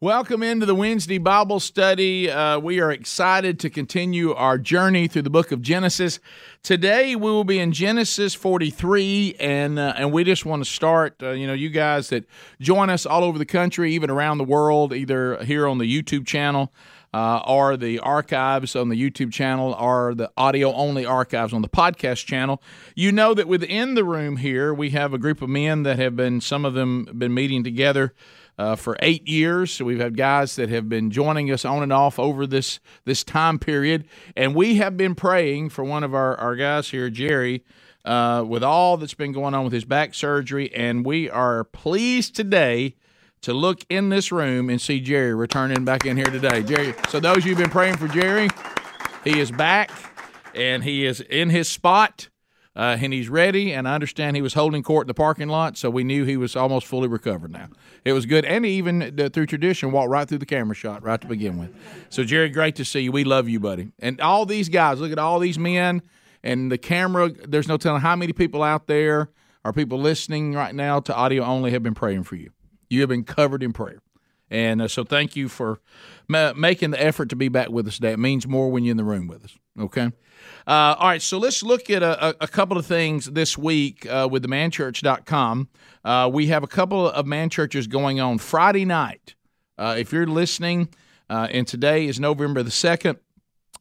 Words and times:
Welcome 0.00 0.44
into 0.44 0.64
the 0.64 0.76
Wednesday 0.76 1.18
Bible 1.18 1.58
study. 1.58 2.30
Uh, 2.30 2.60
we 2.60 2.78
are 2.78 2.92
excited 2.92 3.58
to 3.58 3.68
continue 3.68 4.32
our 4.32 4.56
journey 4.56 5.08
through 5.08 5.22
the 5.22 5.30
book 5.30 5.50
of 5.50 5.60
Genesis. 5.60 6.20
Today 6.62 7.16
we 7.16 7.32
will 7.32 7.42
be 7.42 7.58
in 7.58 7.72
Genesis 7.72 8.32
43, 8.32 9.34
and 9.40 9.76
uh, 9.76 9.94
and 9.96 10.12
we 10.12 10.22
just 10.22 10.46
want 10.46 10.64
to 10.64 10.70
start. 10.70 11.20
Uh, 11.20 11.30
you 11.30 11.48
know, 11.48 11.52
you 11.52 11.68
guys 11.68 12.10
that 12.10 12.26
join 12.60 12.90
us 12.90 13.06
all 13.06 13.24
over 13.24 13.38
the 13.38 13.44
country, 13.44 13.92
even 13.92 14.08
around 14.08 14.38
the 14.38 14.44
world, 14.44 14.92
either 14.92 15.42
here 15.42 15.66
on 15.66 15.78
the 15.78 16.02
YouTube 16.02 16.28
channel. 16.28 16.72
Uh, 17.14 17.40
or 17.46 17.78
the 17.78 17.98
archives 18.00 18.76
on 18.76 18.90
the 18.90 18.94
YouTube 18.94 19.32
channel, 19.32 19.72
or 19.80 20.14
the 20.14 20.30
audio 20.36 20.70
only 20.74 21.06
archives 21.06 21.54
on 21.54 21.62
the 21.62 21.68
podcast 21.68 22.26
channel. 22.26 22.62
You 22.94 23.12
know 23.12 23.32
that 23.32 23.48
within 23.48 23.94
the 23.94 24.04
room 24.04 24.36
here, 24.36 24.74
we 24.74 24.90
have 24.90 25.14
a 25.14 25.18
group 25.18 25.40
of 25.40 25.48
men 25.48 25.84
that 25.84 25.98
have 25.98 26.16
been, 26.16 26.42
some 26.42 26.66
of 26.66 26.74
them, 26.74 27.08
been 27.16 27.32
meeting 27.32 27.64
together 27.64 28.12
uh, 28.58 28.76
for 28.76 28.96
eight 29.00 29.26
years. 29.28 29.72
So 29.72 29.84
we've 29.84 30.00
had 30.00 30.16
guys 30.16 30.56
that 30.56 30.68
have 30.68 30.88
been 30.88 31.10
joining 31.10 31.50
us 31.50 31.64
on 31.64 31.82
and 31.82 31.92
off 31.92 32.18
over 32.18 32.46
this 32.46 32.80
this 33.04 33.24
time 33.24 33.58
period, 33.58 34.06
and 34.36 34.54
we 34.54 34.76
have 34.76 34.96
been 34.96 35.14
praying 35.14 35.70
for 35.70 35.84
one 35.84 36.04
of 36.04 36.14
our, 36.14 36.36
our 36.36 36.56
guys 36.56 36.90
here, 36.90 37.08
Jerry, 37.08 37.64
uh, 38.04 38.44
with 38.46 38.64
all 38.64 38.96
that's 38.96 39.14
been 39.14 39.32
going 39.32 39.54
on 39.54 39.64
with 39.64 39.72
his 39.72 39.84
back 39.84 40.14
surgery, 40.14 40.72
and 40.74 41.06
we 41.06 41.30
are 41.30 41.64
pleased 41.64 42.34
today 42.34 42.96
to 43.40 43.52
look 43.54 43.84
in 43.88 44.08
this 44.08 44.32
room 44.32 44.68
and 44.68 44.80
see 44.80 45.00
Jerry 45.00 45.34
returning 45.34 45.84
back 45.84 46.04
in 46.04 46.16
here 46.16 46.26
today. 46.26 46.62
Jerry, 46.62 46.94
so 47.08 47.20
those 47.20 47.38
of 47.38 47.46
you 47.46 47.50
who've 47.54 47.62
been 47.62 47.70
praying 47.70 47.96
for 47.96 48.08
Jerry, 48.08 48.48
he 49.22 49.38
is 49.38 49.52
back 49.52 49.90
and 50.54 50.82
he 50.82 51.06
is 51.06 51.20
in 51.20 51.50
his 51.50 51.68
spot 51.68 52.28
uh, 52.78 52.96
and 53.00 53.12
he's 53.12 53.28
ready. 53.28 53.72
And 53.72 53.88
I 53.88 53.94
understand 53.94 54.36
he 54.36 54.42
was 54.42 54.54
holding 54.54 54.82
court 54.82 55.04
in 55.04 55.08
the 55.08 55.14
parking 55.14 55.48
lot, 55.48 55.76
so 55.76 55.90
we 55.90 56.04
knew 56.04 56.24
he 56.24 56.36
was 56.36 56.54
almost 56.54 56.86
fully 56.86 57.08
recovered 57.08 57.50
now. 57.50 57.68
It 58.04 58.12
was 58.12 58.24
good, 58.24 58.44
and 58.44 58.64
he 58.64 58.72
even 58.72 59.20
uh, 59.20 59.28
through 59.30 59.46
tradition 59.46 59.90
walked 59.90 60.08
right 60.08 60.28
through 60.28 60.38
the 60.38 60.46
camera 60.46 60.74
shot 60.74 61.02
right 61.02 61.20
to 61.20 61.26
begin 61.26 61.58
with. 61.58 61.74
So 62.08 62.22
Jerry, 62.22 62.48
great 62.48 62.76
to 62.76 62.84
see 62.84 63.00
you. 63.00 63.12
We 63.12 63.24
love 63.24 63.48
you, 63.48 63.58
buddy. 63.58 63.90
And 63.98 64.20
all 64.20 64.46
these 64.46 64.68
guys, 64.68 65.00
look 65.00 65.12
at 65.12 65.18
all 65.18 65.40
these 65.40 65.58
men 65.58 66.02
and 66.42 66.70
the 66.70 66.78
camera. 66.78 67.30
There's 67.30 67.68
no 67.68 67.76
telling 67.76 68.00
how 68.00 68.14
many 68.14 68.32
people 68.32 68.62
out 68.62 68.86
there 68.86 69.28
are 69.64 69.72
people 69.72 69.98
listening 69.98 70.54
right 70.54 70.74
now 70.74 71.00
to 71.00 71.14
audio 71.14 71.42
only 71.42 71.72
have 71.72 71.82
been 71.82 71.94
praying 71.94 72.22
for 72.22 72.36
you. 72.36 72.50
You 72.88 73.00
have 73.00 73.08
been 73.10 73.24
covered 73.24 73.62
in 73.62 73.72
prayer. 73.72 74.00
And 74.50 74.82
uh, 74.82 74.88
so 74.88 75.04
thank 75.04 75.36
you 75.36 75.48
for 75.48 75.80
ma- 76.26 76.52
making 76.54 76.90
the 76.90 77.02
effort 77.02 77.28
to 77.30 77.36
be 77.36 77.48
back 77.48 77.68
with 77.68 77.86
us 77.86 77.96
today. 77.96 78.12
It 78.12 78.18
means 78.18 78.46
more 78.46 78.70
when 78.70 78.84
you're 78.84 78.92
in 78.92 78.96
the 78.96 79.04
room 79.04 79.26
with 79.26 79.44
us. 79.44 79.56
Okay. 79.78 80.10
Uh, 80.66 80.94
all 80.98 81.08
right, 81.08 81.22
so 81.22 81.38
let's 81.38 81.62
look 81.62 81.90
at 81.90 82.02
a, 82.02 82.36
a 82.42 82.48
couple 82.48 82.76
of 82.76 82.86
things 82.86 83.26
this 83.26 83.56
week 83.56 84.06
uh, 84.06 84.28
with 84.30 84.42
the 84.42 84.48
manchurch.com. 84.48 85.68
Uh, 86.04 86.30
we 86.32 86.46
have 86.48 86.62
a 86.62 86.68
couple 86.68 87.08
of 87.08 87.26
man 87.26 87.50
churches 87.50 87.86
going 87.86 88.20
on 88.20 88.38
Friday 88.38 88.84
night. 88.84 89.34
Uh, 89.76 89.96
if 89.98 90.12
you're 90.12 90.26
listening, 90.26 90.88
uh, 91.30 91.48
and 91.50 91.66
today 91.66 92.06
is 92.06 92.18
November 92.18 92.62
the 92.62 92.70
2nd, 92.70 93.18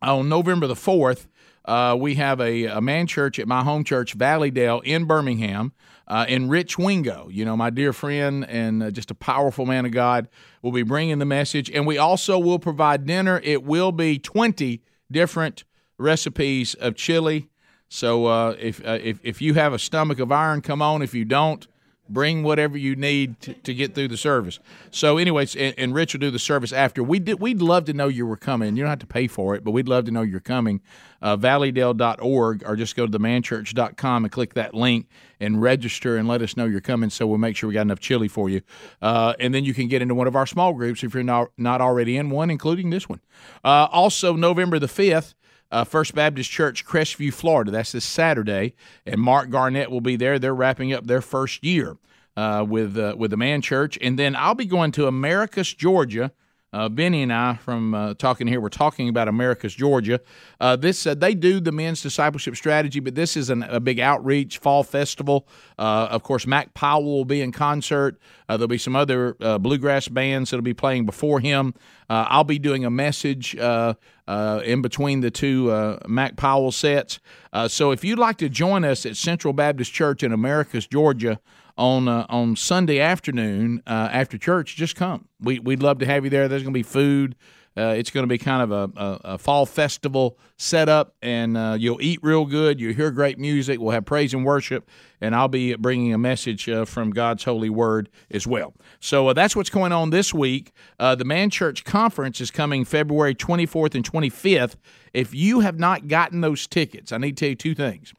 on 0.01 0.29
November 0.29 0.67
the 0.67 0.75
4th, 0.75 1.27
uh, 1.67 1.95
we 1.99 2.15
have 2.15 2.39
a, 2.39 2.65
a, 2.65 2.81
man 2.81 3.07
church 3.07 3.39
at 3.39 3.47
my 3.47 3.61
home 3.61 3.83
church, 3.83 4.13
Valleydale, 4.13 4.79
in 4.85 5.03
Birmingham, 5.03 5.73
uh, 6.07 6.25
Rich 6.29 6.77
Wingo, 6.77 7.27
you 7.29 7.43
know, 7.43 7.57
my 7.57 7.69
dear 7.69 7.91
friend 7.91 8.45
and 8.47 8.81
uh, 8.81 8.89
just 8.89 9.11
a 9.11 9.15
powerful 9.15 9.65
man 9.65 9.85
of 9.85 9.91
God, 9.91 10.29
will 10.61 10.71
be 10.71 10.83
bringing 10.83 11.19
the 11.19 11.25
message. 11.25 11.69
And 11.69 11.85
we 11.85 11.97
also 11.97 12.39
will 12.39 12.59
provide 12.59 13.05
dinner. 13.05 13.41
It 13.43 13.63
will 13.63 13.91
be 13.91 14.17
20 14.17 14.81
different 15.11 15.65
recipes 15.97 16.73
of 16.75 16.95
chili. 16.95 17.49
So 17.89 18.25
uh, 18.25 18.55
if, 18.59 18.85
uh, 18.85 18.99
if 19.01 19.19
if 19.23 19.41
you 19.41 19.53
have 19.55 19.73
a 19.73 19.79
stomach 19.79 20.19
of 20.19 20.31
iron, 20.31 20.61
come 20.61 20.81
on. 20.81 21.01
If 21.01 21.13
you 21.13 21.25
don't, 21.25 21.67
bring 22.09 22.43
whatever 22.43 22.77
you 22.77 22.95
need 22.95 23.39
to, 23.41 23.53
to 23.53 23.73
get 23.73 23.95
through 23.95 24.07
the 24.07 24.17
service. 24.17 24.59
So, 24.91 25.17
anyways, 25.17 25.55
and, 25.55 25.73
and, 25.77 25.93
Rich 25.93 26.13
will 26.13 26.19
do 26.19 26.31
the 26.31 26.39
service 26.39 26.71
after. 26.71 27.03
We 27.03 27.19
did. 27.19 27.39
We'd 27.39 27.61
love 27.61 27.85
to 27.85 27.93
know 27.93 28.07
you 28.07 28.25
were 28.25 28.37
coming. 28.37 28.75
You 28.75 28.83
don't 28.83 28.89
have 28.89 28.99
to 28.99 29.07
pay 29.07 29.27
for 29.27 29.55
it, 29.55 29.63
but 29.63 29.71
we'd 29.71 29.87
love 29.87 30.05
to 30.05 30.11
know 30.11 30.21
you're 30.21 30.39
coming. 30.39 30.81
Uh, 31.21 31.35
valleydale.org 31.35 32.63
or 32.63 32.75
just 32.75 32.95
go 32.95 33.07
to 33.07 33.11
themanchurch.com 33.19 34.25
and 34.25 34.31
click 34.31 34.53
that 34.53 34.75
link 34.75 35.07
and 35.39 35.61
register 35.61 36.15
and 36.15 36.27
let 36.27 36.41
us 36.41 36.55
know 36.55 36.65
you're 36.65 36.79
coming 36.79 37.09
so 37.09 37.25
we'll 37.25 37.39
make 37.39 37.55
sure 37.55 37.67
we 37.67 37.73
got 37.73 37.81
enough 37.81 37.99
chili 37.99 38.27
for 38.27 38.49
you. 38.49 38.61
Uh, 39.01 39.33
and 39.39 39.53
then 39.53 39.65
you 39.65 39.73
can 39.73 39.87
get 39.87 40.01
into 40.01 40.13
one 40.13 40.27
of 40.27 40.35
our 40.35 40.45
small 40.45 40.73
groups 40.73 41.03
if 41.03 41.13
you're 41.13 41.23
not, 41.23 41.49
not 41.57 41.81
already 41.81 42.17
in 42.17 42.29
one, 42.29 42.51
including 42.51 42.91
this 42.91 43.09
one. 43.09 43.19
Uh, 43.63 43.87
also, 43.91 44.35
November 44.35 44.77
the 44.77 44.87
5th, 44.87 45.33
uh, 45.71 45.83
First 45.83 46.15
Baptist 46.15 46.49
Church, 46.49 46.85
Crestview, 46.85 47.33
Florida. 47.33 47.71
That's 47.71 47.91
this 47.91 48.05
Saturday, 48.05 48.73
and 49.05 49.19
Mark 49.19 49.49
Garnett 49.49 49.91
will 49.91 50.01
be 50.01 50.15
there. 50.15 50.39
They're 50.39 50.55
wrapping 50.55 50.93
up 50.93 51.07
their 51.07 51.21
first 51.21 51.63
year 51.63 51.97
uh, 52.35 52.65
with 52.67 52.97
uh, 52.97 53.15
with 53.17 53.31
the 53.31 53.37
Man 53.37 53.61
Church, 53.61 53.97
and 54.01 54.17
then 54.17 54.35
I'll 54.35 54.55
be 54.55 54.65
going 54.65 54.91
to 54.93 55.07
Americus, 55.07 55.73
Georgia. 55.73 56.31
Uh, 56.73 56.89
Benny 56.89 57.23
and 57.23 57.31
I 57.31 57.55
from 57.55 57.93
uh, 57.93 58.13
talking 58.15 58.45
here, 58.45 58.59
we're 58.59 58.67
talking 58.67 59.07
about 59.07 59.29
Americus, 59.29 59.73
Georgia. 59.73 60.19
Uh, 60.59 60.75
this 60.75 61.07
uh, 61.07 61.15
they 61.15 61.33
do 61.33 61.61
the 61.61 61.71
men's 61.71 62.01
discipleship 62.01 62.57
strategy, 62.57 62.99
but 62.99 63.15
this 63.15 63.37
is 63.37 63.49
an, 63.49 63.63
a 63.63 63.79
big 63.79 64.01
outreach 64.01 64.57
fall 64.57 64.83
festival. 64.83 65.47
Uh, 65.79 66.09
of 66.11 66.23
course, 66.23 66.45
Mac 66.45 66.73
Powell 66.73 67.05
will 67.05 67.25
be 67.25 67.41
in 67.41 67.53
concert. 67.53 68.19
Uh, 68.49 68.57
there'll 68.57 68.67
be 68.67 68.77
some 68.77 68.97
other 68.97 69.33
bluegrass 69.59 70.09
bands 70.09 70.51
that'll 70.51 70.61
be 70.61 70.73
playing 70.73 71.05
before 71.05 71.39
him. 71.39 71.73
I'll 72.09 72.45
be 72.45 72.59
doing 72.59 72.85
a 72.85 72.89
message 72.89 73.55
in 73.55 74.81
between 74.81 75.19
the 75.21 75.31
two 75.31 75.99
Mac 76.07 76.37
Powell 76.37 76.71
sets. 76.71 77.19
so 77.67 77.91
if 77.91 78.05
you'd 78.05 78.19
like 78.19 78.37
to 78.37 78.47
join 78.47 78.85
us 78.85 79.05
at 79.05 79.17
Central 79.17 79.53
Baptist 79.53 79.93
Church 79.93 80.23
in 80.23 80.31
Americus, 80.31 80.87
Georgia 80.87 81.39
on 81.77 82.07
uh, 82.07 82.25
on 82.29 82.55
Sunday 82.55 82.99
afternoon 82.99 83.83
uh, 83.87 84.09
after 84.11 84.37
church, 84.37 84.75
just 84.75 84.95
come. 84.95 85.27
We 85.39 85.59
we'd 85.59 85.83
love 85.83 85.99
to 85.99 86.05
have 86.05 86.23
you 86.23 86.29
there. 86.29 86.47
There's 86.47 86.63
going 86.63 86.73
to 86.73 86.77
be 86.77 86.83
food. 86.83 87.35
Uh, 87.75 87.93
it's 87.95 88.09
going 88.09 88.23
to 88.23 88.27
be 88.27 88.39
kind 88.39 88.63
of 88.63 88.71
a, 88.71 88.99
a, 88.99 89.19
a 89.33 89.37
fall 89.37 89.63
festival 89.63 90.39
setup, 90.57 91.13
and 91.21 91.55
uh, 91.55 91.75
you'll 91.77 92.01
eat 92.01 92.19
real 92.23 92.43
good. 92.43 92.79
You'll 92.79 92.95
hear 92.95 93.11
great 93.11 93.37
music. 93.37 93.79
We'll 93.79 93.91
have 93.91 94.03
praise 94.03 94.33
and 94.33 94.43
worship, 94.43 94.89
and 95.21 95.35
I'll 95.35 95.47
be 95.47 95.75
bringing 95.75 96.11
a 96.11 96.17
message 96.17 96.67
uh, 96.67 96.85
from 96.85 97.11
God's 97.11 97.43
holy 97.43 97.69
word 97.69 98.09
as 98.31 98.47
well. 98.47 98.73
So 98.99 99.27
uh, 99.27 99.33
that's 99.33 99.55
what's 99.55 99.69
going 99.69 99.91
on 99.91 100.09
this 100.09 100.33
week. 100.33 100.71
the 100.97 101.23
Man 101.23 101.51
Church 101.51 101.83
Conference 101.83 102.41
is 102.41 102.49
coming 102.49 102.83
February 102.83 103.35
24th 103.35 103.93
and 103.93 104.11
25th. 104.11 104.73
If 105.13 105.35
you 105.35 105.59
have 105.59 105.77
not 105.77 106.07
gotten 106.07 106.41
those 106.41 106.65
tickets, 106.65 107.11
I 107.11 107.19
need 107.19 107.37
to 107.37 107.41
tell 107.41 107.49
you 107.49 107.55
two 107.55 107.75
things. 107.75 108.11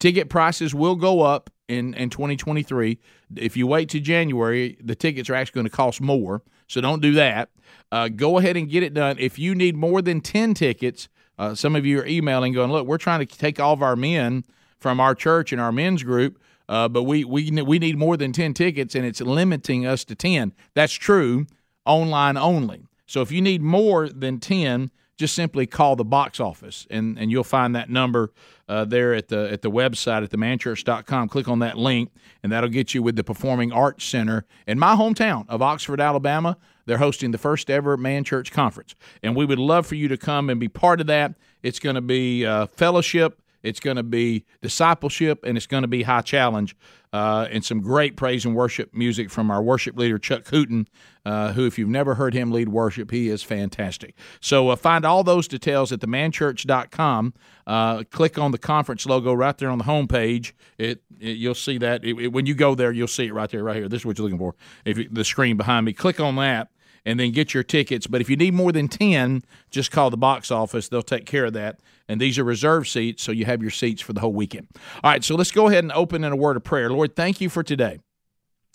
Ticket 0.00 0.30
prices 0.30 0.74
will 0.74 0.96
go 0.96 1.20
up 1.20 1.50
in, 1.68 1.94
in 1.94 2.10
2023. 2.10 2.98
If 3.36 3.56
you 3.56 3.66
wait 3.66 3.88
to 3.90 4.00
January, 4.00 4.76
the 4.82 4.94
tickets 4.94 5.30
are 5.30 5.34
actually 5.34 5.60
going 5.60 5.70
to 5.70 5.76
cost 5.76 6.00
more. 6.00 6.42
So 6.68 6.80
don't 6.80 7.02
do 7.02 7.12
that. 7.12 7.50
Uh, 7.90 8.08
go 8.08 8.38
ahead 8.38 8.56
and 8.56 8.68
get 8.68 8.82
it 8.82 8.94
done. 8.94 9.16
If 9.18 9.38
you 9.38 9.54
need 9.54 9.76
more 9.76 10.02
than 10.02 10.20
10 10.20 10.54
tickets, 10.54 11.08
uh, 11.38 11.54
some 11.54 11.76
of 11.76 11.84
you 11.84 12.00
are 12.00 12.06
emailing 12.06 12.52
going, 12.52 12.70
look, 12.70 12.86
we're 12.86 12.98
trying 12.98 13.26
to 13.26 13.38
take 13.38 13.60
all 13.60 13.72
of 13.72 13.82
our 13.82 13.96
men 13.96 14.44
from 14.78 15.00
our 15.00 15.14
church 15.14 15.52
and 15.52 15.60
our 15.60 15.72
men's 15.72 16.02
group, 16.02 16.40
uh, 16.68 16.88
but 16.88 17.04
we, 17.04 17.24
we, 17.24 17.50
we 17.50 17.78
need 17.78 17.96
more 17.96 18.16
than 18.16 18.32
10 18.32 18.54
tickets 18.54 18.94
and 18.94 19.04
it's 19.04 19.20
limiting 19.20 19.86
us 19.86 20.04
to 20.04 20.14
10. 20.14 20.52
That's 20.74 20.92
true, 20.92 21.46
online 21.84 22.36
only. 22.36 22.86
So 23.06 23.20
if 23.20 23.30
you 23.30 23.42
need 23.42 23.62
more 23.62 24.08
than 24.08 24.40
10, 24.40 24.90
just 25.22 25.34
simply 25.36 25.68
call 25.68 25.94
the 25.94 26.04
box 26.04 26.40
office 26.40 26.84
and, 26.90 27.16
and 27.16 27.30
you'll 27.30 27.44
find 27.44 27.76
that 27.76 27.88
number 27.88 28.32
uh, 28.68 28.84
there 28.84 29.14
at 29.14 29.28
the 29.28 29.52
at 29.52 29.62
the 29.62 29.70
website 29.70 30.24
at 30.24 30.30
themanchurch.com. 30.30 31.28
Click 31.28 31.46
on 31.46 31.60
that 31.60 31.78
link 31.78 32.10
and 32.42 32.50
that'll 32.50 32.68
get 32.68 32.92
you 32.92 33.04
with 33.04 33.14
the 33.14 33.22
Performing 33.22 33.70
Arts 33.70 34.04
Center 34.04 34.44
in 34.66 34.80
my 34.80 34.96
hometown 34.96 35.44
of 35.48 35.62
Oxford, 35.62 36.00
Alabama. 36.00 36.56
They're 36.86 36.98
hosting 36.98 37.30
the 37.30 37.38
first 37.38 37.70
ever 37.70 37.96
Man 37.96 38.24
Church 38.24 38.50
Conference. 38.50 38.96
And 39.22 39.36
we 39.36 39.44
would 39.44 39.60
love 39.60 39.86
for 39.86 39.94
you 39.94 40.08
to 40.08 40.16
come 40.16 40.50
and 40.50 40.58
be 40.58 40.66
part 40.66 41.00
of 41.00 41.06
that. 41.06 41.34
It's 41.62 41.78
going 41.78 41.94
to 41.94 42.02
be 42.02 42.44
uh, 42.44 42.66
fellowship 42.66 43.40
it's 43.62 43.80
going 43.80 43.96
to 43.96 44.02
be 44.02 44.44
discipleship, 44.60 45.44
and 45.44 45.56
it's 45.56 45.66
going 45.66 45.82
to 45.82 45.88
be 45.88 46.02
high 46.02 46.20
challenge, 46.20 46.76
uh, 47.12 47.46
and 47.50 47.64
some 47.64 47.80
great 47.80 48.16
praise 48.16 48.44
and 48.44 48.54
worship 48.54 48.94
music 48.94 49.30
from 49.30 49.50
our 49.50 49.62
worship 49.62 49.96
leader 49.96 50.18
Chuck 50.18 50.44
Hooten, 50.44 50.86
uh, 51.24 51.52
who, 51.52 51.66
if 51.66 51.78
you've 51.78 51.88
never 51.88 52.14
heard 52.14 52.34
him 52.34 52.50
lead 52.50 52.70
worship, 52.70 53.10
he 53.10 53.28
is 53.28 53.42
fantastic. 53.42 54.16
So 54.40 54.70
uh, 54.70 54.76
find 54.76 55.04
all 55.04 55.22
those 55.22 55.46
details 55.46 55.92
at 55.92 56.00
themanchurch.com. 56.00 57.34
Uh, 57.66 58.02
click 58.10 58.38
on 58.38 58.50
the 58.50 58.58
conference 58.58 59.06
logo 59.06 59.32
right 59.32 59.56
there 59.56 59.70
on 59.70 59.78
the 59.78 59.84
homepage. 59.84 60.52
It, 60.78 61.02
it 61.20 61.36
you'll 61.36 61.54
see 61.54 61.78
that 61.78 62.04
it, 62.04 62.18
it, 62.18 62.28
when 62.28 62.46
you 62.46 62.54
go 62.54 62.74
there, 62.74 62.90
you'll 62.90 63.06
see 63.06 63.26
it 63.26 63.34
right 63.34 63.48
there, 63.50 63.62
right 63.62 63.76
here. 63.76 63.88
This 63.88 64.00
is 64.00 64.06
what 64.06 64.18
you're 64.18 64.24
looking 64.24 64.38
for. 64.38 64.54
If 64.84 64.98
you, 64.98 65.08
the 65.10 65.24
screen 65.24 65.56
behind 65.56 65.86
me, 65.86 65.92
click 65.92 66.18
on 66.18 66.34
that 66.36 66.71
and 67.04 67.18
then 67.18 67.32
get 67.32 67.54
your 67.54 67.62
tickets. 67.62 68.06
But 68.06 68.20
if 68.20 68.30
you 68.30 68.36
need 68.36 68.54
more 68.54 68.72
than 68.72 68.88
10, 68.88 69.42
just 69.70 69.90
call 69.90 70.10
the 70.10 70.16
box 70.16 70.50
office. 70.50 70.88
They'll 70.88 71.02
take 71.02 71.26
care 71.26 71.46
of 71.46 71.52
that. 71.54 71.80
And 72.08 72.20
these 72.20 72.38
are 72.38 72.44
reserved 72.44 72.88
seats, 72.88 73.22
so 73.22 73.32
you 73.32 73.44
have 73.44 73.62
your 73.62 73.70
seats 73.70 74.02
for 74.02 74.12
the 74.12 74.20
whole 74.20 74.32
weekend. 74.32 74.68
All 75.02 75.10
right, 75.10 75.24
so 75.24 75.34
let's 75.34 75.50
go 75.50 75.68
ahead 75.68 75.84
and 75.84 75.92
open 75.92 76.24
in 76.24 76.32
a 76.32 76.36
word 76.36 76.56
of 76.56 76.64
prayer. 76.64 76.90
Lord, 76.90 77.16
thank 77.16 77.40
you 77.40 77.48
for 77.48 77.62
today. 77.62 77.98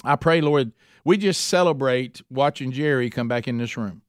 I 0.04 0.16
pray, 0.16 0.42
Lord, 0.42 0.72
we 1.04 1.18
just 1.18 1.48
celebrate 1.48 2.22
watching 2.30 2.72
Jerry 2.72 3.10
come 3.10 3.28
back 3.28 3.48
in 3.48 3.58
this 3.58 3.78
room. 3.78 4.02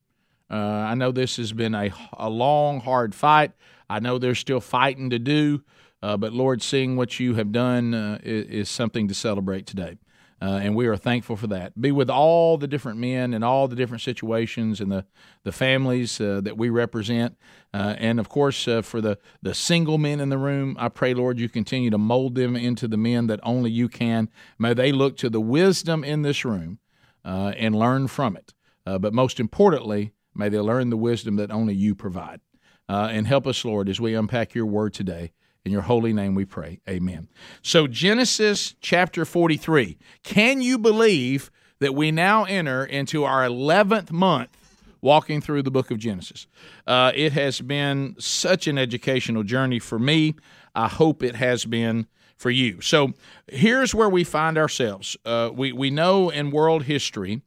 Uh, 0.51 0.57
I 0.57 0.95
know 0.95 1.13
this 1.13 1.37
has 1.37 1.53
been 1.53 1.75
a, 1.75 1.91
a 2.15 2.29
long, 2.29 2.81
hard 2.81 3.15
fight. 3.15 3.53
I 3.89 4.01
know 4.01 4.19
there's 4.19 4.39
still 4.39 4.61
fighting 4.61 5.11
to 5.11 5.19
do, 5.19 5.63
uh, 6.03 6.17
but 6.17 6.33
Lord, 6.33 6.63
seeing 6.63 6.97
what 6.97 7.21
you 7.21 7.35
have 7.35 7.53
done 7.53 7.95
uh, 7.95 8.19
is, 8.23 8.47
is, 8.47 8.69
something 8.69 9.09
to 9.09 9.15
celebrate 9.15 9.67
today. 9.67 9.99
Uh, 10.41 10.61
and 10.63 10.77
we 10.77 10.87
are 10.87 10.97
thankful 10.97 11.37
for 11.37 11.49
that. 11.49 11.81
Be 11.81 11.91
with 11.91 12.09
all 12.09 12.57
the 12.59 12.69
different 12.69 12.99
men 12.99 13.35
and 13.35 13.45
all 13.45 13.67
the 13.67 13.75
different 13.75 14.03
situations 14.03 14.81
and 14.81 14.93
the, 14.93 15.05
the 15.43 15.51
families 15.51 16.21
uh, 16.21 16.41
that 16.43 16.57
we 16.57 16.71
represent. 16.71 17.37
Uh, 17.75 17.97
and 17.99 18.21
of 18.21 18.29
course, 18.29 18.65
for 18.83 19.01
the, 19.01 19.19
the 19.43 19.55
single 19.55 19.99
men 19.99 20.21
in 20.21 20.29
the 20.29 20.39
room, 20.39 20.77
I 20.79 20.91
pray, 20.91 21.13
Lord, 21.13 21.41
you 21.41 21.49
continue 21.49 21.91
to 21.91 21.99
mold 21.99 22.37
them 22.37 22.55
into 22.55 22.87
the 22.87 22.97
men 22.97 23.27
that 23.27 23.41
only 23.43 23.71
you 23.71 23.89
can. 23.89 24.29
May 24.59 24.75
they 24.75 24.93
look 24.93 25.17
to 25.19 25.29
the 25.29 25.41
wisdom 25.41 26.05
in 26.05 26.23
this 26.23 26.45
room 26.45 26.79
and 27.25 27.75
learn 27.75 28.07
from 28.07 28.37
it. 28.37 28.55
but 28.85 29.13
most 29.13 29.41
importantly, 29.41 30.13
may 30.35 30.49
they 30.49 30.61
learn 30.61 30.91
the 30.91 30.97
wisdom 30.97 31.37
that 31.37 31.51
only 31.51 31.75
you 31.75 31.95
provide. 31.95 32.41
Uh, 32.89 33.09
and 33.11 33.27
help 33.27 33.47
us, 33.47 33.65
Lord, 33.65 33.89
as 33.89 34.01
we 34.01 34.15
unpack 34.15 34.55
your 34.55 34.65
word 34.65 34.95
today. 34.95 35.33
In 35.65 35.73
your 35.73 35.83
holy 35.83 36.13
name 36.13 36.35
we 36.35 36.45
pray. 36.45 36.81
Amen. 36.89 37.29
So, 37.63 37.87
Genesis 37.87 38.75
chapter 38.81 39.25
43. 39.25 39.99
Can 40.23 40.63
you 40.63 40.79
believe 40.79 41.51
that 41.81 41.95
we 41.95 42.11
now 42.11 42.45
enter 42.45 42.85
into 42.85 43.25
our 43.25 43.43
11th 43.43 44.11
month 44.11 44.57
walking 45.01 45.41
through 45.41 45.63
the 45.63 45.71
book 45.71 45.91
of 45.91 45.99
Genesis? 45.99 46.47
Uh, 46.87 47.13
it 47.15 47.33
has 47.33 47.61
been 47.61 48.17
such 48.19 48.67
an 48.67 48.79
educational 48.79 49.43
journey 49.43 49.79
for 49.79 49.99
me. 49.99 50.37
I 50.75 50.89
hope 50.89 51.23
it 51.23 51.35
has 51.35 51.65
been 51.65 52.07
for 52.37 52.51
you. 52.51 52.81
So, 52.81 53.13
here's 53.49 53.95
where 53.95 54.09
we 54.09 54.25
find 54.25 54.57
ourselves. 54.57 55.17
Uh, 55.25 55.51
we, 55.53 55.73
we 55.73 55.91
know 55.91 56.31
in 56.31 56.51
world 56.51 56.85
history 56.85 57.43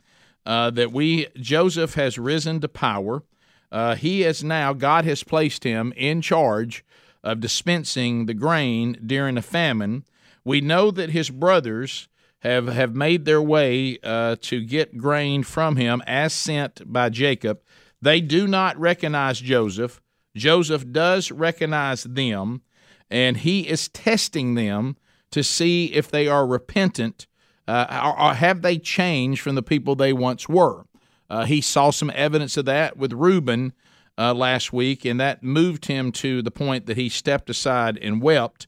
uh, 0.46 0.70
that 0.72 0.92
we, 0.92 1.28
Joseph 1.38 1.94
has 1.96 2.20
risen 2.20 2.60
to 2.60 2.68
power. 2.68 3.24
Uh, 3.72 3.96
he 3.96 4.24
is 4.24 4.44
now, 4.44 4.74
God 4.74 5.06
has 5.06 5.24
placed 5.24 5.64
him 5.64 5.94
in 5.96 6.22
charge 6.22 6.84
of 7.24 7.40
dispensing 7.40 8.26
the 8.26 8.34
grain 8.34 9.00
during 9.06 9.38
a 9.38 9.42
famine. 9.42 10.06
We 10.44 10.62
know 10.62 10.92
that 10.92 11.12
his 11.12 11.30
brothers 11.30 12.08
have, 12.40 12.68
have 12.68 12.96
made 12.96 13.26
their 13.26 13.42
way 13.42 14.00
uh, 14.04 14.36
to 14.42 14.62
get 14.62 14.98
grain 14.98 15.44
from 15.44 15.76
him 15.76 16.02
as 16.08 16.34
sent 16.34 16.92
by 16.92 17.10
Jacob. 17.10 17.62
They 18.02 18.20
do 18.22 18.48
not 18.48 18.80
recognize 18.80 19.40
Joseph. 19.40 20.02
Joseph 20.36 20.92
does 20.92 21.32
recognize 21.32 22.04
them, 22.04 22.62
and 23.10 23.38
he 23.38 23.68
is 23.68 23.90
testing 23.90 24.56
them 24.56 24.98
to 25.32 25.44
see 25.44 25.86
if 25.94 26.10
they 26.10 26.28
are 26.28 26.48
repentant 26.48 27.28
uh, 27.68 28.02
or, 28.04 28.20
or 28.20 28.34
have 28.34 28.62
they 28.62 28.78
changed 28.78 29.42
from 29.42 29.56
the 29.56 29.64
people 29.64 29.96
they 29.96 30.14
once 30.14 30.50
were. 30.50 30.86
Uh, 31.30 31.46
he 31.46 31.62
saw 31.62 31.92
some 31.92 32.12
evidence 32.14 32.58
of 32.58 32.66
that 32.66 32.98
with 32.98 33.14
Reuben 33.14 33.74
uh, 34.18 34.34
last 34.34 34.74
week, 34.74 35.06
and 35.06 35.20
that 35.20 35.44
moved 35.44 35.86
him 35.86 36.12
to 36.12 36.42
the 36.42 36.52
point 36.52 36.86
that 36.86 36.98
he 36.98 37.10
stepped 37.10 37.50
aside 37.50 37.98
and 37.98 38.22
wept. 38.22 38.68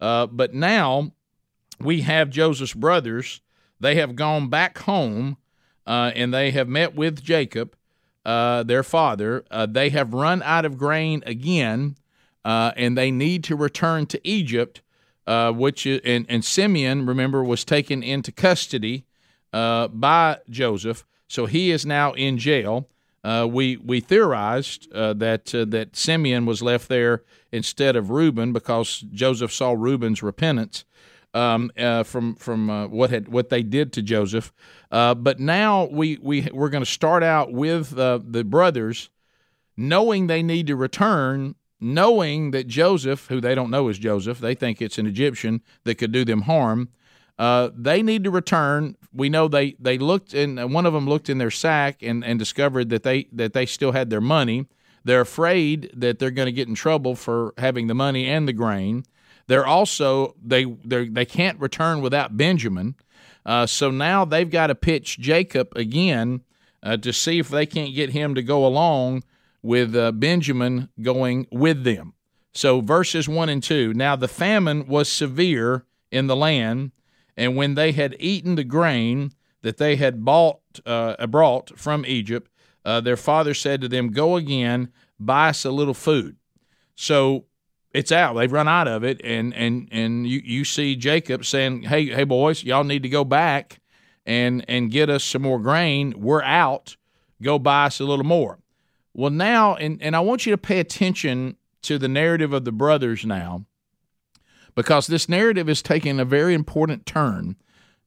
Uh, 0.00 0.26
but 0.26 0.54
now 0.54 1.12
we 1.80 2.02
have 2.02 2.30
Joseph's 2.30 2.74
brothers. 2.74 3.40
They 3.80 3.96
have 3.96 4.16
gone 4.16 4.48
back 4.48 4.78
home 4.78 5.36
uh, 5.86 6.12
and 6.14 6.32
they 6.32 6.50
have 6.52 6.68
met 6.68 6.94
with 6.94 7.22
Jacob, 7.22 7.76
uh, 8.24 8.62
their 8.62 8.82
father. 8.82 9.44
Uh, 9.50 9.66
they 9.66 9.90
have 9.90 10.14
run 10.14 10.42
out 10.42 10.64
of 10.64 10.78
grain 10.78 11.22
again, 11.26 11.96
and 12.44 12.96
they 12.96 13.10
need 13.10 13.44
to 13.44 13.56
return 13.56 14.06
to 14.06 14.20
Egypt. 14.26 14.80
which 15.26 15.86
and, 15.86 16.26
and 16.28 16.44
Simeon, 16.44 17.06
remember, 17.06 17.42
was 17.44 17.64
taken 17.64 18.02
into 18.02 18.32
custody 18.32 19.04
by 19.52 20.38
Joseph. 20.48 21.04
So 21.28 21.46
he 21.46 21.70
is 21.70 21.84
now 21.84 22.12
in 22.12 22.38
jail. 22.38 22.88
Uh, 23.24 23.48
we 23.50 23.78
we 23.78 24.00
theorized 24.00 24.92
uh, 24.92 25.14
that 25.14 25.54
uh, 25.54 25.64
that 25.64 25.96
Simeon 25.96 26.44
was 26.44 26.62
left 26.62 26.88
there 26.88 27.22
instead 27.50 27.96
of 27.96 28.10
Reuben 28.10 28.52
because 28.52 29.00
Joseph 29.12 29.50
saw 29.50 29.72
Reuben's 29.72 30.22
repentance 30.22 30.84
um, 31.32 31.70
uh, 31.78 32.02
from 32.02 32.34
from 32.34 32.68
uh, 32.68 32.86
what 32.86 33.08
had 33.08 33.28
what 33.28 33.48
they 33.48 33.62
did 33.62 33.94
to 33.94 34.02
Joseph. 34.02 34.52
Uh, 34.90 35.14
but 35.14 35.40
now 35.40 35.86
we 35.86 36.18
we 36.20 36.48
we're 36.52 36.68
going 36.68 36.84
to 36.84 36.90
start 36.90 37.22
out 37.22 37.50
with 37.50 37.90
the 37.90 38.44
brothers, 38.44 39.08
knowing 39.74 40.26
they 40.26 40.42
need 40.42 40.66
to 40.66 40.76
return, 40.76 41.54
knowing 41.80 42.50
that 42.50 42.66
Joseph, 42.66 43.26
who 43.28 43.40
they 43.40 43.54
don't 43.54 43.70
know 43.70 43.88
is 43.88 43.98
Joseph, 43.98 44.38
they 44.38 44.54
think 44.54 44.82
it's 44.82 44.98
an 44.98 45.06
Egyptian 45.06 45.62
that 45.84 45.96
could 45.96 46.12
do 46.12 46.26
them 46.26 46.42
harm. 46.42 46.90
Uh, 47.38 47.70
they 47.74 48.02
need 48.02 48.24
to 48.24 48.30
return. 48.30 48.96
We 49.12 49.28
know 49.28 49.48
they 49.48 49.76
they 49.80 49.98
looked 49.98 50.34
in. 50.34 50.56
One 50.72 50.86
of 50.86 50.92
them 50.92 51.08
looked 51.08 51.28
in 51.28 51.38
their 51.38 51.50
sack 51.50 52.02
and, 52.02 52.24
and 52.24 52.38
discovered 52.38 52.90
that 52.90 53.02
they 53.02 53.28
that 53.32 53.52
they 53.52 53.66
still 53.66 53.92
had 53.92 54.10
their 54.10 54.20
money. 54.20 54.66
They're 55.04 55.20
afraid 55.20 55.90
that 55.94 56.18
they're 56.18 56.30
going 56.30 56.46
to 56.46 56.52
get 56.52 56.68
in 56.68 56.74
trouble 56.74 57.14
for 57.14 57.52
having 57.58 57.88
the 57.88 57.94
money 57.94 58.26
and 58.26 58.48
the 58.48 58.52
grain. 58.52 59.04
They're 59.46 59.66
also 59.66 60.36
they 60.42 60.64
they 60.64 61.08
they 61.08 61.24
can't 61.24 61.58
return 61.60 62.00
without 62.00 62.36
Benjamin. 62.36 62.94
Uh, 63.44 63.66
so 63.66 63.90
now 63.90 64.24
they've 64.24 64.50
got 64.50 64.68
to 64.68 64.74
pitch 64.74 65.18
Jacob 65.18 65.68
again 65.76 66.40
uh, 66.82 66.96
to 66.98 67.12
see 67.12 67.38
if 67.38 67.48
they 67.48 67.66
can't 67.66 67.94
get 67.94 68.10
him 68.10 68.34
to 68.34 68.42
go 68.42 68.64
along 68.64 69.24
with 69.60 69.94
uh, 69.94 70.12
Benjamin 70.12 70.88
going 71.02 71.46
with 71.50 71.84
them. 71.84 72.14
So 72.52 72.80
verses 72.80 73.28
one 73.28 73.48
and 73.48 73.62
two. 73.62 73.92
Now 73.92 74.14
the 74.14 74.28
famine 74.28 74.86
was 74.86 75.10
severe 75.10 75.84
in 76.10 76.28
the 76.28 76.36
land 76.36 76.92
and 77.36 77.56
when 77.56 77.74
they 77.74 77.92
had 77.92 78.16
eaten 78.18 78.54
the 78.54 78.64
grain 78.64 79.32
that 79.62 79.78
they 79.78 79.96
had 79.96 80.24
bought, 80.24 80.60
uh, 80.86 81.26
brought 81.26 81.78
from 81.78 82.04
Egypt, 82.06 82.50
uh, 82.84 83.00
their 83.00 83.16
father 83.16 83.54
said 83.54 83.80
to 83.80 83.88
them, 83.88 84.10
Go 84.10 84.36
again, 84.36 84.92
buy 85.18 85.48
us 85.48 85.64
a 85.64 85.70
little 85.70 85.94
food. 85.94 86.36
So 86.94 87.46
it's 87.92 88.12
out. 88.12 88.34
They've 88.34 88.52
run 88.52 88.68
out 88.68 88.88
of 88.88 89.04
it, 89.04 89.20
and 89.24 89.54
and 89.54 89.88
and 89.90 90.26
you, 90.26 90.42
you 90.44 90.64
see 90.64 90.96
Jacob 90.96 91.44
saying, 91.44 91.82
Hey, 91.82 92.06
hey 92.06 92.24
boys, 92.24 92.62
y'all 92.62 92.84
need 92.84 93.02
to 93.04 93.08
go 93.08 93.24
back 93.24 93.80
and 94.26 94.64
and 94.68 94.90
get 94.90 95.08
us 95.08 95.24
some 95.24 95.42
more 95.42 95.58
grain. 95.58 96.14
We're 96.16 96.42
out. 96.42 96.96
Go 97.42 97.58
buy 97.58 97.86
us 97.86 98.00
a 98.00 98.04
little 98.04 98.24
more. 98.24 98.58
Well, 99.12 99.30
now, 99.30 99.76
and, 99.76 100.02
and 100.02 100.16
I 100.16 100.20
want 100.20 100.44
you 100.44 100.50
to 100.50 100.58
pay 100.58 100.80
attention 100.80 101.56
to 101.82 101.98
the 101.98 102.08
narrative 102.08 102.52
of 102.52 102.64
the 102.64 102.72
brothers 102.72 103.24
now 103.24 103.64
because 104.74 105.06
this 105.06 105.28
narrative 105.28 105.68
is 105.68 105.82
taking 105.82 106.18
a 106.18 106.24
very 106.24 106.54
important 106.54 107.06
turn 107.06 107.56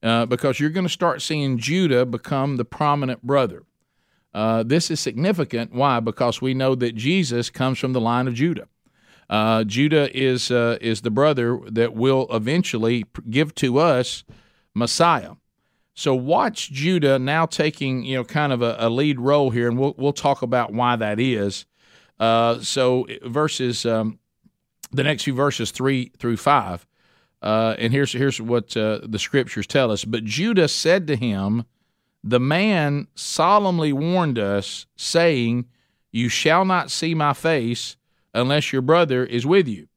uh, 0.03 0.25
because 0.25 0.59
you're 0.59 0.69
going 0.69 0.85
to 0.85 0.91
start 0.91 1.21
seeing 1.21 1.57
Judah 1.57 2.05
become 2.05 2.57
the 2.57 2.65
prominent 2.65 3.23
brother. 3.23 3.63
Uh, 4.33 4.63
this 4.63 4.91
is 4.91 4.99
significant. 4.99 5.73
Why? 5.73 5.99
Because 5.99 6.41
we 6.41 6.53
know 6.53 6.75
that 6.75 6.95
Jesus 6.95 7.49
comes 7.49 7.79
from 7.79 7.93
the 7.93 8.01
line 8.01 8.27
of 8.27 8.35
Judah. 8.35 8.67
Uh, 9.29 9.63
Judah 9.63 10.15
is 10.17 10.51
uh, 10.51 10.77
is 10.79 11.01
the 11.01 11.11
brother 11.11 11.59
that 11.67 11.93
will 11.93 12.27
eventually 12.31 13.05
give 13.29 13.53
to 13.55 13.77
us 13.77 14.23
Messiah. 14.73 15.33
So 15.95 16.13
watch 16.13 16.71
Judah 16.71 17.17
now 17.19 17.45
taking 17.45 18.03
you 18.03 18.17
know 18.17 18.23
kind 18.23 18.53
of 18.53 18.61
a, 18.61 18.75
a 18.79 18.89
lead 18.89 19.19
role 19.19 19.49
here, 19.49 19.67
and 19.67 19.77
we'll 19.77 19.95
we'll 19.97 20.13
talk 20.13 20.43
about 20.43 20.71
why 20.71 20.95
that 20.95 21.19
is. 21.19 21.65
Uh, 22.19 22.59
so 22.59 23.05
verses 23.25 23.85
um, 23.85 24.19
the 24.91 25.03
next 25.03 25.23
few 25.23 25.33
verses, 25.33 25.71
three 25.71 26.11
through 26.17 26.37
five. 26.37 26.85
Uh, 27.41 27.75
and 27.77 27.93
here's 27.93 28.13
here's 28.13 28.41
what 28.41 28.75
uh, 28.75 28.99
the 29.03 29.19
scriptures 29.19 29.67
tell 29.67 29.91
us. 29.91 30.05
But 30.05 30.23
Judah 30.23 30.67
said 30.67 31.07
to 31.07 31.15
him, 31.15 31.65
"The 32.23 32.39
man 32.39 33.07
solemnly 33.15 33.93
warned 33.93 34.39
us, 34.39 34.87
saying, 34.95 35.65
You 36.11 36.29
shall 36.29 36.65
not 36.65 36.89
see 36.89 37.13
my 37.13 37.33
face 37.33 37.95
unless 38.33 38.73
your 38.73 38.81
brother 38.81 39.25
is 39.25 39.45
with 39.45 39.67
you. 39.67 39.87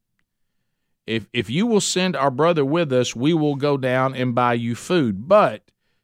If 1.07 1.27
if 1.33 1.49
you 1.49 1.65
will 1.65 1.81
send 1.81 2.15
our 2.15 2.31
brother 2.31 2.63
with 2.63 2.93
us, 2.93 3.15
we 3.15 3.33
will 3.33 3.55
go 3.55 3.75
down 3.75 4.15
and 4.15 4.35
buy 4.35 4.53
you 4.53 4.75
food. 4.75 5.27
But 5.27 5.63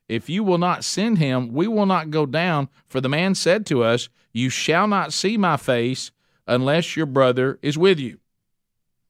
if 0.09 0.29
you 0.29 0.43
will 0.43 0.57
not 0.57 0.83
send 0.83 1.17
him, 1.19 1.53
we 1.53 1.67
will 1.67 1.85
not 1.85 2.09
go 2.09 2.25
down. 2.25 2.69
For 2.87 2.99
the 2.99 3.09
man 3.09 3.35
said 3.35 3.65
to 3.67 3.83
us, 3.83 4.09
You 4.33 4.49
shall 4.49 4.87
not 4.87 5.13
see 5.13 5.37
my 5.37 5.57
face 5.57 6.11
unless 6.47 6.95
your 6.95 7.05
brother 7.05 7.59
is 7.61 7.77
with 7.77 7.99
you." 7.99 8.19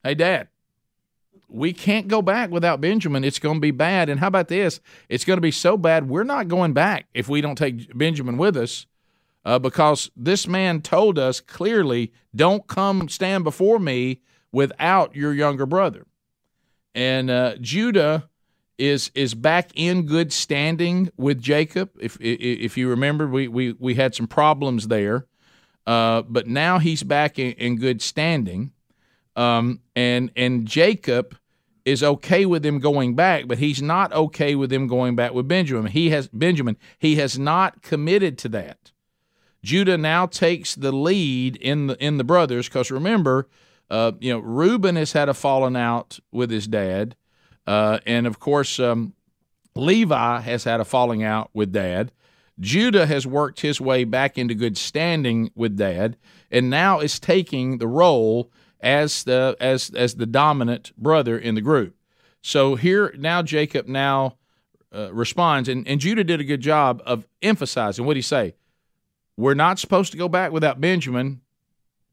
Hey, 0.08 0.16
Dad, 0.16 0.48
we 1.50 1.74
can't 1.74 2.08
go 2.08 2.22
back 2.22 2.50
without 2.50 2.80
Benjamin. 2.80 3.26
It's 3.26 3.40
going 3.40 3.56
to 3.58 3.60
be 3.60 3.72
bad. 3.72 4.08
And 4.08 4.22
how 4.22 4.28
about 4.28 4.48
this? 4.48 4.80
It's 5.10 5.26
going 5.26 5.36
to 5.36 5.42
be 5.42 5.52
so 5.52 5.76
bad, 5.76 6.08
we're 6.08 6.24
not 6.24 6.48
going 6.48 6.72
back 6.72 7.08
if 7.14 7.28
we 7.28 7.42
don't 7.42 7.58
take 7.58 7.98
Benjamin 7.98 8.38
with 8.38 8.56
us 8.56 8.86
uh, 9.44 9.60
because 9.60 10.10
this 10.16 10.48
man 10.48 10.82
told 10.82 11.20
us 11.20 11.42
clearly 11.42 12.14
don't 12.34 12.68
come 12.68 13.10
stand 13.10 13.44
before 13.44 13.80
me 13.80 14.22
without 14.54 15.14
your 15.14 15.34
younger 15.34 15.66
brother. 15.66 16.06
And 16.96 17.30
uh, 17.30 17.58
Judah 17.60 18.30
is 18.78 19.12
is 19.14 19.34
back 19.34 19.72
in 19.76 20.06
good 20.06 20.32
standing 20.32 21.12
with 21.18 21.42
Jacob. 21.42 21.90
If 22.00 22.18
if 22.22 22.78
you 22.78 22.88
remember, 22.88 23.28
we 23.28 23.50
we, 23.50 23.74
we 23.74 23.96
had 23.96 24.16
some 24.16 24.28
problems 24.28 24.88
there, 24.88 25.26
uh, 25.86 26.22
but 26.22 26.48
now 26.48 26.80
he's 26.80 27.04
back 27.04 27.38
in, 27.38 27.52
in 27.54 27.76
good 27.76 28.02
standing, 28.02 28.72
um, 29.38 29.80
and 29.96 30.32
and 30.36 30.68
Jacob 30.68 31.38
is 31.86 32.04
okay 32.04 32.46
with 32.46 32.66
him 32.66 32.80
going 32.80 33.16
back, 33.16 33.48
but 33.48 33.60
he's 33.60 33.82
not 33.82 34.12
okay 34.12 34.56
with 34.56 34.74
him 34.74 34.88
going 34.88 35.16
back 35.16 35.34
with 35.34 35.48
Benjamin. 35.48 35.90
He 35.90 36.10
has 36.10 36.28
Benjamin. 36.28 36.76
He 37.00 37.16
has 37.16 37.40
not 37.40 37.82
committed 37.82 38.38
to 38.40 38.50
that. 38.50 38.92
Judah 39.64 39.98
now 39.98 40.26
takes 40.26 40.76
the 40.76 40.92
lead 40.92 41.56
in 41.56 41.88
the 41.88 42.04
in 42.04 42.18
the 42.18 42.24
brothers 42.24 42.68
because 42.68 42.92
remember, 42.92 43.48
uh, 43.90 44.12
you 44.20 44.34
know, 44.34 44.40
Reuben 44.40 44.96
has 44.98 45.14
had 45.14 45.30
a 45.30 45.34
falling 45.34 45.78
out 45.78 46.20
with 46.32 46.52
his 46.52 46.68
dad. 46.68 47.16
Uh, 47.66 48.00
and 48.06 48.26
of 48.28 48.40
course, 48.40 48.80
um, 48.80 49.14
Levi 49.76 50.40
has 50.42 50.64
had 50.64 50.80
a 50.80 50.86
falling 50.86 51.24
out 51.24 51.50
with 51.54 51.72
dad. 51.72 52.12
Judah 52.60 53.06
has 53.06 53.28
worked 53.28 53.62
his 53.62 53.80
way 53.80 54.04
back 54.04 54.38
into 54.38 54.56
good 54.56 54.78
standing 54.78 55.52
with 55.54 55.78
dad, 55.78 56.18
and 56.50 56.70
now 56.70 57.00
is 57.00 57.20
taking 57.20 57.78
the 57.78 57.88
role 57.88 58.52
as 58.80 59.24
the 59.24 59.56
as 59.60 59.90
as 59.96 60.16
the 60.16 60.26
dominant 60.26 60.92
brother 60.98 61.38
in 61.38 61.56
the 61.56 61.62
group. 61.62 61.96
So 62.42 62.76
here 62.76 63.14
now 63.18 63.42
Jacob 63.42 63.88
now 63.88 64.38
uh, 64.94 65.14
responds, 65.14 65.68
and, 65.70 65.88
and 65.88 66.00
Judah 66.00 66.24
did 66.24 66.40
a 66.40 66.46
good 66.46 66.62
job 66.62 67.02
of 67.06 67.28
emphasizing 67.42 68.06
what 68.06 68.16
he 68.16 68.22
say. 68.22 68.56
We're 69.36 69.54
not 69.54 69.80
supposed 69.80 70.12
to 70.14 70.18
go 70.18 70.30
back 70.30 70.52
without 70.52 70.82
Benjamin. 70.82 71.42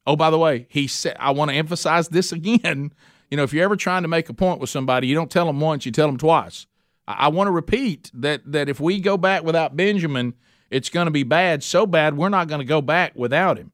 Oh, 0.05 0.15
by 0.15 0.29
the 0.29 0.37
way, 0.37 0.67
he 0.69 0.87
said, 0.87 1.15
I 1.19 1.31
want 1.31 1.51
to 1.51 1.57
emphasize 1.57 2.09
this 2.09 2.31
again. 2.33 2.93
You 3.31 3.37
know, 3.37 3.43
if 3.43 3.53
you're 3.53 3.63
ever 3.63 3.75
trying 3.75 4.03
to 4.03 4.07
make 4.07 4.29
a 4.29 4.33
point 4.33 4.59
with 4.59 4.69
somebody, 4.69 5.07
you 5.07 5.15
don't 5.15 5.31
tell 5.31 5.47
them 5.47 5.59
once, 5.59 5.85
you 5.85 5.91
tell 5.91 6.07
them 6.07 6.17
twice. 6.17 6.67
I, 7.07 7.13
I 7.13 7.27
want 7.29 7.47
to 7.47 7.51
repeat 7.51 8.11
that 8.13 8.41
that 8.51 8.69
if 8.69 8.79
we 8.79 8.99
go 8.99 9.17
back 9.17 9.43
without 9.43 9.75
Benjamin, 9.75 10.35
it's 10.69 10.89
going 10.89 11.05
to 11.05 11.11
be 11.11 11.23
bad, 11.23 11.63
so 11.63 11.85
bad 11.85 12.17
we're 12.17 12.29
not 12.29 12.47
going 12.47 12.59
to 12.59 12.65
go 12.65 12.81
back 12.81 13.13
without 13.15 13.57
him. 13.57 13.71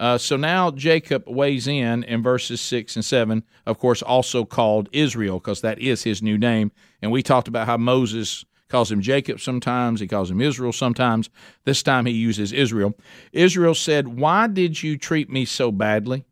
Uh, 0.00 0.18
so 0.18 0.36
now 0.36 0.72
Jacob 0.72 1.24
weighs 1.28 1.68
in 1.68 2.02
in 2.04 2.22
verses 2.22 2.60
6 2.60 2.96
and 2.96 3.04
7, 3.04 3.44
of 3.66 3.78
course, 3.78 4.02
also 4.02 4.44
called 4.44 4.88
Israel, 4.90 5.38
because 5.38 5.60
that 5.60 5.78
is 5.78 6.02
his 6.02 6.22
new 6.22 6.36
name. 6.36 6.72
And 7.00 7.12
we 7.12 7.22
talked 7.22 7.46
about 7.46 7.66
how 7.66 7.76
Moses 7.76 8.44
calls 8.68 8.90
him 8.90 9.00
Jacob 9.00 9.40
sometimes, 9.40 10.00
he 10.00 10.08
calls 10.08 10.30
him 10.30 10.40
Israel 10.40 10.72
sometimes. 10.72 11.30
This 11.64 11.82
time 11.82 12.06
he 12.06 12.12
uses 12.12 12.52
Israel. 12.52 12.94
Israel 13.32 13.74
said, 13.74 14.08
Why 14.08 14.48
did 14.48 14.82
you 14.82 14.98
treat 14.98 15.30
me 15.30 15.44
so 15.44 15.70
badly? 15.70 16.24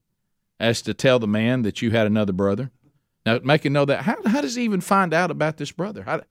as 0.60 0.82
to 0.82 0.94
tell 0.94 1.18
the 1.18 1.28
man 1.28 1.62
that 1.62 1.82
you 1.82 1.90
had 1.90 2.06
another 2.06 2.32
brother. 2.32 2.70
Now, 3.24 3.38
make 3.42 3.64
him 3.64 3.72
know 3.72 3.84
that. 3.84 4.02
How, 4.02 4.16
how 4.26 4.40
does 4.40 4.54
he 4.54 4.62
even 4.62 4.80
find 4.80 5.12
out 5.14 5.30
about 5.30 5.56
this 5.56 5.70
brother? 5.70 6.02
How, 6.02 6.22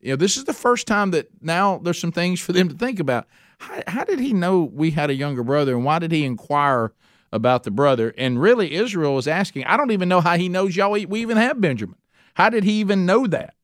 you 0.00 0.10
know, 0.10 0.16
this 0.16 0.36
is 0.36 0.44
the 0.44 0.52
first 0.52 0.86
time 0.86 1.10
that 1.12 1.28
now 1.40 1.78
there's 1.78 1.98
some 1.98 2.12
things 2.12 2.40
for 2.40 2.52
them 2.52 2.68
to 2.68 2.74
think 2.74 3.00
about. 3.00 3.26
How, 3.64 3.82
how 3.86 4.04
did 4.04 4.20
he 4.20 4.34
know 4.34 4.62
we 4.62 4.90
had 4.90 5.08
a 5.08 5.14
younger 5.14 5.42
brother, 5.42 5.74
and 5.74 5.84
why 5.84 5.98
did 5.98 6.12
he 6.12 6.24
inquire 6.24 6.92
about 7.32 7.62
the 7.62 7.70
brother? 7.70 8.12
And 8.18 8.40
really, 8.40 8.74
Israel 8.74 9.14
was 9.14 9.26
asking. 9.26 9.64
I 9.64 9.78
don't 9.78 9.90
even 9.90 10.08
know 10.08 10.20
how 10.20 10.36
he 10.36 10.50
knows 10.50 10.76
y'all. 10.76 10.92
We 10.92 11.20
even 11.20 11.38
have 11.38 11.60
Benjamin. 11.60 11.96
How 12.34 12.50
did 12.50 12.64
he 12.64 12.72
even 12.80 13.06
know 13.06 13.26
that? 13.26 13.54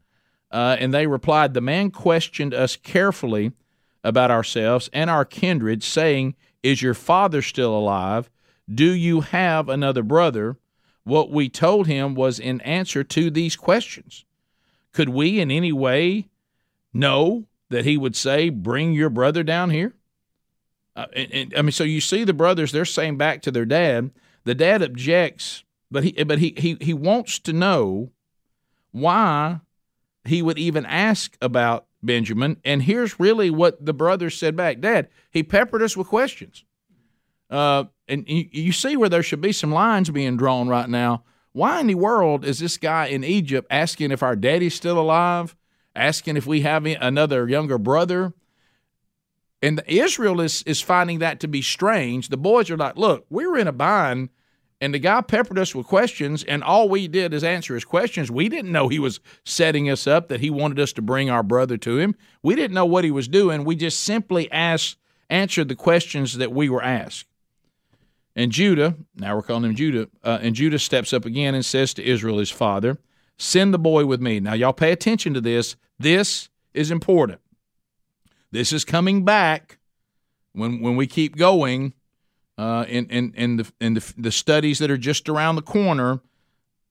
Uh, 0.51 0.77
and 0.81 0.95
they 0.95 1.07
replied, 1.07 1.53
The 1.53 1.61
man 1.61 1.91
questioned 1.91 2.55
us 2.55 2.77
carefully 2.77 3.53
about 4.03 4.31
ourselves 4.31 4.89
and 4.95 5.11
our 5.11 5.27
kindred, 5.27 5.83
saying, 5.83 6.35
Is 6.63 6.81
your 6.81 6.95
father 6.95 7.43
still 7.43 7.77
alive? 7.77 8.31
Do 8.73 8.91
you 8.91 9.21
have 9.21 9.69
another 9.69 10.03
brother? 10.03 10.57
What 11.05 11.31
we 11.31 11.49
told 11.51 11.87
him 11.87 12.15
was 12.15 12.39
in 12.39 12.61
answer 12.63 13.05
to 13.05 13.31
these 13.31 13.55
questions. 13.55 14.25
Could 14.93 15.11
we 15.11 15.41
in 15.41 15.51
any 15.51 15.73
way 15.73 16.29
know 16.93 17.47
that 17.71 17.85
he 17.85 17.97
would 17.97 18.15
say, 18.15 18.51
Bring 18.51 18.93
your 18.93 19.11
brother 19.11 19.43
down 19.43 19.71
here? 19.71 19.95
Uh, 20.95 21.07
and, 21.15 21.33
and, 21.33 21.55
I 21.57 21.63
mean, 21.63 21.73
so 21.73 21.85
you 21.85 22.01
see 22.01 22.25
the 22.25 22.35
brothers, 22.35 22.73
they're 22.73 22.85
saying 22.85 23.17
back 23.17 23.43
to 23.43 23.51
their 23.51 23.65
dad. 23.65 24.11
The 24.45 24.55
dad 24.55 24.83
objects, 24.83 25.65
but 25.91 26.05
he, 26.05 26.25
but 26.25 26.39
he, 26.39 26.55
he, 26.57 26.77
he 26.81 26.95
wants 26.95 27.39
to 27.41 27.53
know 27.53 28.11
why 28.91 29.61
he 30.25 30.43
would 30.43 30.59
even 30.59 30.85
ask 30.87 31.37
about 31.41 31.87
Benjamin. 32.03 32.57
And 32.65 32.83
here's 32.83 33.21
really 33.21 33.51
what 33.51 33.85
the 33.85 33.93
brothers 33.93 34.37
said 34.37 34.57
back 34.57 34.81
Dad, 34.81 35.09
he 35.31 35.43
peppered 35.43 35.83
us 35.83 35.97
with 35.97 36.09
questions. 36.09 36.65
Uh, 37.49 37.85
and 38.09 38.29
you, 38.29 38.49
you 38.51 38.73
see 38.73 38.97
where 38.97 39.09
there 39.09 39.23
should 39.23 39.41
be 39.41 39.53
some 39.53 39.73
lines 39.73 40.11
being 40.11 40.37
drawn 40.37 40.69
right 40.69 40.89
now. 40.89 41.25
Why 41.53 41.81
in 41.81 41.89
the 41.89 41.97
world 41.97 42.45
is 42.45 42.61
this 42.61 42.77
guy 42.77 43.07
in 43.07 43.25
Egypt 43.25 43.67
asking 43.71 44.13
if 44.13 44.23
our 44.23 44.37
daddy's 44.37 44.75
still 44.75 44.99
alive, 44.99 45.57
asking 46.01 46.37
if 46.37 46.47
we 46.47 46.63
have 46.63 46.87
another 46.87 47.49
younger 47.49 47.79
brother? 47.79 48.33
And 49.63 49.83
Israel 49.87 50.41
is 50.41 50.63
is 50.63 50.81
finding 50.81 51.19
that 51.19 51.41
to 51.41 51.49
be 51.49 51.63
strange. 51.63 52.29
The 52.29 52.37
boys 52.37 52.71
are 52.71 52.77
like, 52.77 52.97
"Look, 52.97 53.27
we 53.29 53.47
were 53.47 53.59
in 53.59 53.69
a 53.69 53.73
bind, 53.73 54.31
and 54.81 54.95
the 54.95 54.99
guy 54.99 55.21
peppered 55.21 55.59
us 55.59 55.75
with 55.75 55.87
questions, 55.87 56.43
and 56.45 56.65
all 56.65 56.89
we 56.89 57.07
did 57.07 57.35
is 57.35 57.45
answer 57.45 57.75
his 57.75 57.85
questions. 57.85 58.31
We 58.31 58.49
didn't 58.49 58.73
know 58.73 58.89
he 58.89 58.99
was 58.99 59.21
setting 59.45 59.91
us 59.91 60.07
up, 60.07 60.29
that 60.29 60.41
he 60.41 60.49
wanted 60.49 60.81
us 60.81 60.95
to 60.95 61.03
bring 61.03 61.29
our 61.29 61.43
brother 61.43 61.77
to 61.77 61.99
him. 61.99 62.15
We 62.43 62.55
didn't 62.55 62.75
know 62.75 62.87
what 62.87 63.05
he 63.05 63.11
was 63.11 63.29
doing. 63.29 63.65
We 63.65 63.77
just 63.77 64.01
simply 64.03 64.51
asked, 64.51 64.97
answered 65.29 65.69
the 65.69 65.77
questions 65.77 66.39
that 66.39 66.53
we 66.53 66.71
were 66.71 66.83
asked." 66.83 67.27
And 68.35 68.53
Judah, 68.53 68.97
now 69.15 69.37
we're 69.37 69.43
calling 69.43 69.65
him 69.65 69.75
Judah, 69.75 70.09
uh, 70.25 70.39
and 70.41 70.55
Judah 70.55 70.79
steps 70.79 71.13
up 71.13 71.27
again 71.27 71.55
and 71.55 71.65
says 71.65 71.93
to 71.95 72.03
Israel, 72.03 72.39
his 72.39 72.51
father, 72.51 72.99
Send 73.43 73.73
the 73.73 73.79
boy 73.79 74.05
with 74.05 74.21
me. 74.21 74.39
Now, 74.39 74.53
y'all 74.53 74.75
pay 74.75 74.93
attention 74.93 75.33
to 75.33 75.41
this. 75.41 75.75
This 75.99 76.51
is 76.75 76.91
important. 76.91 77.41
This 78.51 78.71
is 78.71 78.85
coming 78.85 79.25
back 79.25 79.79
when, 80.53 80.83
when 80.83 80.95
we 80.95 81.07
keep 81.07 81.37
going 81.37 81.95
uh, 82.59 82.85
in, 82.87 83.07
in, 83.07 83.33
in, 83.35 83.57
the, 83.57 83.73
in 83.81 83.95
the, 83.95 84.13
the 84.19 84.31
studies 84.31 84.79
that 84.81 84.91
are 84.91 84.99
just 84.99 85.27
around 85.27 85.57
the 85.57 85.63
corner. 85.63 86.21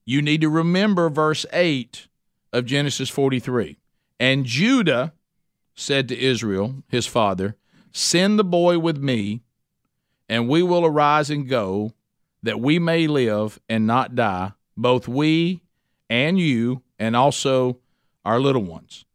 You 0.04 0.20
need 0.22 0.40
to 0.40 0.48
remember 0.48 1.08
verse 1.08 1.46
8 1.52 2.08
of 2.52 2.64
Genesis 2.64 3.08
43. 3.08 3.78
And 4.18 4.44
Judah 4.44 5.12
said 5.76 6.08
to 6.08 6.18
Israel, 6.18 6.82
his 6.88 7.06
father, 7.06 7.54
Send 7.92 8.40
the 8.40 8.44
boy 8.44 8.80
with 8.80 8.98
me 8.98 9.42
and 10.28 10.48
we 10.48 10.64
will 10.64 10.84
arise 10.84 11.30
and 11.30 11.48
go, 11.48 11.92
that 12.42 12.58
we 12.58 12.80
may 12.80 13.06
live 13.06 13.60
and 13.68 13.86
not 13.86 14.16
die, 14.16 14.54
both 14.76 15.06
we 15.06 15.62
and 16.10 16.38
you, 16.38 16.82
and 16.98 17.16
also 17.16 17.78
our 18.24 18.40
little 18.40 18.64
ones. 18.64 19.06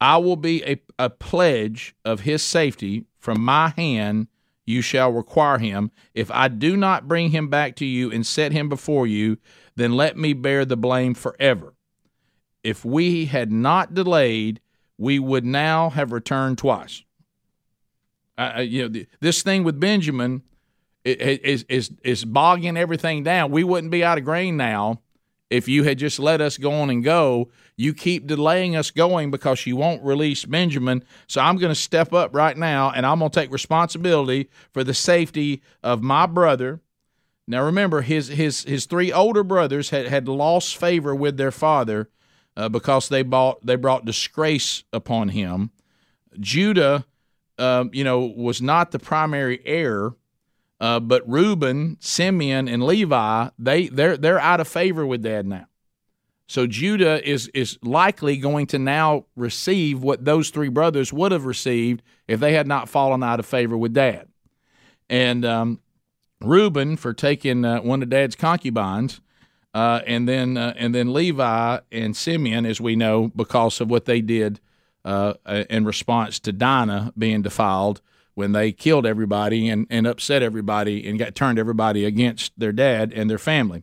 I 0.00 0.16
will 0.16 0.36
be 0.36 0.64
a, 0.64 0.80
a 0.98 1.10
pledge 1.10 1.94
of 2.04 2.20
his 2.20 2.42
safety 2.42 3.04
from 3.18 3.42
my 3.42 3.68
hand. 3.76 4.28
You 4.64 4.80
shall 4.80 5.12
require 5.12 5.58
him. 5.58 5.90
If 6.14 6.30
I 6.30 6.48
do 6.48 6.76
not 6.76 7.08
bring 7.08 7.30
him 7.30 7.48
back 7.48 7.76
to 7.76 7.84
you 7.84 8.10
and 8.10 8.24
set 8.24 8.52
him 8.52 8.68
before 8.68 9.06
you, 9.06 9.38
then 9.74 9.92
let 9.92 10.16
me 10.16 10.32
bear 10.32 10.64
the 10.64 10.76
blame 10.76 11.14
forever. 11.14 11.74
If 12.62 12.84
we 12.84 13.26
had 13.26 13.50
not 13.50 13.92
delayed, 13.92 14.60
we 14.96 15.18
would 15.18 15.44
now 15.44 15.90
have 15.90 16.12
returned 16.12 16.58
twice. 16.58 17.02
Uh, 18.38 18.64
you 18.64 18.82
know, 18.82 18.88
the, 18.88 19.06
this 19.20 19.42
thing 19.42 19.64
with 19.64 19.80
Benjamin 19.80 20.42
is 21.04 21.64
is 21.68 21.90
is 22.04 22.24
bogging 22.24 22.76
everything 22.76 23.24
down. 23.24 23.50
We 23.50 23.64
wouldn't 23.64 23.90
be 23.90 24.04
out 24.04 24.18
of 24.18 24.24
grain 24.24 24.56
now 24.56 25.00
if 25.52 25.68
you 25.68 25.84
had 25.84 25.98
just 25.98 26.18
let 26.18 26.40
us 26.40 26.56
go 26.56 26.72
on 26.72 26.90
and 26.90 27.04
go. 27.04 27.50
You 27.76 27.94
keep 27.94 28.26
delaying 28.26 28.76
us 28.76 28.90
going 28.90 29.30
because 29.30 29.66
you 29.66 29.76
won't 29.76 30.02
release 30.02 30.44
Benjamin. 30.44 31.04
So 31.26 31.40
I'm 31.40 31.56
going 31.56 31.70
to 31.70 31.80
step 31.80 32.12
up 32.12 32.34
right 32.34 32.56
now 32.56 32.90
and 32.90 33.04
I'm 33.04 33.18
going 33.18 33.30
to 33.30 33.40
take 33.40 33.50
responsibility 33.50 34.48
for 34.72 34.82
the 34.84 34.94
safety 34.94 35.62
of 35.82 36.02
my 36.02 36.26
brother. 36.26 36.80
Now 37.46 37.64
remember, 37.64 38.02
his 38.02 38.28
his 38.28 38.62
his 38.62 38.86
three 38.86 39.12
older 39.12 39.42
brothers 39.42 39.90
had, 39.90 40.06
had 40.06 40.28
lost 40.28 40.76
favor 40.76 41.14
with 41.14 41.36
their 41.36 41.50
father 41.50 42.08
uh, 42.56 42.68
because 42.68 43.08
they 43.08 43.22
bought 43.22 43.64
they 43.66 43.76
brought 43.76 44.04
disgrace 44.04 44.84
upon 44.92 45.30
him. 45.30 45.70
Judah 46.38 47.04
um, 47.58 47.90
you 47.92 48.04
know, 48.04 48.20
was 48.20 48.60
not 48.60 48.90
the 48.90 48.98
primary 48.98 49.60
heir. 49.64 50.12
Uh, 50.82 50.98
but 50.98 51.22
Reuben, 51.30 51.96
Simeon, 52.00 52.66
and 52.66 52.82
Levi, 52.82 53.50
they 53.56 53.86
they're 53.86 54.16
they're 54.16 54.40
out 54.40 54.58
of 54.58 54.66
favor 54.66 55.06
with 55.06 55.22
dad 55.22 55.46
now. 55.46 55.66
So 56.48 56.66
Judah 56.66 57.24
is 57.26 57.46
is 57.54 57.78
likely 57.82 58.36
going 58.36 58.66
to 58.66 58.80
now 58.80 59.26
receive 59.36 60.02
what 60.02 60.24
those 60.24 60.50
three 60.50 60.68
brothers 60.68 61.12
would 61.12 61.30
have 61.30 61.44
received 61.44 62.02
if 62.26 62.40
they 62.40 62.54
had 62.54 62.66
not 62.66 62.88
fallen 62.88 63.22
out 63.22 63.38
of 63.38 63.46
favor 63.46 63.78
with 63.78 63.94
dad. 63.94 64.26
And 65.08 65.44
um, 65.44 65.78
Reuben 66.40 66.96
for 66.96 67.12
taking 67.14 67.64
uh, 67.64 67.80
one 67.82 68.02
of 68.02 68.10
dad's 68.10 68.34
concubines, 68.34 69.20
uh, 69.72 70.00
and 70.04 70.28
then 70.28 70.56
uh, 70.56 70.74
and 70.76 70.92
then 70.92 71.12
Levi 71.12 71.78
and 71.92 72.16
Simeon, 72.16 72.66
as 72.66 72.80
we 72.80 72.96
know, 72.96 73.28
because 73.36 73.80
of 73.80 73.88
what 73.88 74.06
they 74.06 74.20
did 74.20 74.58
uh, 75.04 75.34
in 75.46 75.84
response 75.84 76.40
to 76.40 76.50
Dinah 76.50 77.12
being 77.16 77.40
defiled 77.42 78.00
when 78.34 78.52
they 78.52 78.72
killed 78.72 79.06
everybody 79.06 79.68
and, 79.68 79.86
and 79.90 80.06
upset 80.06 80.42
everybody 80.42 81.06
and 81.08 81.18
got 81.18 81.34
turned 81.34 81.58
everybody 81.58 82.04
against 82.04 82.52
their 82.58 82.72
dad 82.72 83.12
and 83.12 83.28
their 83.28 83.38
family. 83.38 83.82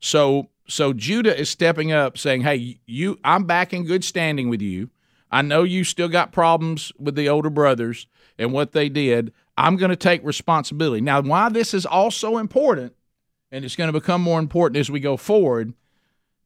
So 0.00 0.50
so 0.68 0.92
Judah 0.92 1.38
is 1.38 1.48
stepping 1.48 1.92
up, 1.92 2.18
saying, 2.18 2.42
"Hey, 2.42 2.80
you, 2.86 3.18
I'm 3.24 3.44
back 3.44 3.72
in 3.72 3.84
good 3.84 4.04
standing 4.04 4.48
with 4.48 4.60
you. 4.60 4.90
I 5.30 5.42
know 5.42 5.62
you 5.62 5.84
still 5.84 6.08
got 6.08 6.32
problems 6.32 6.92
with 6.98 7.14
the 7.14 7.28
older 7.28 7.50
brothers 7.50 8.06
and 8.38 8.52
what 8.52 8.72
they 8.72 8.88
did. 8.88 9.32
I'm 9.56 9.76
going 9.76 9.90
to 9.90 9.96
take 9.96 10.24
responsibility." 10.24 11.00
Now, 11.00 11.20
why 11.22 11.48
this 11.48 11.72
is 11.72 11.86
also 11.86 12.38
important, 12.38 12.94
and 13.50 13.64
it's 13.64 13.76
going 13.76 13.88
to 13.88 13.98
become 13.98 14.20
more 14.20 14.40
important 14.40 14.78
as 14.78 14.90
we 14.90 15.00
go 15.00 15.16
forward. 15.16 15.72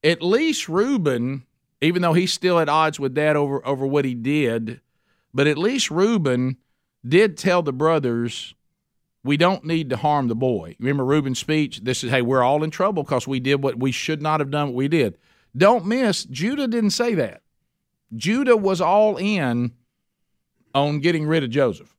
At 0.04 0.22
least 0.22 0.68
Reuben, 0.68 1.44
even 1.80 2.02
though 2.02 2.14
he's 2.14 2.32
still 2.32 2.58
at 2.58 2.68
odds 2.68 3.00
with 3.00 3.14
Dad 3.14 3.36
over 3.36 3.66
over 3.66 3.86
what 3.86 4.04
he 4.04 4.14
did, 4.14 4.80
but 5.32 5.46
at 5.46 5.58
least 5.58 5.90
Reuben 5.90 6.58
did 7.06 7.36
tell 7.36 7.62
the 7.62 7.72
brothers 7.72 8.54
we 9.22 9.36
don't 9.36 9.64
need 9.64 9.90
to 9.90 9.96
harm 9.96 10.28
the 10.28 10.34
boy. 10.34 10.76
Remember 10.78 11.04
Reuben's 11.04 11.38
speech? 11.38 11.80
This 11.82 12.02
is, 12.02 12.10
hey, 12.10 12.22
we're 12.22 12.42
all 12.42 12.62
in 12.62 12.70
trouble 12.70 13.02
because 13.02 13.28
we 13.28 13.40
did 13.40 13.62
what 13.62 13.78
we 13.78 13.92
should 13.92 14.22
not 14.22 14.40
have 14.40 14.50
done 14.50 14.68
what 14.68 14.74
we 14.76 14.88
did. 14.88 15.18
Don't 15.56 15.84
miss, 15.84 16.24
Judah 16.24 16.68
didn't 16.68 16.90
say 16.90 17.14
that. 17.14 17.42
Judah 18.14 18.56
was 18.56 18.80
all 18.80 19.16
in 19.16 19.72
on 20.74 21.00
getting 21.00 21.26
rid 21.26 21.44
of 21.44 21.50
Joseph. 21.50 21.94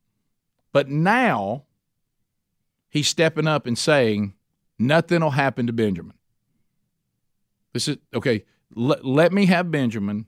But 0.72 0.88
now 0.88 1.64
he's 2.88 3.08
stepping 3.08 3.46
up 3.46 3.66
and 3.66 3.78
saying, 3.78 4.34
nothing 4.78 5.20
will 5.20 5.30
happen 5.30 5.66
to 5.66 5.72
Benjamin. 5.72 6.16
This 7.72 7.88
is, 7.88 7.98
okay, 8.14 8.44
let, 8.74 9.04
let 9.04 9.32
me 9.32 9.46
have 9.46 9.70
Benjamin. 9.70 10.26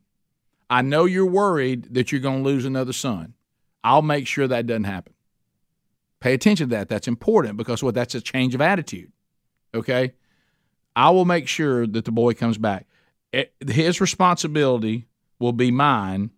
I 0.70 0.82
know 0.82 1.04
you're 1.06 1.26
worried 1.26 1.94
that 1.94 2.12
you're 2.12 2.20
going 2.20 2.42
to 2.42 2.48
lose 2.48 2.64
another 2.64 2.92
son. 2.92 3.34
I'll 3.84 4.02
make 4.02 4.26
sure 4.26 4.48
that 4.48 4.66
doesn't 4.66 4.84
happen. 4.84 5.12
Pay 6.20 6.32
attention 6.32 6.70
to 6.70 6.76
that. 6.76 6.88
That's 6.88 7.06
important 7.06 7.58
because 7.58 7.82
what 7.82 7.94
that's 7.94 8.14
a 8.14 8.20
change 8.20 8.54
of 8.54 8.62
attitude. 8.62 9.12
Okay? 9.74 10.14
I 10.96 11.10
will 11.10 11.26
make 11.26 11.46
sure 11.46 11.86
that 11.86 12.04
the 12.04 12.12
boy 12.12 12.34
comes 12.34 12.56
back. 12.56 12.86
His 13.66 14.00
responsibility 14.00 15.06
will 15.38 15.52
be 15.52 15.70
mine 15.70 16.30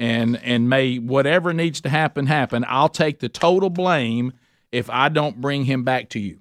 and 0.00 0.42
and 0.42 0.68
may 0.68 0.98
whatever 0.98 1.52
needs 1.52 1.80
to 1.82 1.88
happen 1.88 2.26
happen. 2.26 2.64
I'll 2.66 2.88
take 2.88 3.20
the 3.20 3.28
total 3.28 3.70
blame 3.70 4.32
if 4.72 4.90
I 4.90 5.08
don't 5.08 5.40
bring 5.40 5.64
him 5.64 5.84
back 5.84 6.08
to 6.10 6.18
you. 6.18 6.40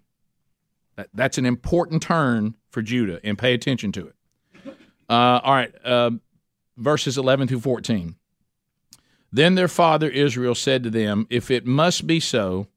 That, 0.96 1.10
that's 1.14 1.38
an 1.38 1.46
important 1.46 2.02
turn 2.02 2.56
for 2.72 2.82
Judah, 2.82 3.20
and 3.24 3.38
pay 3.38 3.54
attention 3.54 3.92
to 3.94 4.08
it. 4.08 4.16
Uh, 5.10 5.40
all 5.44 5.54
right, 5.54 5.74
uh, 5.84 6.12
verses 6.78 7.18
11 7.18 7.48
through 7.48 7.62
14. 7.62 8.16
Then 9.32 9.56
their 9.56 9.68
father 9.68 10.10
Israel 10.10 10.56
said 10.56 10.84
to 10.84 10.90
them, 10.90 11.28
If 11.30 11.52
it 11.52 11.66
must 11.66 12.08
be 12.08 12.20
so, 12.20 12.68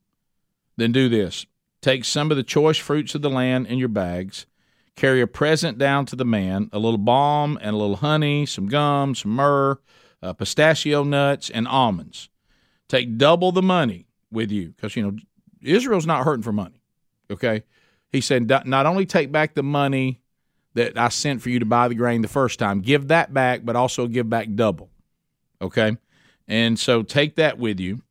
then 0.77 0.93
do 0.93 1.09
this 1.09 1.47
take 1.83 2.05
some 2.05 2.31
of 2.31 2.37
the 2.37 2.43
choice 2.43 2.79
fruits 2.79 3.15
of 3.15 3.23
the 3.23 3.29
land 3.29 3.67
in 3.67 3.77
your 3.77 3.89
bags, 3.89 4.47
carry 4.95 5.21
a 5.21 5.27
present 5.27 5.77
down 5.79 6.07
to 6.07 6.17
the 6.17 6.25
man 6.25 6.71
a 6.73 6.79
little 6.79 6.99
balm 6.99 7.59
and 7.61 7.75
a 7.75 7.79
little 7.79 7.97
honey, 7.97 8.47
some 8.47 8.69
gum, 8.69 9.15
some 9.15 9.33
myrrh, 9.33 9.79
uh, 10.23 10.33
pistachio 10.33 11.03
nuts, 11.03 11.51
and 11.51 11.67
almonds. 11.67 12.29
Take 12.89 13.19
double 13.19 13.53
the 13.53 13.63
money 13.63 14.07
with 14.31 14.51
you 14.51 14.69
because, 14.71 14.97
you 14.97 15.03
know, 15.03 15.17
Israel's 15.61 16.07
not 16.07 16.25
hurting 16.25 16.43
for 16.43 16.53
money. 16.53 16.81
Okay. 17.31 17.65
He 18.11 18.21
said, 18.21 18.49
not 18.49 18.87
only 18.87 19.07
take 19.07 19.33
back 19.33 19.55
the 19.55 19.63
money 19.63 20.21
that 20.75 20.97
I 20.99 21.09
sent 21.09 21.43
for 21.43 21.51
you 21.51 21.59
to 21.59 21.67
buy 21.67 21.89
the 21.89 21.95
grain 21.95 22.23
the 22.23 22.29
first 22.29 22.59
time, 22.59 22.81
give 22.81 23.09
that 23.09 23.33
back, 23.33 23.65
but 23.65 23.75
also 23.75 24.07
give 24.07 24.29
back 24.29 24.49
double. 24.55 24.91
Okay. 25.61 25.97
And 26.53 26.79
so 26.79 27.03
take 27.03 27.37
that 27.37 27.57
with 27.57 27.81
you 27.81 28.03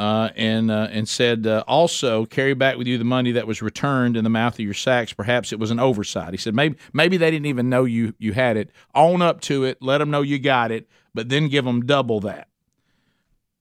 uh, 0.00 0.30
and 0.34 0.68
uh, 0.68 0.88
and 0.90 1.08
said 1.08 1.46
uh, 1.46 1.62
also 1.68 2.26
carry 2.26 2.52
back 2.52 2.76
with 2.76 2.88
you 2.88 2.98
the 2.98 3.04
money 3.04 3.30
that 3.30 3.46
was 3.46 3.62
returned 3.62 4.16
in 4.16 4.24
the 4.24 4.30
mouth 4.30 4.54
of 4.54 4.60
your 4.60 4.74
sacks. 4.74 5.12
Perhaps 5.12 5.52
it 5.52 5.60
was 5.60 5.70
an 5.70 5.78
oversight. 5.78 6.32
He 6.32 6.38
said 6.38 6.56
maybe 6.56 6.76
maybe 6.92 7.16
they 7.18 7.30
didn't 7.30 7.46
even 7.46 7.68
know 7.68 7.84
you 7.84 8.14
you 8.18 8.32
had 8.32 8.56
it. 8.56 8.72
Own 8.96 9.22
up 9.22 9.40
to 9.42 9.62
it. 9.62 9.78
Let 9.80 9.98
them 9.98 10.10
know 10.10 10.22
you 10.22 10.40
got 10.40 10.72
it, 10.72 10.88
but 11.14 11.28
then 11.28 11.46
give 11.46 11.64
them 11.64 11.86
double 11.86 12.18
that. 12.22 12.48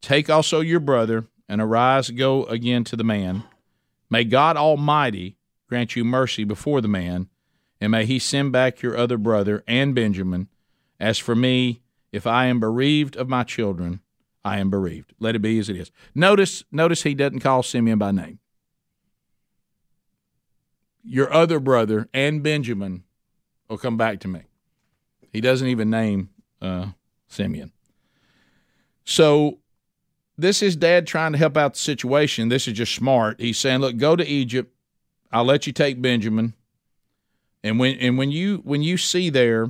Take 0.02 0.32
also 0.32 0.62
your 0.62 0.80
brother 0.80 1.28
and 1.48 1.62
arise, 1.62 2.10
go 2.10 2.46
again 2.46 2.84
to 2.86 2.96
the 2.96 3.04
man. 3.04 3.44
May 4.10 4.24
God 4.24 4.58
Almighty 4.58 5.38
grant 5.70 5.96
you 5.96 6.04
mercy 6.04 6.44
before 6.44 6.82
the 6.82 6.88
man, 6.88 7.30
and 7.80 7.92
may 7.92 8.08
He 8.08 8.18
send 8.18 8.52
back 8.52 8.82
your 8.82 8.98
other 8.98 9.20
brother 9.20 9.64
and 9.68 9.94
Benjamin. 9.94 10.48
As 11.00 11.20
for 11.20 11.36
me, 11.36 11.84
if 12.12 12.26
I 12.26 12.48
am 12.48 12.60
bereaved 12.60 13.16
of 13.16 13.30
my 13.30 13.44
children 13.44 14.02
I 14.48 14.60
am 14.60 14.70
bereaved. 14.70 15.14
Let 15.20 15.36
it 15.36 15.40
be 15.40 15.60
as 15.60 15.68
it 15.68 15.76
is. 15.76 15.92
Notice, 16.16 16.64
notice 16.72 17.04
he 17.04 17.14
doesn't 17.14 17.42
call 17.42 17.64
Simeon 17.64 18.00
by 18.00 18.12
name. 18.12 18.40
Your 21.04 21.32
other 21.34 21.60
brother 21.60 22.08
and 22.14 22.42
Benjamin 22.42 23.04
will 23.68 23.78
come 23.78 23.98
back 23.98 24.22
to 24.22 24.30
me. 24.30 24.44
He 25.34 25.42
doesn't 25.42 25.68
even 25.68 25.90
name 25.90 26.30
uh, 26.62 26.92
Simeon. 27.28 27.74
So 29.04 29.60
this 30.38 30.64
is 30.64 30.78
dad 30.78 31.08
trying 31.08 31.34
to 31.34 31.38
help 31.38 31.58
out 31.58 31.74
the 31.74 31.80
situation. 31.80 32.48
This 32.48 32.70
is 32.70 32.74
just 32.74 32.96
smart. 32.96 33.42
He's 33.42 33.58
saying, 33.58 33.80
look, 33.82 33.98
go 33.98 34.16
to 34.16 34.26
Egypt. 34.26 34.74
I'll 35.30 35.44
let 35.44 35.68
you 35.68 35.74
take 35.74 36.02
Benjamin. 36.02 36.54
And 37.66 37.80
when 37.80 37.98
and 38.00 38.18
when 38.18 38.32
you 38.32 38.62
when 38.64 38.82
you 38.82 38.96
see 38.96 39.30
there, 39.30 39.68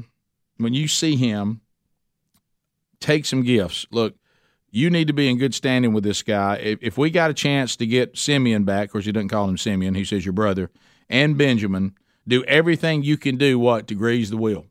when 0.58 0.76
you 0.76 0.88
see 0.88 1.16
him, 1.16 1.62
take 3.00 3.26
some 3.26 3.42
gifts. 3.42 3.88
Look, 3.90 4.16
you 4.71 4.89
need 4.89 5.08
to 5.08 5.13
be 5.13 5.30
in 5.30 5.38
good 5.38 5.53
standing 5.53 5.93
with 5.93 6.03
this 6.03 6.23
guy. 6.23 6.56
If, 6.58 6.80
if 6.82 6.97
we 6.97 7.10
got 7.10 7.32
a 7.32 7.34
chance 7.34 7.75
to 7.77 7.86
get 7.86 8.17
Simeon 8.17 8.63
back, 8.63 8.86
of 8.86 8.91
course, 8.91 9.06
he 9.06 9.12
doesn't 9.12 9.30
call 9.30 9.47
him 9.47 9.58
Simeon, 9.58 9.95
he 9.95 10.06
says 10.06 10.25
your 10.25 10.34
brother, 10.34 10.69
and 11.10 11.38
Benjamin, 11.38 11.95
do 12.27 12.43
everything 12.43 13.03
you 13.03 13.17
can 13.17 13.38
do, 13.38 13.58
what, 13.58 13.88
to 13.88 13.95
grease 13.95 14.30
the 14.30 14.38
wheel. 14.38 14.65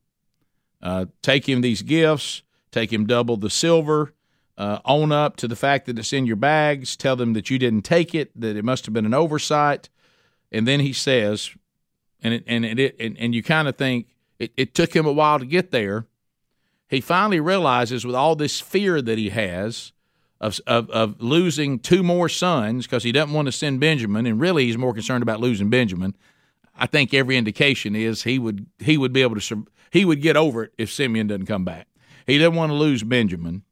Uh, 0.83 1.07
take 1.23 1.49
him 1.49 1.63
these 1.63 1.83
gifts, 1.83 2.43
take 2.71 2.93
him 2.93 3.07
double 3.07 3.37
the 3.37 3.51
silver, 3.51 4.13
uh, 4.59 4.79
own 4.85 5.13
up 5.13 5.37
to 5.37 5.49
the 5.49 5.57
fact 5.57 5.87
that 5.87 5.99
it's 5.99 6.13
in 6.13 6.27
your 6.27 6.37
bags, 6.37 6.97
tell 6.97 7.17
them 7.17 7.33
that 7.33 7.51
you 7.51 7.59
didn't 7.59 7.83
take 7.83 8.15
it, 8.15 8.39
that 8.39 8.57
it 8.57 8.65
must 8.65 8.85
have 8.87 8.95
been 8.95 9.07
an 9.07 9.15
oversight. 9.15 9.89
And 10.53 10.67
then 10.69 10.81
he 10.81 10.93
says, 10.93 11.51
and 12.23 12.35
it, 12.35 12.45
and 12.47 12.65
it, 12.65 12.97
and, 13.01 13.17
and 13.19 13.35
you 13.35 13.43
kind 13.43 13.69
of 13.69 13.77
think 13.77 14.09
it, 14.39 14.53
it 14.57 14.75
took 14.75 14.95
him 14.95 15.07
a 15.07 15.13
while 15.13 15.39
to 15.39 15.47
get 15.47 15.71
there 15.71 16.07
he 16.89 17.01
finally 17.01 17.41
realizes 17.41 18.07
with 18.07 18.15
all 18.15 18.37
this 18.37 18.61
fear 18.61 19.03
that 19.03 19.19
he 19.19 19.31
has 19.31 19.93
of, 20.41 20.61
of, 20.67 20.89
of 20.91 21.21
losing 21.21 21.79
two 21.79 22.03
more 22.03 22.29
sons 22.29 22.87
because 22.87 23.03
he 23.03 23.13
doesn't 23.13 23.35
want 23.35 23.47
to 23.47 23.53
send 23.53 23.81
Benjamin, 23.81 24.27
and 24.27 24.41
really 24.41 24.67
he's 24.67 24.79
more 24.79 24.95
concerned 24.95 25.23
about 25.23 25.41
losing 25.41 25.71
Benjamin. 25.71 26.15
I 26.77 26.87
think 26.87 27.15
every 27.15 27.37
indication 27.37 27.97
is 27.97 28.23
he 28.25 28.39
would 28.39 28.67
he 28.79 28.99
would 28.99 29.13
be 29.13 29.23
able 29.23 29.37
to 29.41 29.67
he 29.91 30.05
would 30.05 30.21
get 30.21 30.37
over 30.37 30.65
it 30.65 30.73
if 30.77 30.93
Simeon 30.93 31.27
doesn't 31.27 31.47
come 31.47 31.65
back. 31.65 31.89
He 32.27 32.39
doesn't 32.39 32.55
want 32.55 32.71
to 32.71 32.77
lose 32.77 33.03
Benjamin, 33.03 33.63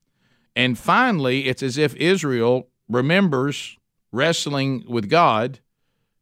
and 0.57 0.79
finally 0.79 1.47
it's 1.49 1.63
as 1.63 1.77
if 1.77 1.95
Israel 1.97 2.69
remembers 2.89 3.77
wrestling 4.11 4.85
with 4.89 5.11
God, 5.11 5.61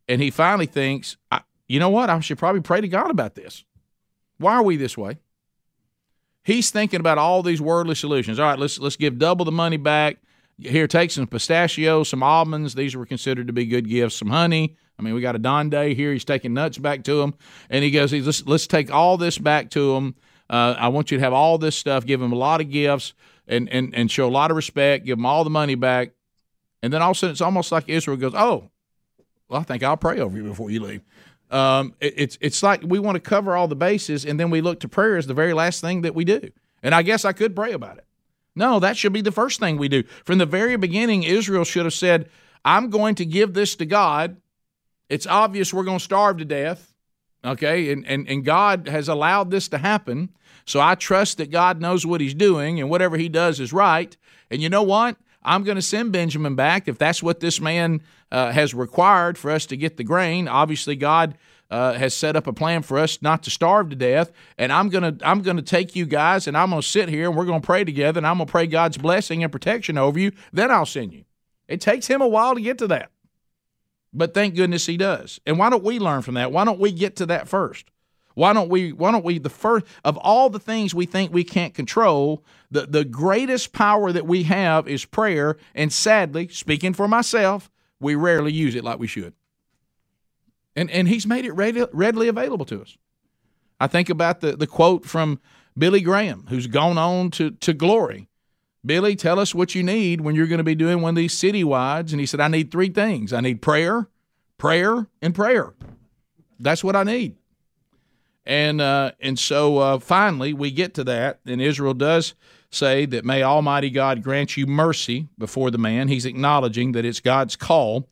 and 0.08 0.20
he 0.20 0.30
finally 0.30 0.66
thinks, 0.66 1.16
you 1.68 1.78
know 1.78 1.90
what, 1.90 2.10
I 2.10 2.18
should 2.20 2.38
probably 2.38 2.62
pray 2.62 2.80
to 2.80 2.88
God 2.88 3.10
about 3.10 3.34
this. 3.34 3.64
Why 4.38 4.54
are 4.54 4.62
we 4.62 4.76
this 4.76 4.98
way? 4.98 5.18
He's 6.44 6.70
thinking 6.70 7.00
about 7.00 7.18
all 7.18 7.42
these 7.42 7.60
worldly 7.60 7.94
solutions. 7.94 8.38
All 8.38 8.46
right, 8.46 8.58
let's 8.58 8.78
let's 8.78 8.96
give 8.96 9.18
double 9.18 9.44
the 9.44 9.52
money 9.52 9.76
back. 9.76 10.18
Here, 10.58 10.86
take 10.86 11.10
some 11.10 11.26
pistachios, 11.26 12.08
some 12.08 12.22
almonds. 12.22 12.74
These 12.74 12.94
were 12.96 13.06
considered 13.06 13.46
to 13.46 13.52
be 13.52 13.64
good 13.64 13.88
gifts. 13.88 14.16
Some 14.16 14.28
honey. 14.28 14.76
I 14.98 15.02
mean, 15.02 15.14
we 15.14 15.20
got 15.20 15.34
a 15.34 15.38
Don 15.38 15.70
Day 15.70 15.94
here. 15.94 16.12
He's 16.12 16.24
taking 16.24 16.54
nuts 16.54 16.78
back 16.78 17.04
to 17.04 17.22
him, 17.22 17.34
and 17.70 17.84
he 17.84 17.90
goes, 17.90 18.12
"Let's 18.12 18.46
let's 18.46 18.66
take 18.66 18.92
all 18.92 19.16
this 19.16 19.38
back 19.38 19.70
to 19.70 19.96
him. 19.96 20.14
Uh, 20.50 20.74
I 20.78 20.88
want 20.88 21.10
you 21.10 21.18
to 21.18 21.24
have 21.24 21.32
all 21.32 21.58
this 21.58 21.76
stuff. 21.76 22.04
Give 22.04 22.20
him 22.20 22.32
a 22.32 22.36
lot 22.36 22.60
of 22.60 22.70
gifts, 22.70 23.14
and 23.46 23.68
and 23.68 23.94
and 23.94 24.10
show 24.10 24.28
a 24.28 24.30
lot 24.30 24.50
of 24.50 24.56
respect. 24.56 25.04
Give 25.04 25.18
him 25.18 25.26
all 25.26 25.44
the 25.44 25.50
money 25.50 25.74
back." 25.74 26.10
And 26.82 26.92
then 26.92 27.00
all 27.00 27.12
of 27.12 27.16
a 27.16 27.18
sudden, 27.18 27.32
it's 27.32 27.40
almost 27.40 27.70
like 27.72 27.88
Israel 27.88 28.16
goes, 28.16 28.34
"Oh, 28.34 28.70
well, 29.48 29.60
I 29.60 29.64
think 29.64 29.82
I'll 29.82 29.96
pray 29.96 30.18
over 30.18 30.36
you 30.36 30.44
before 30.44 30.70
you 30.70 30.80
leave." 30.80 31.02
Um, 31.52 31.94
it, 32.00 32.14
it's 32.16 32.38
it's 32.40 32.62
like 32.62 32.82
we 32.82 32.98
want 32.98 33.16
to 33.16 33.20
cover 33.20 33.54
all 33.54 33.68
the 33.68 33.76
bases, 33.76 34.24
and 34.24 34.40
then 34.40 34.50
we 34.50 34.60
look 34.60 34.80
to 34.80 34.88
prayer 34.88 35.16
as 35.16 35.26
the 35.26 35.34
very 35.34 35.52
last 35.52 35.80
thing 35.80 36.00
that 36.02 36.14
we 36.14 36.24
do. 36.24 36.50
And 36.82 36.94
I 36.94 37.02
guess 37.02 37.24
I 37.24 37.32
could 37.32 37.54
pray 37.54 37.72
about 37.72 37.98
it. 37.98 38.06
No, 38.56 38.80
that 38.80 38.96
should 38.96 39.12
be 39.12 39.20
the 39.20 39.32
first 39.32 39.60
thing 39.60 39.76
we 39.76 39.88
do. 39.88 40.02
From 40.24 40.38
the 40.38 40.46
very 40.46 40.76
beginning, 40.76 41.22
Israel 41.22 41.64
should 41.64 41.84
have 41.84 41.94
said, 41.94 42.28
"I'm 42.64 42.90
going 42.90 43.14
to 43.16 43.26
give 43.26 43.52
this 43.52 43.76
to 43.76 43.86
God." 43.86 44.38
It's 45.10 45.26
obvious 45.26 45.74
we're 45.74 45.84
going 45.84 45.98
to 45.98 46.04
starve 46.04 46.38
to 46.38 46.44
death, 46.46 46.94
okay? 47.44 47.92
And 47.92 48.06
and 48.06 48.26
and 48.28 48.44
God 48.44 48.88
has 48.88 49.08
allowed 49.08 49.50
this 49.50 49.68
to 49.68 49.78
happen. 49.78 50.30
So 50.64 50.80
I 50.80 50.94
trust 50.94 51.38
that 51.38 51.50
God 51.50 51.80
knows 51.80 52.06
what 52.06 52.22
He's 52.22 52.34
doing, 52.34 52.80
and 52.80 52.88
whatever 52.88 53.18
He 53.18 53.28
does 53.28 53.60
is 53.60 53.74
right. 53.74 54.16
And 54.50 54.62
you 54.62 54.70
know 54.70 54.82
what? 54.82 55.16
I'm 55.44 55.64
going 55.64 55.76
to 55.76 55.82
send 55.82 56.12
Benjamin 56.12 56.54
back 56.54 56.88
if 56.88 56.98
that's 56.98 57.22
what 57.22 57.40
this 57.40 57.60
man 57.60 58.02
uh, 58.30 58.52
has 58.52 58.74
required 58.74 59.36
for 59.36 59.50
us 59.50 59.66
to 59.66 59.76
get 59.76 59.96
the 59.96 60.04
grain. 60.04 60.48
Obviously, 60.48 60.96
God 60.96 61.36
uh, 61.72 61.94
has 61.94 62.14
set 62.14 62.36
up 62.36 62.46
a 62.46 62.52
plan 62.52 62.82
for 62.82 62.98
us 62.98 63.22
not 63.22 63.42
to 63.42 63.50
starve 63.50 63.88
to 63.88 63.96
death. 63.96 64.30
And 64.58 64.70
I'm 64.70 64.90
gonna 64.90 65.16
I'm 65.22 65.40
gonna 65.40 65.62
take 65.62 65.96
you 65.96 66.04
guys 66.04 66.46
and 66.46 66.54
I'm 66.54 66.68
gonna 66.68 66.82
sit 66.82 67.08
here 67.08 67.28
and 67.28 67.36
we're 67.36 67.46
gonna 67.46 67.62
pray 67.62 67.82
together 67.82 68.18
and 68.18 68.26
I'm 68.26 68.36
gonna 68.36 68.46
pray 68.46 68.66
God's 68.66 68.98
blessing 68.98 69.42
and 69.42 69.50
protection 69.50 69.96
over 69.96 70.18
you. 70.18 70.32
Then 70.52 70.70
I'll 70.70 70.84
send 70.84 71.14
you. 71.14 71.24
It 71.68 71.80
takes 71.80 72.06
him 72.06 72.20
a 72.20 72.28
while 72.28 72.54
to 72.54 72.60
get 72.60 72.76
to 72.78 72.86
that, 72.88 73.10
but 74.12 74.34
thank 74.34 74.54
goodness 74.54 74.84
he 74.84 74.98
does. 74.98 75.40
And 75.46 75.58
why 75.58 75.70
don't 75.70 75.82
we 75.82 75.98
learn 75.98 76.20
from 76.20 76.34
that? 76.34 76.52
Why 76.52 76.66
don't 76.66 76.78
we 76.78 76.92
get 76.92 77.16
to 77.16 77.26
that 77.26 77.48
first? 77.48 77.86
Why 78.34 78.52
don't 78.52 78.68
we 78.68 78.92
why 78.92 79.10
don't 79.10 79.24
we 79.24 79.38
the 79.38 79.48
first 79.48 79.86
of 80.04 80.18
all 80.18 80.50
the 80.50 80.58
things 80.58 80.94
we 80.94 81.06
think 81.06 81.32
we 81.32 81.44
can't 81.44 81.72
control, 81.72 82.44
the, 82.72 82.86
the 82.86 83.04
greatest 83.04 83.72
power 83.72 84.12
that 84.12 84.26
we 84.26 84.44
have 84.44 84.88
is 84.88 85.04
prayer, 85.04 85.56
and 85.74 85.92
sadly, 85.92 86.48
speaking 86.48 86.94
for 86.94 87.06
myself, 87.06 87.70
we 88.00 88.14
rarely 88.14 88.50
use 88.50 88.74
it 88.74 88.82
like 88.82 88.98
we 88.98 89.06
should. 89.06 89.34
And 90.74 90.90
and 90.90 91.06
he's 91.06 91.26
made 91.26 91.44
it 91.44 91.52
ready, 91.52 91.84
readily 91.92 92.28
available 92.28 92.64
to 92.64 92.80
us. 92.80 92.96
I 93.78 93.88
think 93.88 94.08
about 94.08 94.40
the, 94.40 94.56
the 94.56 94.66
quote 94.66 95.04
from 95.04 95.38
Billy 95.76 96.00
Graham, 96.00 96.46
who's 96.48 96.66
gone 96.66 96.96
on 96.96 97.30
to, 97.32 97.50
to 97.50 97.74
glory. 97.74 98.28
Billy, 98.84 99.16
tell 99.16 99.38
us 99.38 99.54
what 99.54 99.74
you 99.74 99.82
need 99.82 100.22
when 100.22 100.34
you're 100.34 100.46
going 100.46 100.58
to 100.58 100.64
be 100.64 100.74
doing 100.74 101.02
one 101.02 101.10
of 101.10 101.16
these 101.16 101.34
citywides. 101.34 102.10
And 102.12 102.20
he 102.20 102.26
said, 102.26 102.40
I 102.40 102.48
need 102.48 102.70
three 102.70 102.88
things. 102.88 103.32
I 103.32 103.40
need 103.40 103.60
prayer, 103.60 104.08
prayer, 104.56 105.08
and 105.20 105.34
prayer. 105.34 105.74
That's 106.58 106.82
what 106.82 106.96
I 106.96 107.04
need. 107.04 107.36
And 108.44 108.80
uh, 108.80 109.12
and 109.20 109.38
so 109.38 109.78
uh, 109.78 109.98
finally 109.98 110.52
we 110.52 110.70
get 110.70 110.94
to 110.94 111.04
that, 111.04 111.40
and 111.46 111.60
Israel 111.60 111.94
does 111.94 112.34
say 112.70 113.06
that 113.06 113.24
may 113.24 113.42
Almighty 113.42 113.90
God 113.90 114.22
grant 114.22 114.56
you 114.56 114.66
mercy 114.66 115.28
before 115.38 115.70
the 115.70 115.78
man. 115.78 116.08
He's 116.08 116.26
acknowledging 116.26 116.92
that 116.92 117.04
it's 117.04 117.20
God's 117.20 117.54
call 117.54 118.08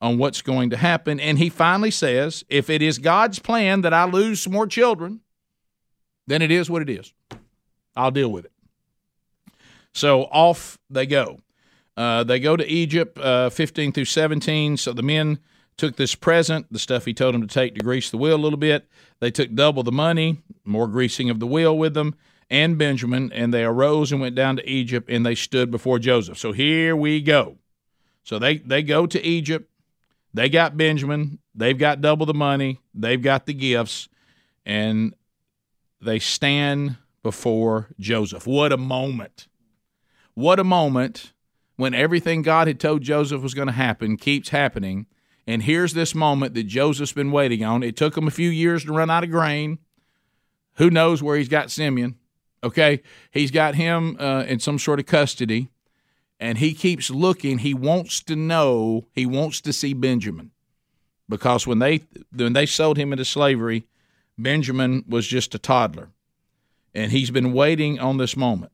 on 0.00 0.18
what's 0.18 0.42
going 0.42 0.70
to 0.70 0.76
happen, 0.76 1.18
and 1.18 1.38
he 1.38 1.48
finally 1.48 1.90
says, 1.90 2.44
if 2.48 2.68
it 2.68 2.82
is 2.82 2.98
God's 2.98 3.38
plan 3.38 3.80
that 3.80 3.94
I 3.94 4.04
lose 4.04 4.42
some 4.42 4.52
more 4.52 4.66
children, 4.66 5.20
then 6.26 6.42
it 6.42 6.50
is 6.50 6.68
what 6.68 6.82
it 6.82 6.90
is. 6.90 7.12
I'll 7.96 8.10
deal 8.10 8.30
with 8.30 8.44
it. 8.44 8.52
So 9.92 10.22
off 10.24 10.78
they 10.90 11.06
go. 11.06 11.40
Uh, 11.96 12.24
they 12.24 12.40
go 12.40 12.56
to 12.56 12.66
Egypt, 12.66 13.18
uh, 13.18 13.50
15 13.50 13.92
through 13.92 14.04
17. 14.04 14.76
So 14.76 14.92
the 14.92 15.02
men 15.02 15.38
took 15.76 15.96
this 15.96 16.14
present, 16.14 16.66
the 16.70 16.78
stuff 16.78 17.04
he 17.04 17.14
told 17.14 17.34
them 17.34 17.46
to 17.46 17.52
take 17.52 17.74
to 17.74 17.80
grease 17.80 18.10
the 18.10 18.16
wheel 18.16 18.36
a 18.36 18.36
little 18.36 18.58
bit. 18.58 18.88
They 19.20 19.30
took 19.30 19.54
double 19.54 19.82
the 19.82 19.92
money, 19.92 20.42
more 20.64 20.88
greasing 20.88 21.30
of 21.30 21.40
the 21.40 21.46
wheel 21.46 21.76
with 21.76 21.94
them, 21.94 22.14
and 22.50 22.78
Benjamin, 22.78 23.32
and 23.32 23.52
they 23.52 23.64
arose 23.64 24.12
and 24.12 24.20
went 24.20 24.34
down 24.34 24.56
to 24.56 24.68
Egypt, 24.68 25.08
and 25.10 25.24
they 25.24 25.34
stood 25.34 25.70
before 25.70 25.98
Joseph. 25.98 26.38
So 26.38 26.52
here 26.52 26.94
we 26.94 27.20
go. 27.20 27.56
So 28.22 28.38
they, 28.38 28.58
they 28.58 28.82
go 28.82 29.06
to 29.06 29.22
Egypt. 29.22 29.70
They 30.32 30.48
got 30.48 30.76
Benjamin. 30.76 31.38
They've 31.54 31.78
got 31.78 32.00
double 32.00 32.26
the 32.26 32.34
money. 32.34 32.80
They've 32.94 33.20
got 33.20 33.46
the 33.46 33.54
gifts, 33.54 34.08
and 34.64 35.14
they 36.00 36.18
stand 36.18 36.96
before 37.22 37.88
Joseph. 37.98 38.46
What 38.46 38.72
a 38.72 38.76
moment. 38.76 39.48
What 40.34 40.58
a 40.60 40.64
moment 40.64 41.32
when 41.76 41.94
everything 41.94 42.42
God 42.42 42.66
had 42.66 42.80
told 42.80 43.02
Joseph 43.02 43.42
was 43.42 43.54
going 43.54 43.68
to 43.68 43.72
happen 43.72 44.16
keeps 44.16 44.50
happening 44.50 45.06
and 45.46 45.62
here's 45.62 45.94
this 45.94 46.14
moment 46.14 46.54
that 46.54 46.64
Joseph's 46.64 47.12
been 47.12 47.32
waiting 47.32 47.64
on. 47.64 47.82
It 47.82 47.96
took 47.96 48.16
him 48.16 48.26
a 48.26 48.32
few 48.32 48.50
years 48.50 48.84
to 48.84 48.92
run 48.92 49.10
out 49.10 49.24
of 49.24 49.30
grain. 49.30 49.78
Who 50.74 50.90
knows 50.90 51.22
where 51.22 51.36
he's 51.36 51.48
got 51.48 51.70
Simeon? 51.70 52.16
Okay, 52.62 53.02
he's 53.30 53.50
got 53.50 53.74
him 53.74 54.16
uh, 54.18 54.44
in 54.48 54.58
some 54.58 54.78
sort 54.78 54.98
of 54.98 55.06
custody, 55.06 55.68
and 56.40 56.58
he 56.58 56.72
keeps 56.72 57.10
looking. 57.10 57.58
He 57.58 57.74
wants 57.74 58.22
to 58.22 58.34
know. 58.34 59.06
He 59.12 59.26
wants 59.26 59.60
to 59.60 59.72
see 59.72 59.92
Benjamin, 59.92 60.50
because 61.28 61.66
when 61.66 61.78
they 61.78 62.04
when 62.34 62.54
they 62.54 62.66
sold 62.66 62.96
him 62.96 63.12
into 63.12 63.24
slavery, 63.24 63.84
Benjamin 64.38 65.04
was 65.06 65.26
just 65.26 65.54
a 65.54 65.58
toddler, 65.58 66.08
and 66.94 67.12
he's 67.12 67.30
been 67.30 67.52
waiting 67.52 68.00
on 68.00 68.16
this 68.16 68.36
moment. 68.36 68.72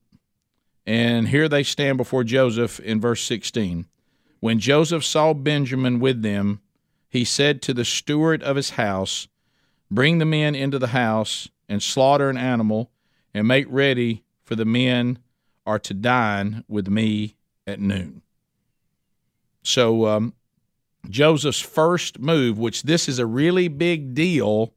And 0.86 1.28
here 1.28 1.48
they 1.48 1.64
stand 1.64 1.98
before 1.98 2.24
Joseph 2.24 2.80
in 2.80 3.00
verse 3.00 3.22
sixteen. 3.22 3.86
When 4.40 4.58
Joseph 4.58 5.04
saw 5.04 5.34
Benjamin 5.34 6.00
with 6.00 6.22
them, 6.22 6.60
he 7.08 7.24
said 7.24 7.60
to 7.62 7.74
the 7.74 7.84
steward 7.84 8.42
of 8.42 8.56
his 8.56 8.70
house, 8.70 9.28
Bring 9.90 10.18
the 10.18 10.24
men 10.24 10.54
into 10.54 10.78
the 10.78 10.88
house 10.88 11.48
and 11.68 11.82
slaughter 11.82 12.30
an 12.30 12.36
animal 12.36 12.90
and 13.34 13.46
make 13.46 13.66
ready, 13.68 14.24
for 14.42 14.56
the 14.56 14.64
men 14.64 15.18
are 15.66 15.78
to 15.78 15.94
dine 15.94 16.64
with 16.68 16.88
me 16.88 17.36
at 17.66 17.80
noon. 17.80 18.22
So, 19.62 20.06
um, 20.06 20.34
Joseph's 21.08 21.60
first 21.60 22.18
move, 22.18 22.58
which 22.58 22.82
this 22.82 23.08
is 23.08 23.18
a 23.18 23.26
really 23.26 23.68
big 23.68 24.14
deal 24.14 24.72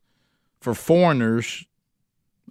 for 0.60 0.74
foreigners, 0.74 1.66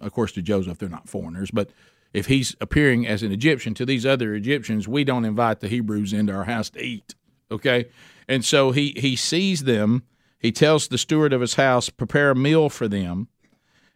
of 0.01 0.11
course, 0.13 0.31
to 0.33 0.41
Joseph, 0.41 0.77
they're 0.77 0.89
not 0.89 1.09
foreigners, 1.09 1.51
but 1.51 1.69
if 2.13 2.27
he's 2.27 2.55
appearing 2.61 3.07
as 3.07 3.23
an 3.23 3.31
Egyptian 3.31 3.73
to 3.73 3.85
these 3.85 4.05
other 4.05 4.35
Egyptians, 4.35 4.87
we 4.87 5.03
don't 5.03 5.25
invite 5.25 5.59
the 5.59 5.67
Hebrews 5.67 6.13
into 6.13 6.31
our 6.31 6.45
house 6.45 6.69
to 6.71 6.81
eat. 6.81 7.15
Okay? 7.49 7.87
And 8.27 8.45
so 8.45 8.71
he, 8.71 8.93
he 8.95 9.15
sees 9.15 9.63
them. 9.63 10.03
He 10.37 10.51
tells 10.51 10.87
the 10.87 10.99
steward 10.99 11.33
of 11.33 11.41
his 11.41 11.55
house, 11.55 11.89
prepare 11.89 12.31
a 12.31 12.35
meal 12.35 12.69
for 12.69 12.87
them. 12.87 13.29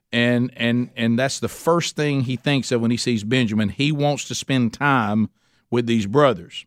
And 0.09 0.53
and 0.55 0.89
and 0.95 1.19
that's 1.19 1.41
the 1.41 1.49
first 1.49 1.97
thing 1.97 2.21
he 2.21 2.37
thinks 2.37 2.71
of 2.71 2.79
when 2.79 2.91
he 2.91 2.97
sees 2.97 3.25
Benjamin. 3.25 3.67
He 3.67 3.91
wants 3.91 4.25
to 4.29 4.35
spend 4.35 4.73
time 4.73 5.29
with 5.69 5.85
these 5.85 6.05
brothers. 6.05 6.65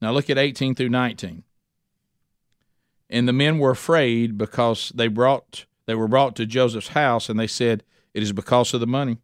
Now 0.00 0.10
look 0.10 0.28
at 0.28 0.36
18 0.36 0.74
through 0.74 0.88
19. 0.88 1.44
And 3.08 3.28
the 3.28 3.32
men 3.32 3.60
were 3.60 3.70
afraid 3.70 4.36
because 4.36 4.90
they 4.96 5.06
brought 5.06 5.64
they 5.86 5.94
were 5.94 6.08
brought 6.08 6.34
to 6.36 6.46
Joseph's 6.46 6.88
house 6.88 7.28
and 7.28 7.38
they 7.38 7.46
said, 7.46 7.84
It 8.14 8.22
is 8.24 8.32
because 8.32 8.74
of 8.74 8.80
the 8.80 8.86
money 8.88 9.18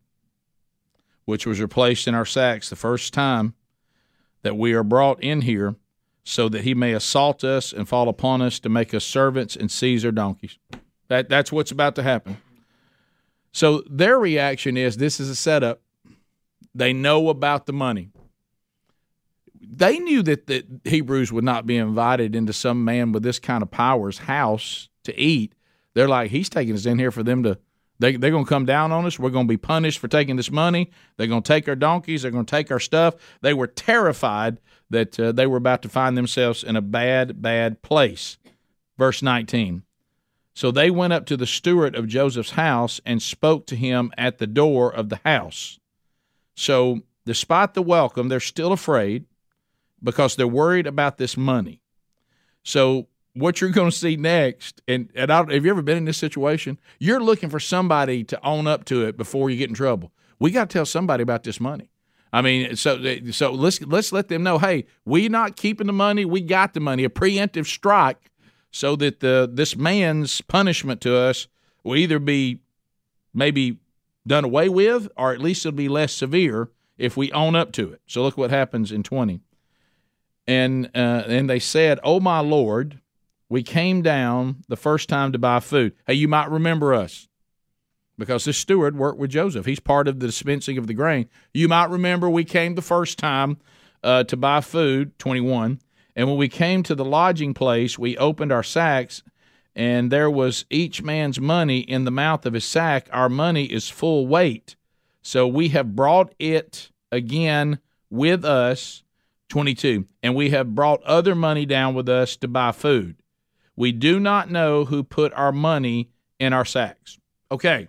which 1.29 1.47
was 1.47 1.61
replaced 1.61 2.09
in 2.09 2.14
our 2.14 2.25
sacks 2.25 2.71
the 2.71 2.75
first 2.75 3.12
time 3.12 3.53
that 4.41 4.57
we 4.57 4.73
are 4.73 4.83
brought 4.83 5.23
in 5.23 5.43
here, 5.43 5.75
so 6.25 6.49
that 6.49 6.62
he 6.62 6.75
may 6.75 6.95
assault 6.95 7.45
us 7.45 7.71
and 7.71 7.87
fall 7.87 8.09
upon 8.09 8.41
us 8.41 8.59
to 8.59 8.71
make 8.71 8.95
us 8.95 9.05
servants 9.05 9.55
and 9.55 9.71
seize 9.71 10.07
our 10.07 10.11
donkeys. 10.11 10.57
That 11.09 11.29
that's 11.29 11.53
what's 11.53 11.71
about 11.71 11.97
to 11.97 12.03
happen. 12.03 12.38
So 13.53 13.83
their 13.91 14.19
reaction 14.19 14.79
is 14.79 14.97
this 14.97 15.21
is 15.21 15.29
a 15.29 15.35
setup. 15.35 15.83
They 16.75 16.95
know 16.95 17.29
about 17.29 17.67
the 17.67 17.75
money. 17.75 18.09
They 19.61 19.99
knew 19.99 20.23
that 20.23 20.47
the 20.47 20.64
Hebrews 20.85 21.31
would 21.31 21.45
not 21.45 21.67
be 21.67 21.77
invited 21.77 22.35
into 22.35 22.55
some 22.55 22.87
man 22.87 23.12
with 23.12 23.23
this 23.23 23.38
kind 23.38 23.62
of 23.62 23.71
power's 23.71 24.17
house 24.17 24.88
to 25.05 25.19
eat. 25.21 25.53
They're 25.93 26.09
like, 26.09 26.31
he's 26.31 26.49
taking 26.49 26.75
us 26.75 26.87
in 26.87 26.99
here 26.99 27.11
for 27.11 27.23
them 27.23 27.43
to 27.43 27.59
they, 27.99 28.17
they're 28.17 28.31
going 28.31 28.45
to 28.45 28.49
come 28.49 28.65
down 28.65 28.93
on 28.93 29.07
us. 29.07 29.19
We're 29.19 29.31
going 29.31 29.47
to 29.47 29.53
be 29.53 29.57
punished 29.57 29.99
for 29.99 30.09
taking 30.09 30.37
this 30.37 30.51
money. 30.51 30.91
They're 31.17 31.27
going 31.27 31.43
to 31.43 31.49
take 31.49 31.69
our 31.69 31.75
donkeys. 31.75 32.23
They're 32.23 32.31
going 32.31 32.47
to 32.47 32.51
take 32.51 32.71
our 32.71 32.81
stuff. 32.81 33.15
They 33.41 33.55
were 33.55 33.67
terrified 33.67 34.61
that 34.91 35.19
uh, 35.19 35.33
they 35.33 35.47
were 35.47 35.57
about 35.57 35.83
to 35.83 35.89
find 35.89 36.17
themselves 36.17 36.63
in 36.63 36.77
a 36.77 36.83
bad, 36.83 37.43
bad 37.43 37.83
place. 37.83 38.39
Verse 38.97 39.23
19. 39.23 39.83
So 40.55 40.71
they 40.71 40.91
went 40.91 41.13
up 41.13 41.27
to 41.27 41.37
the 41.37 41.47
steward 41.47 41.95
of 41.95 42.09
Joseph's 42.09 42.53
house 42.53 43.01
and 43.07 43.23
spoke 43.23 43.67
to 43.67 43.77
him 43.77 44.13
at 44.19 44.39
the 44.39 44.47
door 44.47 44.93
of 44.93 45.09
the 45.09 45.21
house. 45.25 45.79
So, 46.57 47.03
despite 47.25 47.75
the 47.75 47.83
welcome, 47.83 48.29
they're 48.29 48.41
still 48.41 48.73
afraid 48.73 49.27
because 50.03 50.35
they're 50.35 50.49
worried 50.49 50.89
about 50.89 51.17
this 51.17 51.37
money. 51.37 51.81
So, 52.65 53.07
what 53.38 53.61
you're 53.61 53.70
going 53.70 53.90
to 53.90 53.96
see 53.96 54.16
next, 54.16 54.83
and, 54.88 55.11
and 55.14 55.31
I, 55.31 55.38
have 55.38 55.64
you 55.64 55.70
ever 55.70 55.83
been 55.83 55.96
in 55.96 56.05
this 56.05 56.18
situation? 56.18 56.79
You're 56.98 57.20
looking 57.20 57.51
for 57.51 57.61
somebody 57.61 58.24
to 58.24 58.44
own 58.44 58.66
up 58.66 58.85
to 58.87 59.07
it 59.07 59.16
before 59.16 59.51
you 59.51 59.57
get 59.57 59.68
in 59.68 59.74
trouble. 59.74 60.12
We 60.38 60.51
got 60.51 60.68
to 60.68 60.72
tell 60.72 60.87
somebody 60.87 61.22
about 61.22 61.44
this 61.44 61.61
money. 61.61 61.90
I 62.33 62.42
mean, 62.42 62.77
so 62.77 63.03
so 63.31 63.53
let's 63.53 63.81
let's 63.81 64.12
let 64.12 64.29
them 64.29 64.42
know, 64.42 64.59
hey, 64.59 64.85
we 65.05 65.29
not 65.29 65.57
keeping 65.57 65.87
the 65.87 65.94
money, 65.94 66.24
we 66.24 66.42
got 66.42 66.74
the 66.74 66.81
money, 66.81 67.05
a 67.05 67.09
preemptive 67.09 67.66
strike, 67.66 68.31
so 68.70 68.96
that 68.96 69.20
the 69.20 69.48
this 69.51 69.77
man's 69.77 70.40
punishment 70.42 71.01
to 71.03 71.16
us 71.16 71.48
will 71.83 71.96
either 71.96 72.18
be 72.18 72.61
maybe 73.33 73.79
done 74.27 74.44
away 74.44 74.68
with, 74.68 75.09
or 75.16 75.33
at 75.33 75.40
least 75.40 75.64
it'll 75.64 75.77
be 75.77 75.88
less 75.88 76.12
severe 76.12 76.70
if 76.98 77.16
we 77.16 77.33
own 77.33 77.57
up 77.57 77.72
to 77.72 77.92
it. 77.92 78.03
So 78.07 78.22
look 78.22 78.37
what 78.37 78.51
happens 78.51 78.92
in 78.92 79.03
twenty. 79.03 79.40
And 80.46 80.90
uh, 80.94 81.24
and 81.27 81.48
they 81.48 81.59
said, 81.59 81.98
"Oh 82.03 82.20
my 82.20 82.40
Lord, 82.40 83.01
we 83.49 83.63
came 83.63 84.03
down 84.03 84.65
the 84.69 84.77
first 84.77 85.09
time 85.09 85.33
to 85.33 85.39
buy 85.39 85.61
food. 85.61 85.95
Hey, 86.07 86.15
you 86.15 86.29
might 86.29 86.51
remember 86.51 86.93
us 86.93 87.29
because 88.19 88.45
this 88.45 88.59
steward 88.59 88.97
worked 88.97 89.19
with 89.19 89.31
Joseph. 89.31 89.65
He's 89.65 89.81
part 89.81 90.09
of 90.09 90.21
the 90.21 90.27
dispensing 90.27 90.77
of 90.77 90.87
the 90.87 90.95
grain. 90.95 91.29
You 91.55 91.69
might 91.69 91.91
remember 91.91 92.29
we 92.29 92.45
came 92.45 92.75
the 92.75 92.83
first 92.83 93.19
time 93.19 93.59
uh, 94.03 94.25
to 94.25 94.37
buy 94.37 94.61
food, 94.61 95.19
21. 95.19 95.81
And 96.15 96.29
when 96.29 96.37
we 96.37 96.49
came 96.49 96.83
to 96.83 96.95
the 96.95 97.05
lodging 97.05 97.55
place, 97.55 97.99
we 97.99 98.17
opened 98.17 98.51
our 98.51 98.65
sacks, 98.65 99.23
and 99.77 100.11
there 100.11 100.31
was 100.31 100.65
each 100.69 101.01
man's 101.03 101.41
money 101.41 101.79
in 101.79 102.05
the 102.05 102.11
mouth 102.11 102.45
of 102.45 102.55
his 102.55 102.65
sack. 102.65 103.09
Our 103.13 103.29
money 103.29 103.67
is 103.67 103.89
full 103.89 104.27
weight. 104.27 104.75
So 105.23 105.47
we 105.47 105.69
have 105.69 105.95
brought 105.95 106.35
it 106.41 106.91
again 107.13 107.79
with 108.11 108.45
us, 108.45 109.05
22. 109.49 110.07
And 110.23 110.35
we 110.35 110.51
have 110.51 110.75
brought 110.75 111.03
other 111.05 111.37
money 111.37 111.65
down 111.65 111.95
with 111.95 112.09
us 112.09 112.37
to 112.39 112.49
buy 112.49 112.73
food. 112.73 113.15
We 113.79 113.93
do 113.93 114.19
not 114.19 114.51
know 114.51 114.87
who 114.87 115.05
put 115.05 115.33
our 115.35 115.53
money 115.53 116.11
in 116.41 116.53
our 116.53 116.64
sacks. 116.64 117.17
Okay. 117.49 117.87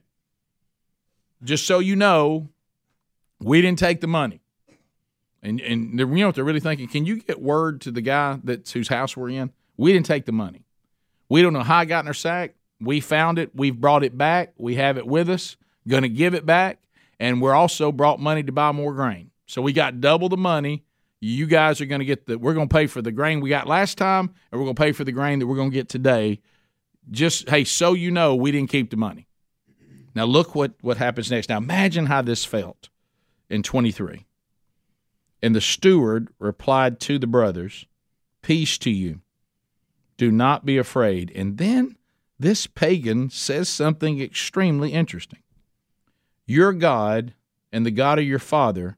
Just 1.44 1.66
so 1.66 1.80
you 1.80 1.96
know, 1.96 2.50
we 3.40 3.60
didn't 3.60 3.80
take 3.80 4.00
the 4.00 4.06
money. 4.06 4.40
And 5.42 5.60
and 5.60 5.98
you 5.98 6.06
know 6.06 6.28
what 6.28 6.36
they're 6.36 6.44
really 6.44 6.60
thinking? 6.60 6.88
Can 6.90 7.08
you 7.08 7.20
get 7.20 7.42
word 7.42 7.82
to 7.82 7.92
the 7.92 8.02
guy 8.02 8.38
that's 8.44 8.72
whose 8.72 8.88
house 8.88 9.18
we're 9.18 9.30
in? 9.30 9.52
We 9.78 9.92
didn't 9.92 10.06
take 10.06 10.26
the 10.26 10.32
money. 10.32 10.64
We 11.28 11.42
don't 11.42 11.54
know 11.54 11.64
how 11.64 11.80
I 11.80 11.86
got 11.86 12.02
in 12.02 12.08
our 12.08 12.14
sack. 12.14 12.54
We 12.80 13.00
found 13.00 13.40
it. 13.40 13.56
We've 13.56 13.76
brought 13.76 14.04
it 14.04 14.16
back. 14.16 14.54
We 14.60 14.76
have 14.76 15.00
it 15.00 15.08
with 15.08 15.28
us. 15.28 15.58
Going 15.88 16.04
to 16.04 16.10
give 16.10 16.36
it 16.36 16.46
back. 16.46 16.78
And 17.20 17.42
we're 17.42 17.56
also 17.56 17.92
brought 17.92 18.20
money 18.20 18.44
to 18.44 18.52
buy 18.52 18.72
more 18.74 18.94
grain. 18.94 19.32
So 19.48 19.64
we 19.64 19.74
got 19.74 20.02
double 20.02 20.30
the 20.30 20.38
money. 20.38 20.84
You 21.22 21.48
guys 21.48 21.82
are 21.82 21.86
going 21.86 22.00
to 22.00 22.06
get 22.06 22.28
the, 22.28 22.38
we're 22.38 22.54
going 22.54 22.70
to 22.70 22.74
pay 22.74 22.88
for 22.88 23.02
the 23.02 23.12
grain 23.12 23.42
we 23.42 23.50
got 23.50 23.68
last 23.68 23.98
time, 23.98 24.34
and 24.52 24.60
we're 24.60 24.66
going 24.66 24.76
to 24.76 24.82
pay 24.82 24.92
for 24.92 25.04
the 25.04 25.12
grain 25.12 25.40
that 25.40 25.48
we're 25.48 25.56
going 25.56 25.72
to 25.72 25.76
get 25.76 25.90
today. 25.90 26.40
Just, 27.12 27.50
hey, 27.50 27.64
so 27.64 27.94
you 27.94 28.12
know, 28.12 28.36
we 28.36 28.52
didn't 28.52 28.70
keep 28.70 28.90
the 28.90 28.98
money. 28.98 29.28
Now 30.16 30.26
look 30.26 30.56
what, 30.56 30.74
what 30.82 30.98
happens 30.98 31.30
next. 31.30 31.50
Now 31.50 31.58
imagine 31.58 32.06
how 32.06 32.22
this 32.22 32.46
felt 32.46 32.90
in 33.50 33.64
23. 33.64 34.26
And 35.42 35.56
the 35.56 35.62
steward 35.62 36.30
replied 36.40 37.00
to 37.02 37.18
the 37.18 37.28
brothers, 37.28 37.86
Peace 38.42 38.78
to 38.80 38.90
you. 38.90 39.22
Do 40.18 40.32
not 40.32 40.66
be 40.66 40.78
afraid. 40.78 41.32
And 41.36 41.58
then 41.58 41.98
this 42.38 42.68
pagan 42.68 43.30
says 43.30 43.70
something 43.70 44.22
extremely 44.22 44.94
interesting. 44.94 45.40
Your 46.46 46.74
God 46.74 47.34
and 47.72 47.86
the 47.86 47.92
God 47.92 48.20
of 48.20 48.26
your 48.26 48.40
father 48.40 48.98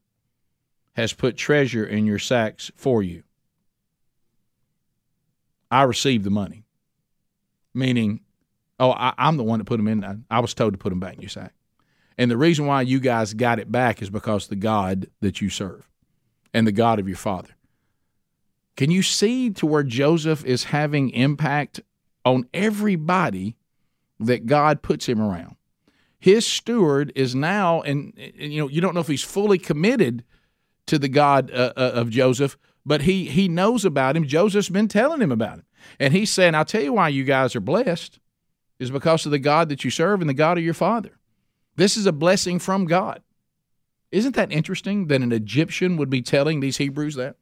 has 0.94 1.12
put 1.12 1.36
treasure 1.36 1.84
in 1.84 2.06
your 2.06 2.18
sacks 2.18 2.70
for 2.76 3.02
you. 3.02 3.22
I 5.70 5.82
received 5.84 6.24
the 6.24 6.30
money. 6.30 6.64
Meaning, 7.74 8.20
oh, 8.78 8.90
I, 8.90 9.14
am 9.16 9.38
the 9.38 9.44
one 9.44 9.58
that 9.58 9.64
put 9.64 9.78
them 9.78 9.88
in. 9.88 10.24
I 10.30 10.40
was 10.40 10.52
told 10.52 10.74
to 10.74 10.78
put 10.78 10.90
them 10.90 11.00
back 11.00 11.14
in 11.14 11.22
your 11.22 11.30
sack. 11.30 11.54
And 12.18 12.30
the 12.30 12.36
reason 12.36 12.66
why 12.66 12.82
you 12.82 13.00
guys 13.00 13.32
got 13.32 13.58
it 13.58 13.72
back 13.72 14.02
is 14.02 14.10
because 14.10 14.48
the 14.48 14.56
God 14.56 15.08
that 15.20 15.40
you 15.40 15.48
serve 15.48 15.88
and 16.52 16.66
the 16.66 16.72
God 16.72 16.98
of 16.98 17.08
your 17.08 17.16
father. 17.16 17.56
Can 18.76 18.90
you 18.90 19.02
see 19.02 19.50
to 19.50 19.66
where 19.66 19.82
Joseph 19.82 20.44
is 20.44 20.64
having 20.64 21.10
impact 21.10 21.80
on 22.24 22.46
everybody 22.52 23.56
that 24.20 24.46
God 24.46 24.82
puts 24.82 25.06
him 25.08 25.20
around? 25.20 25.56
His 26.18 26.46
steward 26.46 27.12
is 27.16 27.34
now, 27.34 27.80
and 27.82 28.12
you 28.16 28.60
know, 28.60 28.68
you 28.68 28.80
don't 28.80 28.94
know 28.94 29.00
if 29.00 29.08
he's 29.08 29.24
fully 29.24 29.58
committed 29.58 30.22
to 30.86 30.98
the 30.98 31.08
God 31.08 31.50
uh, 31.50 31.72
uh, 31.76 31.92
of 31.94 32.10
Joseph, 32.10 32.56
but 32.84 33.02
he 33.02 33.26
he 33.26 33.48
knows 33.48 33.84
about 33.84 34.16
him. 34.16 34.26
Joseph's 34.26 34.68
been 34.68 34.88
telling 34.88 35.20
him 35.20 35.32
about 35.32 35.58
him, 35.58 35.64
and 35.98 36.12
he's 36.12 36.30
saying, 36.30 36.54
"I'll 36.54 36.64
tell 36.64 36.82
you 36.82 36.92
why 36.92 37.08
you 37.08 37.24
guys 37.24 37.54
are 37.56 37.60
blessed, 37.60 38.18
is 38.78 38.90
because 38.90 39.24
of 39.24 39.32
the 39.32 39.38
God 39.38 39.68
that 39.68 39.84
you 39.84 39.90
serve 39.90 40.20
and 40.20 40.28
the 40.28 40.34
God 40.34 40.58
of 40.58 40.64
your 40.64 40.74
father. 40.74 41.18
This 41.76 41.96
is 41.96 42.06
a 42.06 42.12
blessing 42.12 42.58
from 42.58 42.86
God." 42.86 43.22
Isn't 44.10 44.36
that 44.36 44.52
interesting 44.52 45.06
that 45.06 45.22
an 45.22 45.32
Egyptian 45.32 45.96
would 45.96 46.10
be 46.10 46.20
telling 46.20 46.60
these 46.60 46.76
Hebrews 46.76 47.14
that? 47.14 47.36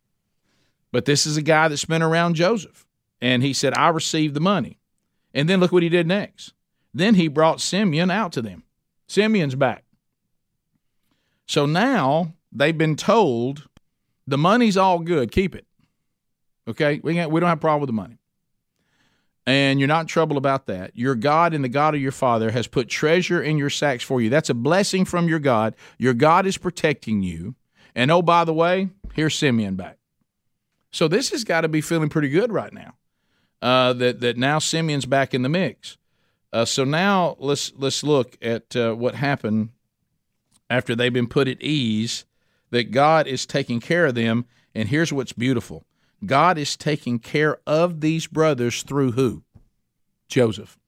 But 0.93 1.05
this 1.05 1.27
is 1.27 1.37
a 1.37 1.43
guy 1.43 1.69
that's 1.69 1.85
been 1.85 2.03
around 2.03 2.35
Joseph. 2.35 2.87
And 3.21 3.43
he 3.43 3.53
said, 3.53 3.75
I 3.75 3.89
received 3.89 4.35
the 4.35 4.41
money. 4.41 4.79
And 5.35 5.49
then 5.49 5.61
look 5.61 5.73
what 5.73 5.83
he 5.83 5.89
did 5.89 6.07
next. 6.07 6.55
Then 6.95 7.15
he 7.15 7.29
brought 7.29 7.61
Simeon 7.61 8.11
out 8.11 8.33
to 8.33 8.43
them. 8.43 8.65
Simeon's 9.07 9.55
back. 9.55 9.85
So 11.47 11.67
now 11.67 12.35
they've 12.53 12.77
been 12.77 12.97
told 12.97 13.69
the 14.27 14.39
money's 14.39 14.77
all 14.77 14.99
good, 15.01 15.33
keep 15.33 15.55
it. 15.55 15.67
Okay? 16.69 17.01
We, 17.03 17.15
we 17.27 17.41
don't 17.41 17.49
have 17.49 17.59
a 17.59 17.61
problem 17.61 17.81
with 17.81 17.89
the 17.89 17.95
money 17.95 18.21
and 19.51 19.81
you're 19.81 19.89
not 19.89 20.03
in 20.03 20.07
trouble 20.07 20.37
about 20.37 20.67
that. 20.67 20.93
Your 20.95 21.15
God 21.15 21.55
and 21.55 21.65
the 21.65 21.69
God 21.69 21.95
of 21.95 22.01
your 22.01 22.13
father 22.13 22.51
has 22.51 22.67
put 22.67 22.89
treasure 22.89 23.43
in 23.43 23.59
your 23.59 23.71
sacks 23.71 24.05
for 24.05 24.21
you. 24.21 24.31
That's 24.31 24.51
a 24.51 24.55
blessing 24.55 25.05
from 25.05 25.29
your 25.29 25.39
God. 25.39 25.75
Your 25.99 26.15
God 26.15 26.47
is 26.47 26.59
protecting 26.59 27.23
you. 27.23 27.55
And 27.95 28.11
oh, 28.11 28.23
by 28.23 28.45
the 28.45 28.53
way, 28.55 28.91
here's 29.15 29.35
Simeon 29.35 29.75
back. 29.75 29.99
So 30.93 31.09
this 31.09 31.31
has 31.31 31.45
got 31.45 31.63
to 31.63 31.69
be 31.69 31.81
feeling 31.81 32.09
pretty 32.09 32.29
good 32.29 32.53
right 32.53 32.73
now. 32.73 32.95
Uh, 33.63 33.93
that 33.95 34.21
that 34.21 34.39
now 34.39 34.59
Simeon's 34.59 35.05
back 35.05 35.35
in 35.35 35.43
the 35.43 35.49
mix. 35.49 35.99
Uh, 36.53 36.65
so 36.65 36.85
now 36.85 37.37
let's 37.39 37.73
let's 37.77 38.03
look 38.03 38.39
at 38.41 38.75
uh, 38.75 38.95
what 38.95 39.15
happened 39.15 39.71
after 40.71 40.95
they've 40.95 41.13
been 41.13 41.27
put 41.27 41.47
at 41.47 41.61
ease. 41.61 42.25
That 42.71 42.93
God 42.93 43.27
is 43.27 43.47
taking 43.47 43.81
care 43.81 44.07
of 44.07 44.15
them, 44.15 44.47
and 44.75 44.89
here's 44.89 45.13
what's 45.13 45.33
beautiful: 45.33 45.85
God 46.25 46.59
is 46.59 46.77
taking 46.77 47.19
care 47.19 47.59
of 47.67 48.01
these 48.01 48.27
brothers 48.27 48.83
through 48.83 49.13
who? 49.13 49.43
Joseph. 50.29 50.79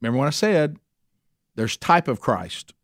Remember 0.00 0.18
when 0.18 0.28
I 0.28 0.32
said 0.32 0.78
there's 1.56 1.76
type 1.76 2.08
of 2.08 2.20
Christ 2.20 2.74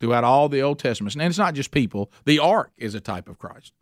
throughout 0.00 0.24
all 0.24 0.48
the 0.48 0.62
Old 0.62 0.78
Testament. 0.78 1.14
And 1.14 1.22
it's 1.22 1.38
not 1.38 1.54
just 1.54 1.70
people. 1.70 2.10
The 2.24 2.38
ark 2.38 2.72
is 2.76 2.94
a 2.94 3.00
type 3.00 3.28
of 3.28 3.38
Christ. 3.38 3.72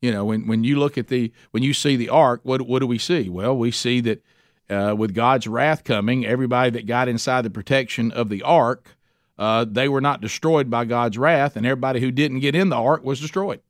You 0.00 0.12
know, 0.12 0.24
when, 0.24 0.46
when 0.46 0.62
you 0.62 0.78
look 0.78 0.98
at 0.98 1.08
the 1.08 1.32
when 1.50 1.62
you 1.62 1.72
see 1.72 1.96
the 1.96 2.10
ark, 2.10 2.40
what 2.42 2.62
what 2.62 2.80
do 2.80 2.86
we 2.86 2.98
see? 2.98 3.28
Well, 3.28 3.56
we 3.56 3.70
see 3.70 4.00
that 4.02 4.22
uh, 4.68 4.94
with 4.96 5.14
God's 5.14 5.46
wrath 5.46 5.84
coming, 5.84 6.26
everybody 6.26 6.70
that 6.70 6.86
got 6.86 7.08
inside 7.08 7.42
the 7.42 7.50
protection 7.50 8.12
of 8.12 8.28
the 8.28 8.42
ark, 8.42 8.95
uh, 9.38 9.64
they 9.68 9.88
were 9.88 10.00
not 10.00 10.20
destroyed 10.20 10.70
by 10.70 10.84
God's 10.84 11.18
wrath, 11.18 11.56
and 11.56 11.66
everybody 11.66 12.00
who 12.00 12.10
didn't 12.10 12.40
get 12.40 12.54
in 12.54 12.68
the 12.68 12.76
ark 12.76 13.04
was 13.04 13.20
destroyed. 13.20 13.60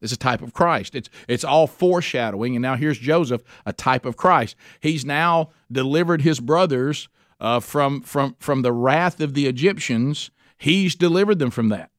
It's 0.00 0.12
a 0.12 0.16
type 0.16 0.42
of 0.42 0.52
Christ. 0.52 0.94
It's 0.94 1.08
it's 1.28 1.44
all 1.44 1.68
foreshadowing. 1.68 2.56
And 2.56 2.62
now 2.62 2.74
here's 2.74 2.98
Joseph, 2.98 3.42
a 3.64 3.72
type 3.72 4.04
of 4.04 4.16
Christ. 4.16 4.56
He's 4.80 5.04
now 5.04 5.50
delivered 5.70 6.22
his 6.22 6.40
brothers 6.40 7.08
uh, 7.40 7.60
from 7.60 8.02
from 8.02 8.36
from 8.40 8.62
the 8.62 8.72
wrath 8.72 9.20
of 9.20 9.34
the 9.34 9.46
Egyptians. 9.46 10.30
He's 10.58 10.94
delivered 10.96 11.38
them 11.38 11.50
from 11.50 11.68
that. 11.68 11.90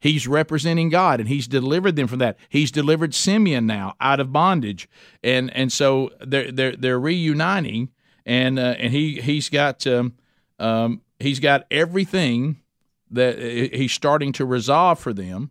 He's 0.00 0.28
representing 0.28 0.90
God, 0.90 1.18
and 1.18 1.28
he's 1.28 1.48
delivered 1.48 1.96
them 1.96 2.06
from 2.06 2.20
that. 2.20 2.38
He's 2.48 2.70
delivered 2.70 3.14
Simeon 3.14 3.66
now 3.66 3.94
out 4.00 4.20
of 4.20 4.32
bondage, 4.32 4.88
and 5.24 5.52
and 5.54 5.72
so 5.72 6.12
they're 6.20 6.52
they're 6.52 6.76
they're 6.76 7.00
reuniting, 7.00 7.88
and 8.24 8.60
uh, 8.60 8.76
and 8.78 8.92
he 8.92 9.20
he's 9.20 9.48
got 9.48 9.84
um, 9.88 10.14
um, 10.60 11.00
he's 11.18 11.40
got 11.40 11.66
everything 11.70 12.60
that 13.10 13.38
he's 13.38 13.92
starting 13.92 14.32
to 14.32 14.44
resolve 14.44 14.98
for 14.98 15.12
them 15.12 15.50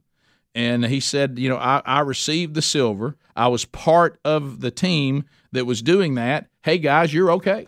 and 0.58 0.84
he 0.86 0.99
said, 0.99 1.38
you 1.38 1.49
know, 1.49 1.58
I, 1.58 1.84
I, 1.86 1.99
received 1.99 2.56
the 2.56 2.63
silver. 2.63 3.15
I 3.36 3.47
was 3.47 3.63
part 3.63 4.19
of 4.25 4.60
the 4.60 4.71
team 4.71 5.25
that 5.51 5.67
was 5.67 5.84
doing 5.84 6.15
that. 6.15 6.47
Hey 6.63 6.80
guys, 6.80 7.13
you're 7.13 7.32
okay. 7.34 7.67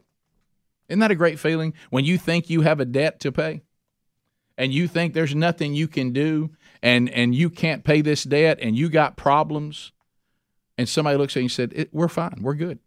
Isn't 0.87 0.99
that 0.99 1.11
a 1.11 1.15
great 1.15 1.37
feeling 1.37 1.75
when 1.91 2.03
you 2.03 2.17
think 2.17 2.49
you 2.49 2.61
have 2.61 2.79
a 2.79 2.85
debt 2.85 3.19
to 3.19 3.31
pay, 3.31 3.61
and 4.57 4.73
you 4.73 4.87
think 4.87 5.13
there's 5.13 5.35
nothing 5.35 5.75
you 5.75 5.87
can 5.87 6.13
do, 6.13 6.49
and 6.81 7.11
and 7.11 7.35
you 7.35 7.51
can't 7.51 7.83
pay 7.83 8.01
this 8.01 8.23
debt, 8.23 8.57
and 8.59 8.75
you 8.75 8.89
got 8.89 9.15
problems, 9.15 9.91
and 10.75 10.89
somebody 10.89 11.15
looks 11.15 11.37
at 11.37 11.41
you 11.41 11.43
and 11.43 11.51
said, 11.51 11.89
"We're 11.91 12.07
fine. 12.07 12.39
We're 12.41 12.55
good." 12.55 12.79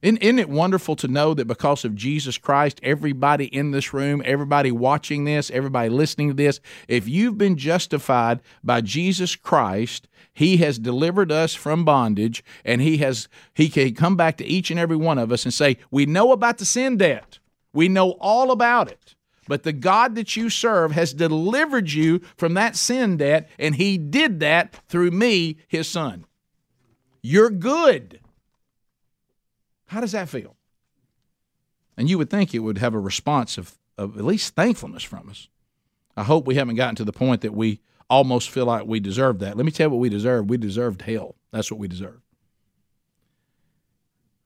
Isn't, 0.00 0.18
isn't 0.18 0.38
it 0.38 0.48
wonderful 0.48 0.94
to 0.96 1.08
know 1.08 1.34
that 1.34 1.46
because 1.46 1.84
of 1.84 1.96
Jesus 1.96 2.38
Christ, 2.38 2.78
everybody 2.84 3.46
in 3.46 3.72
this 3.72 3.92
room, 3.92 4.22
everybody 4.24 4.70
watching 4.70 5.24
this, 5.24 5.50
everybody 5.50 5.88
listening 5.88 6.28
to 6.28 6.34
this, 6.34 6.60
if 6.86 7.08
you've 7.08 7.36
been 7.36 7.56
justified 7.56 8.40
by 8.62 8.80
Jesus 8.80 9.34
Christ, 9.34 10.06
He 10.32 10.58
has 10.58 10.78
delivered 10.78 11.32
us 11.32 11.54
from 11.54 11.84
bondage, 11.84 12.44
and 12.64 12.80
He 12.80 12.98
has 12.98 13.28
He 13.54 13.68
can 13.68 13.94
come 13.94 14.16
back 14.16 14.36
to 14.36 14.44
each 14.44 14.70
and 14.70 14.78
every 14.78 14.96
one 14.96 15.18
of 15.18 15.32
us 15.32 15.44
and 15.44 15.52
say, 15.52 15.78
"We 15.90 16.06
know 16.06 16.30
about 16.30 16.58
the 16.58 16.64
sin 16.64 16.96
debt. 16.96 17.40
We 17.72 17.88
know 17.88 18.12
all 18.20 18.52
about 18.52 18.88
it." 18.88 19.16
But 19.48 19.64
the 19.64 19.72
God 19.72 20.14
that 20.14 20.36
you 20.36 20.48
serve 20.48 20.92
has 20.92 21.12
delivered 21.12 21.90
you 21.90 22.20
from 22.36 22.54
that 22.54 22.76
sin 22.76 23.16
debt, 23.16 23.50
and 23.58 23.74
He 23.74 23.98
did 23.98 24.38
that 24.40 24.78
through 24.88 25.10
me, 25.10 25.56
His 25.66 25.88
Son. 25.88 26.24
You're 27.20 27.50
good. 27.50 28.20
How 29.88 30.00
does 30.00 30.12
that 30.12 30.28
feel? 30.28 30.56
And 31.96 32.08
you 32.08 32.16
would 32.18 32.30
think 32.30 32.54
it 32.54 32.60
would 32.60 32.78
have 32.78 32.94
a 32.94 33.00
response 33.00 33.58
of, 33.58 33.76
of 33.96 34.16
at 34.16 34.24
least 34.24 34.54
thankfulness 34.54 35.02
from 35.02 35.28
us. 35.28 35.48
I 36.16 36.22
hope 36.22 36.46
we 36.46 36.54
haven't 36.54 36.76
gotten 36.76 36.94
to 36.96 37.04
the 37.04 37.12
point 37.12 37.42
that 37.42 37.54
we 37.54 37.80
almost 38.08 38.50
feel 38.50 38.66
like 38.66 38.86
we 38.86 39.00
deserve 39.00 39.40
that. 39.40 39.56
Let 39.56 39.66
me 39.66 39.72
tell 39.72 39.86
you 39.86 39.90
what 39.90 40.00
we 40.00 40.08
deserve. 40.08 40.48
We 40.48 40.56
deserved 40.56 41.02
hell. 41.02 41.34
That's 41.52 41.70
what 41.70 41.80
we 41.80 41.88
deserve. 41.88 42.20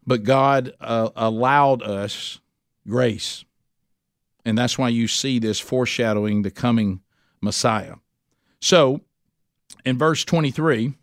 But 0.07 0.25
God 0.25 0.73
uh, 0.81 1.11
allowed 1.15 1.83
us 1.83 2.41
grace. 2.89 3.45
And 4.45 4.59
that's 4.59 4.79
why 4.79 4.89
you 4.89 5.07
see 5.07 5.39
this 5.39 5.61
foreshadowing 5.61 6.43
the 6.43 6.51
coming 6.51 7.01
Messiah. 7.41 7.97
So, 8.61 9.01
in 9.85 9.99
verse 9.99 10.25
23, 10.25 10.95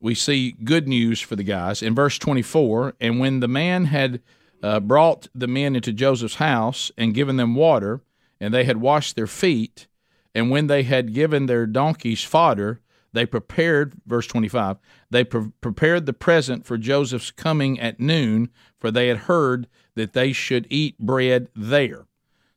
we 0.00 0.14
see 0.14 0.52
good 0.64 0.88
news 0.88 1.20
for 1.20 1.36
the 1.36 1.44
guys. 1.44 1.82
In 1.82 1.94
verse 1.94 2.18
24, 2.18 2.94
and 3.00 3.20
when 3.20 3.40
the 3.40 3.48
man 3.48 3.86
had 3.86 4.20
uh, 4.62 4.80
brought 4.80 5.28
the 5.34 5.46
men 5.46 5.76
into 5.76 5.92
Joseph's 5.92 6.36
house 6.36 6.90
and 6.96 7.14
given 7.14 7.36
them 7.36 7.54
water, 7.54 8.00
and 8.40 8.52
they 8.52 8.64
had 8.64 8.78
washed 8.78 9.16
their 9.16 9.26
feet, 9.26 9.86
and 10.34 10.50
when 10.50 10.66
they 10.66 10.82
had 10.82 11.12
given 11.12 11.46
their 11.46 11.66
donkeys 11.66 12.24
fodder, 12.24 12.80
they 13.12 13.26
prepared, 13.26 13.94
verse 14.06 14.26
25, 14.26 14.78
they 15.10 15.24
pre- 15.24 15.50
prepared 15.60 16.06
the 16.06 16.12
present 16.12 16.64
for 16.64 16.78
Joseph's 16.78 17.30
coming 17.30 17.78
at 17.80 18.00
noon, 18.00 18.50
for 18.78 18.90
they 18.90 19.08
had 19.08 19.18
heard 19.18 19.66
that 19.96 20.12
they 20.12 20.32
should 20.32 20.66
eat 20.70 20.98
bread 20.98 21.48
there. 21.54 22.06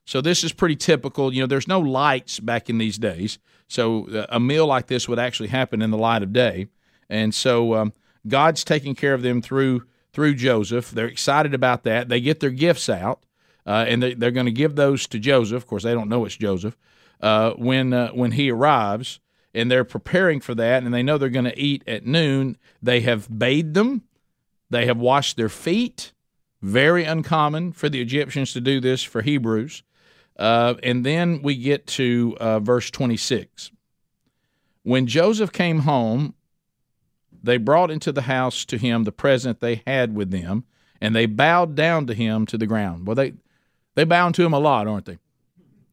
So 0.06 0.20
this 0.20 0.44
is 0.44 0.52
pretty 0.52 0.76
typical. 0.76 1.32
You 1.32 1.40
know, 1.40 1.46
there's 1.46 1.68
no 1.68 1.80
lights 1.80 2.38
back 2.38 2.70
in 2.70 2.78
these 2.78 2.98
days. 2.98 3.38
So 3.68 4.08
uh, 4.08 4.26
a 4.28 4.38
meal 4.38 4.66
like 4.66 4.86
this 4.86 5.08
would 5.08 5.18
actually 5.18 5.48
happen 5.48 5.82
in 5.82 5.90
the 5.90 5.98
light 5.98 6.22
of 6.22 6.32
day. 6.32 6.68
And 7.08 7.34
so 7.34 7.74
um, 7.74 7.92
God's 8.26 8.64
taking 8.64 8.94
care 8.94 9.14
of 9.14 9.22
them 9.22 9.42
through 9.42 9.84
through 10.12 10.34
Joseph. 10.34 10.90
They're 10.90 11.06
excited 11.06 11.54
about 11.54 11.82
that. 11.84 12.08
They 12.08 12.20
get 12.20 12.40
their 12.40 12.50
gifts 12.50 12.88
out, 12.88 13.24
uh, 13.66 13.84
and 13.88 14.02
they, 14.02 14.12
are 14.26 14.30
going 14.30 14.46
to 14.46 14.52
give 14.52 14.76
those 14.76 15.06
to 15.08 15.18
Joseph. 15.18 15.56
Of 15.56 15.66
course, 15.66 15.82
they 15.82 15.92
don't 15.92 16.08
know 16.08 16.24
it's 16.24 16.36
Joseph 16.36 16.76
uh, 17.20 17.52
when 17.52 17.92
uh, 17.92 18.10
when 18.10 18.32
he 18.32 18.50
arrives, 18.50 19.20
and 19.52 19.70
they're 19.70 19.84
preparing 19.84 20.40
for 20.40 20.54
that, 20.54 20.82
and 20.82 20.94
they 20.94 21.02
know 21.02 21.18
they're 21.18 21.28
going 21.28 21.44
to 21.44 21.58
eat 21.58 21.82
at 21.86 22.06
noon. 22.06 22.56
They 22.82 23.00
have 23.00 23.38
bathed 23.38 23.74
them, 23.74 24.02
they 24.70 24.86
have 24.86 24.98
washed 24.98 25.36
their 25.36 25.48
feet. 25.48 26.12
Very 26.62 27.04
uncommon 27.04 27.72
for 27.72 27.90
the 27.90 28.00
Egyptians 28.00 28.54
to 28.54 28.60
do 28.60 28.80
this 28.80 29.02
for 29.02 29.20
Hebrews. 29.20 29.82
Uh, 30.38 30.74
and 30.82 31.04
then 31.04 31.42
we 31.42 31.56
get 31.56 31.86
to 31.88 32.36
uh, 32.40 32.58
verse 32.58 32.90
26. 32.90 33.70
When 34.82 35.06
Joseph 35.06 35.52
came 35.52 35.80
home, 35.80 36.34
they 37.44 37.58
brought 37.58 37.90
into 37.90 38.10
the 38.10 38.22
house 38.22 38.64
to 38.64 38.78
him 38.78 39.04
the 39.04 39.12
present 39.12 39.60
they 39.60 39.82
had 39.86 40.14
with 40.14 40.30
them, 40.30 40.64
and 41.00 41.14
they 41.14 41.26
bowed 41.26 41.74
down 41.74 42.06
to 42.06 42.14
him 42.14 42.46
to 42.46 42.56
the 42.56 42.66
ground. 42.66 43.06
Well, 43.06 43.14
they 43.14 43.34
they 43.94 44.04
bow 44.04 44.30
to 44.30 44.44
him 44.44 44.54
a 44.54 44.58
lot, 44.58 44.86
aren't 44.86 45.06
they? 45.06 45.18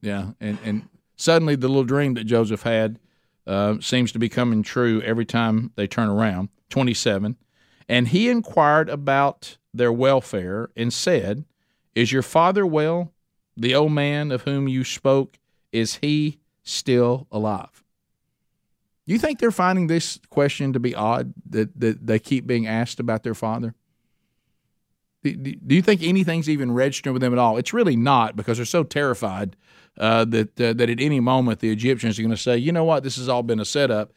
Yeah, 0.02 0.32
and 0.40 0.58
and 0.64 0.88
suddenly 1.18 1.56
the 1.56 1.68
little 1.68 1.84
dream 1.84 2.14
that 2.14 2.24
Joseph 2.24 2.64
had 2.64 3.00
uh, 3.46 3.76
seems 3.82 4.12
to 4.14 4.20
be 4.20 4.30
coming 4.30 4.64
true 4.64 5.02
every 5.02 5.26
time 5.26 5.72
they 5.76 5.88
turn 5.88 6.10
around. 6.10 6.50
Twenty 6.70 6.94
seven, 6.94 7.36
and 7.90 8.08
he 8.08 8.30
inquired 8.30 8.88
about 8.88 9.58
their 9.74 9.92
welfare 9.92 10.70
and 10.78 10.94
said, 10.94 11.44
"Is 11.96 12.14
your 12.14 12.24
father 12.24 12.66
well? 12.66 13.12
The 13.58 13.76
old 13.76 13.92
man 13.92 14.32
of 14.32 14.44
whom 14.44 14.70
you 14.70 14.86
spoke 14.86 15.38
is 15.74 15.96
he 15.96 16.40
still 16.64 17.28
alive?" 17.30 17.84
Do 19.12 19.16
you 19.16 19.20
think 19.20 19.40
they're 19.40 19.52
finding 19.52 19.88
this 19.88 20.22
question 20.30 20.72
to 20.72 20.80
be 20.80 20.96
odd 20.96 21.34
that, 21.50 21.78
that 21.78 22.08
they 22.08 22.18
keep 22.18 22.48
being 22.48 22.66
asked 22.66 22.98
about 22.98 23.24
their 23.24 23.36
father? 23.36 23.76
Do, 25.22 25.36
do 25.36 25.76
you 25.76 25.82
think 25.82 26.02
anything's 26.02 26.50
even 26.50 26.72
registering 26.72 27.14
with 27.14 27.22
them 27.22 27.34
at 27.34 27.38
all? 27.38 27.58
It's 27.58 27.74
really 27.74 27.98
not 27.98 28.38
because 28.38 28.56
they're 28.56 28.66
so 28.66 28.86
terrified 28.86 29.58
uh, 30.00 30.24
that 30.24 30.62
uh, 30.62 30.72
that 30.72 30.90
at 30.90 31.02
any 31.02 31.20
moment 31.20 31.60
the 31.60 31.72
Egyptians 31.72 32.18
are 32.18 32.22
going 32.22 32.32
to 32.32 32.38
say, 32.38 32.56
you 32.56 32.72
know 32.72 32.86
what, 32.86 33.04
this 33.04 33.18
has 33.18 33.28
all 33.28 33.44
been 33.44 33.60
a 33.60 33.66
setup. 33.66 34.14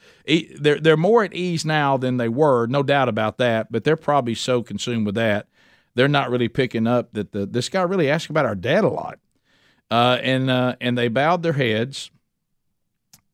They're 0.60 0.78
they're 0.78 0.96
more 0.96 1.24
at 1.24 1.34
ease 1.34 1.64
now 1.64 1.96
than 1.96 2.18
they 2.18 2.28
were, 2.28 2.68
no 2.68 2.84
doubt 2.84 3.08
about 3.08 3.38
that. 3.38 3.72
But 3.72 3.82
they're 3.82 3.96
probably 3.96 4.36
so 4.36 4.62
consumed 4.62 5.06
with 5.06 5.16
that, 5.16 5.48
they're 5.96 6.06
not 6.06 6.30
really 6.30 6.46
picking 6.46 6.86
up 6.86 7.12
that 7.14 7.32
the, 7.32 7.46
this 7.46 7.68
guy 7.68 7.82
really 7.82 8.08
asked 8.08 8.30
about 8.30 8.46
our 8.46 8.54
dad 8.54 8.84
a 8.84 8.88
lot, 8.90 9.18
uh, 9.90 10.18
and 10.22 10.48
uh, 10.48 10.76
and 10.80 10.96
they 10.96 11.08
bowed 11.08 11.42
their 11.42 11.54
heads 11.54 12.12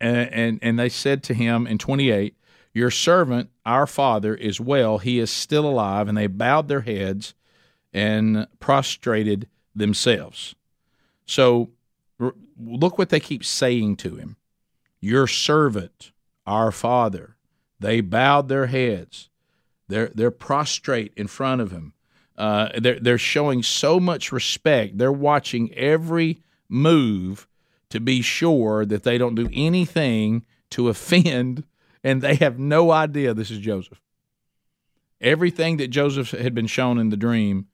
and, 0.01 0.33
and, 0.33 0.59
and 0.63 0.79
they 0.79 0.89
said 0.89 1.23
to 1.25 1.35
him 1.35 1.67
in 1.67 1.79
28, 1.79 2.35
Your 2.73 2.91
servant, 2.91 3.51
our 3.67 3.87
father, 3.87 4.35
is 4.35 4.61
well. 4.61 4.99
He 4.99 5.19
is 5.19 5.31
still 5.31 5.67
alive. 5.69 6.09
And 6.09 6.17
they 6.17 6.27
bowed 6.27 6.69
their 6.69 6.81
heads 6.81 7.35
and 7.93 8.47
prostrated 8.59 9.49
themselves. 9.75 10.55
So 11.27 11.71
look 12.59 12.99
what 12.99 13.11
they 13.11 13.21
keep 13.21 13.45
saying 13.45 13.97
to 13.97 14.17
him 14.17 14.37
Your 15.01 15.27
servant, 15.27 16.13
our 16.47 16.73
father. 16.73 17.37
They 17.79 18.01
bowed 18.01 18.49
their 18.49 18.67
heads. 18.67 19.31
They're, 19.89 20.11
they're 20.15 20.31
prostrate 20.31 21.13
in 21.17 21.27
front 21.27 21.61
of 21.63 21.71
him. 21.71 21.95
Uh, 22.37 22.69
they're, 22.79 23.01
they're 23.01 23.19
showing 23.19 23.63
so 23.63 23.99
much 23.99 24.33
respect. 24.33 24.99
They're 24.99 25.11
watching 25.11 25.73
every 25.75 26.43
move 26.69 27.49
to 27.91 28.01
be 28.01 28.23
sure 28.23 28.87
that 28.87 29.03
they 29.03 29.19
don't 29.19 29.35
do 29.35 29.49
anything 29.53 30.47
to 30.71 30.89
offend, 30.89 31.65
and 32.03 32.23
they 32.23 32.37
have 32.37 32.59
no 32.59 32.91
idea 32.91 33.35
this 33.35 33.51
is 33.51 33.59
Joseph. 33.59 34.01
Everything 35.21 35.77
that 35.77 35.89
Joseph 35.89 36.31
had 36.31 36.55
been 36.55 36.67
shown 36.67 36.99
in 36.99 37.11
the 37.11 37.17
dream 37.17 37.67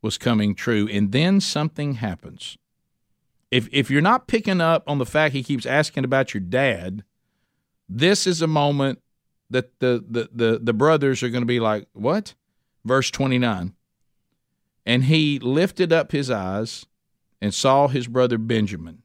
was 0.00 0.16
coming 0.16 0.54
true, 0.54 0.88
and 0.90 1.12
then 1.12 1.40
something 1.40 1.94
happens. 1.94 2.56
If 3.50 3.68
if 3.70 3.90
you're 3.90 4.00
not 4.00 4.26
picking 4.26 4.60
up 4.60 4.84
on 4.86 4.98
the 4.98 5.06
fact 5.06 5.34
he 5.34 5.42
keeps 5.42 5.66
asking 5.66 6.04
about 6.04 6.32
your 6.32 6.40
dad, 6.40 7.04
this 7.88 8.26
is 8.26 8.40
a 8.40 8.46
moment 8.46 9.02
that 9.50 9.78
the 9.80 10.04
the 10.08 10.28
the, 10.32 10.58
the 10.62 10.72
brothers 10.72 11.22
are 11.22 11.28
going 11.28 11.42
to 11.42 11.46
be 11.46 11.60
like, 11.60 11.86
"What?" 11.92 12.34
Verse 12.84 13.10
29. 13.10 13.74
And 14.86 15.04
he 15.04 15.38
lifted 15.38 15.92
up 15.92 16.12
his 16.12 16.30
eyes 16.30 16.84
and 17.40 17.54
saw 17.54 17.88
his 17.88 18.06
brother 18.06 18.36
Benjamin 18.36 19.03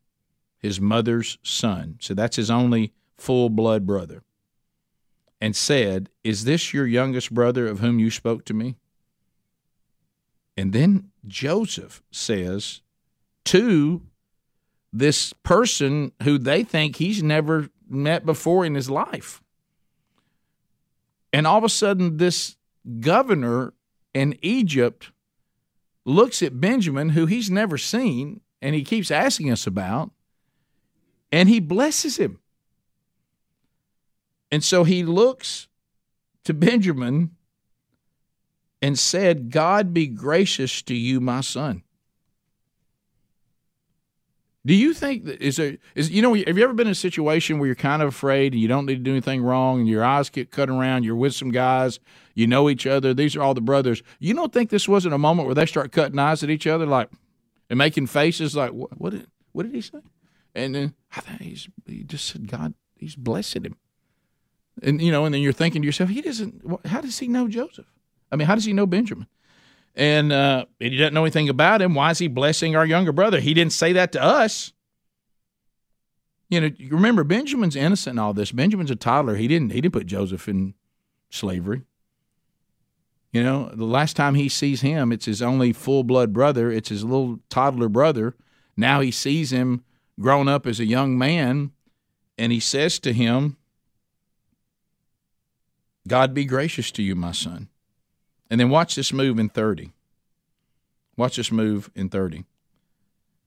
his 0.60 0.80
mother's 0.80 1.38
son. 1.42 1.98
So 2.00 2.14
that's 2.14 2.36
his 2.36 2.52
only 2.52 2.94
full 3.18 3.50
blood 3.50 3.88
brother. 3.88 4.24
And 5.42 5.56
said, 5.56 6.10
Is 6.24 6.44
this 6.44 6.74
your 6.74 6.86
youngest 6.86 7.34
brother 7.34 7.68
of 7.68 7.80
whom 7.80 7.98
you 7.98 8.12
spoke 8.12 8.46
to 8.46 8.54
me? 8.54 8.76
And 10.58 10.74
then 10.74 11.12
Joseph 11.26 12.04
says 12.12 12.82
to 13.46 14.02
this 14.92 15.32
person 15.44 16.12
who 16.24 16.38
they 16.38 16.64
think 16.64 16.98
he's 16.98 17.24
never 17.24 17.70
met 17.88 18.26
before 18.26 18.66
in 18.66 18.76
his 18.76 18.90
life. 18.90 19.42
And 21.32 21.48
all 21.48 21.60
of 21.60 21.64
a 21.64 21.70
sudden, 21.70 22.18
this 22.18 22.58
governor 23.00 23.74
in 24.14 24.38
Egypt 24.42 25.12
looks 26.06 26.42
at 26.42 26.60
Benjamin, 26.60 27.10
who 27.10 27.26
he's 27.26 27.50
never 27.50 27.78
seen 27.78 28.42
and 28.62 28.76
he 28.76 28.84
keeps 28.84 29.12
asking 29.12 29.52
us 29.52 29.66
about, 29.66 30.12
and 31.32 31.50
he 31.50 31.60
blesses 31.60 32.18
him. 32.18 32.40
And 34.52 34.64
so 34.64 34.84
he 34.84 35.04
looks 35.04 35.68
to 36.44 36.54
Benjamin 36.54 37.36
and 38.82 38.98
said, 38.98 39.52
God 39.52 39.94
be 39.94 40.08
gracious 40.08 40.82
to 40.84 40.96
you, 40.96 41.20
my 41.20 41.42
son. 41.42 41.84
Do 44.66 44.76
you 44.76 44.94
think 44.94 45.26
that 45.26 45.42
is 45.42 45.56
there 45.56 45.78
is 45.96 46.12
you 46.12 46.22
know 46.22 46.34
have 46.34 46.58
you 46.58 46.64
ever 46.64 46.74
been 46.74 46.88
in 46.88 46.92
a 46.92 46.96
situation 46.96 47.60
where 47.60 47.68
you're 47.68 47.76
kind 47.76 48.02
of 48.02 48.10
afraid 48.10 48.52
and 48.52 48.62
you 48.62 48.68
don't 48.68 48.86
need 48.86 48.98
to 48.98 49.04
do 49.04 49.12
anything 49.12 49.42
wrong 49.42 49.80
and 49.80 49.88
your 49.88 50.04
eyes 50.04 50.30
get 50.30 50.52
cut 50.52 50.70
around, 50.70 51.04
you're 51.04 51.16
with 51.16 51.34
some 51.34 51.50
guys, 51.50 52.00
you 52.36 52.46
know 52.46 52.70
each 52.70 52.86
other, 52.86 53.14
these 53.14 53.36
are 53.36 53.42
all 53.42 53.54
the 53.54 53.62
brothers. 53.62 54.04
You 54.20 54.34
don't 54.34 54.52
think 54.52 54.70
this 54.70 54.88
wasn't 54.88 55.14
a 55.14 55.18
moment 55.18 55.48
where 55.48 55.56
they 55.56 55.66
start 55.66 55.94
cutting 55.94 56.20
eyes 56.20 56.44
at 56.44 56.50
each 56.50 56.68
other 56.68 56.86
like 56.86 57.10
and 57.70 57.78
making 57.78 58.08
faces 58.08 58.56
like 58.56 58.72
what 58.72 59.00
what 59.00 59.12
did, 59.12 59.28
what 59.54 59.64
did 59.64 59.74
he 59.74 59.82
say? 59.82 60.02
And 60.56 60.76
then 60.76 60.96
I 61.16 61.22
he 61.86 62.04
just 62.04 62.26
said 62.26 62.48
God 62.48 62.74
he's 62.96 63.16
blessed 63.16 63.66
him. 63.66 63.76
And 64.82 65.02
you 65.02 65.12
know, 65.12 65.26
and 65.26 65.34
then 65.34 65.42
you're 65.42 65.54
thinking 65.54 65.82
to 65.82 65.86
yourself, 65.86 66.10
he 66.10 66.22
doesn't. 66.22 66.62
How 66.86 67.02
does 67.02 67.20
he 67.20 67.28
know 67.28 67.48
Joseph? 67.48 67.88
I 68.32 68.36
mean, 68.36 68.48
how 68.48 68.56
does 68.56 68.66
he 68.66 68.74
know 68.74 68.86
Benjamin? 68.86 69.28
And, 69.96 70.32
uh, 70.32 70.66
he 70.80 70.96
doesn't 70.96 71.14
know 71.14 71.24
anything 71.24 71.50
about 71.50 71.82
him. 71.82 71.96
Why 71.96 72.12
is 72.12 72.20
he 72.20 72.28
blessing 72.28 72.76
our 72.76 72.86
younger 72.86 73.12
brother? 73.12 73.40
He 73.40 73.54
didn't 73.54 73.74
say 73.74 73.92
that 73.94 74.12
to 74.14 74.24
us. 74.24 74.72
You 76.48 76.62
know, 76.62 76.70
remember 76.90 77.24
Benjamin's 77.24 77.76
innocent 77.76 78.16
in 78.16 78.20
all 78.20 78.34
this. 78.34 78.52
Benjamin's 78.52 78.92
a 78.92 78.96
toddler. 78.96 79.36
He 79.36 79.48
didn't 79.48 79.72
he 79.72 79.82
didn't 79.82 79.94
put 79.94 80.08
Joseph 80.08 80.48
in 80.48 80.74
slavery. 81.30 81.84
You 83.32 83.44
know, 83.44 83.70
the 83.72 83.86
last 83.86 84.16
time 84.16 84.34
he 84.34 84.50
sees 84.50 84.82
him, 84.82 85.12
it's 85.12 85.26
his 85.26 85.42
only 85.44 85.74
full 85.74 86.04
blood 86.04 86.34
brother. 86.34 86.72
It's 86.72 86.90
his 86.90 87.04
little 87.04 87.40
toddler 87.50 87.88
brother. 87.88 88.36
Now 88.76 89.02
he 89.02 89.12
sees 89.12 89.52
him 89.52 89.84
grown 90.20 90.48
up 90.48 90.68
as 90.68 90.80
a 90.80 90.86
young 90.86 91.18
man, 91.18 91.72
and 92.38 92.52
he 92.52 92.60
says 92.60 93.00
to 93.00 93.14
him, 93.14 93.58
God 96.08 96.34
be 96.34 96.46
gracious 96.46 96.92
to 96.92 97.04
you, 97.04 97.16
my 97.16 97.32
son. 97.32 97.70
And 98.50 98.60
then 98.60 98.70
watch 98.70 98.96
this 98.96 99.14
move 99.14 99.38
in 99.38 99.50
30. 99.50 99.92
Watch 101.16 101.36
this 101.36 101.52
move 101.52 101.92
in 101.96 102.10
30. 102.10 102.46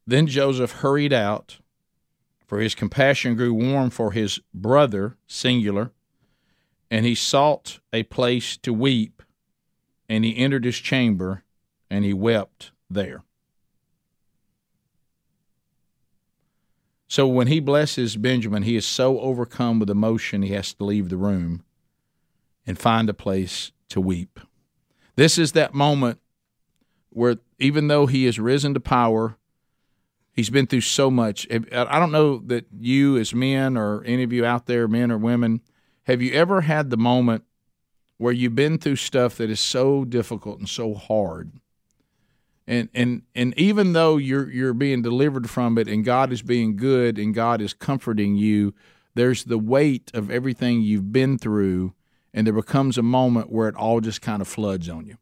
Then 0.06 0.26
Joseph 0.26 0.72
hurried 0.72 1.12
out, 1.12 1.58
for 2.46 2.60
his 2.60 2.74
compassion 2.74 3.34
grew 3.34 3.54
warm 3.54 3.90
for 3.90 4.12
his 4.12 4.40
brother, 4.52 5.16
singular, 5.26 5.90
and 6.90 7.06
he 7.06 7.14
sought 7.14 7.80
a 7.92 8.02
place 8.04 8.56
to 8.58 8.72
weep, 8.72 9.22
and 10.08 10.24
he 10.24 10.36
entered 10.36 10.64
his 10.64 10.78
chamber, 10.78 11.42
and 11.90 12.04
he 12.04 12.12
wept 12.12 12.70
there. 12.90 13.22
So 17.12 17.26
when 17.26 17.48
he 17.48 17.60
blesses 17.60 18.16
Benjamin, 18.16 18.62
he 18.62 18.74
is 18.74 18.86
so 18.86 19.20
overcome 19.20 19.78
with 19.78 19.90
emotion 19.90 20.40
he 20.40 20.52
has 20.52 20.72
to 20.72 20.84
leave 20.84 21.10
the 21.10 21.18
room 21.18 21.62
and 22.66 22.78
find 22.78 23.06
a 23.10 23.12
place 23.12 23.70
to 23.90 24.00
weep. 24.00 24.40
This 25.14 25.36
is 25.36 25.52
that 25.52 25.74
moment 25.74 26.20
where 27.10 27.36
even 27.58 27.88
though 27.88 28.06
he 28.06 28.24
has 28.24 28.38
risen 28.38 28.72
to 28.72 28.80
power, 28.80 29.36
he's 30.32 30.48
been 30.48 30.66
through 30.66 30.80
so 30.80 31.10
much. 31.10 31.46
I 31.50 31.98
don't 31.98 32.12
know 32.12 32.38
that 32.46 32.64
you, 32.80 33.18
as 33.18 33.34
men, 33.34 33.76
or 33.76 34.02
any 34.04 34.22
of 34.22 34.32
you 34.32 34.46
out 34.46 34.64
there, 34.64 34.88
men 34.88 35.12
or 35.12 35.18
women, 35.18 35.60
have 36.04 36.22
you 36.22 36.32
ever 36.32 36.62
had 36.62 36.88
the 36.88 36.96
moment 36.96 37.44
where 38.16 38.32
you've 38.32 38.54
been 38.54 38.78
through 38.78 38.96
stuff 38.96 39.36
that 39.36 39.50
is 39.50 39.60
so 39.60 40.06
difficult 40.06 40.60
and 40.60 40.68
so 40.68 40.94
hard? 40.94 41.52
and 42.66 42.88
and 42.94 43.22
and 43.34 43.58
even 43.58 43.92
though 43.92 44.16
you're 44.16 44.50
you're 44.50 44.74
being 44.74 45.02
delivered 45.02 45.50
from 45.50 45.78
it 45.78 45.88
and 45.88 46.04
God 46.04 46.32
is 46.32 46.42
being 46.42 46.76
good 46.76 47.18
and 47.18 47.34
God 47.34 47.60
is 47.60 47.74
comforting 47.74 48.36
you 48.36 48.74
there's 49.14 49.44
the 49.44 49.58
weight 49.58 50.10
of 50.14 50.30
everything 50.30 50.80
you've 50.80 51.12
been 51.12 51.38
through 51.38 51.94
and 52.32 52.46
there 52.46 52.54
becomes 52.54 52.96
a 52.96 53.02
moment 53.02 53.50
where 53.50 53.68
it 53.68 53.76
all 53.76 54.00
just 54.00 54.22
kind 54.22 54.40
of 54.40 54.48
floods 54.48 54.88
on 54.88 55.06
you. 55.06 55.18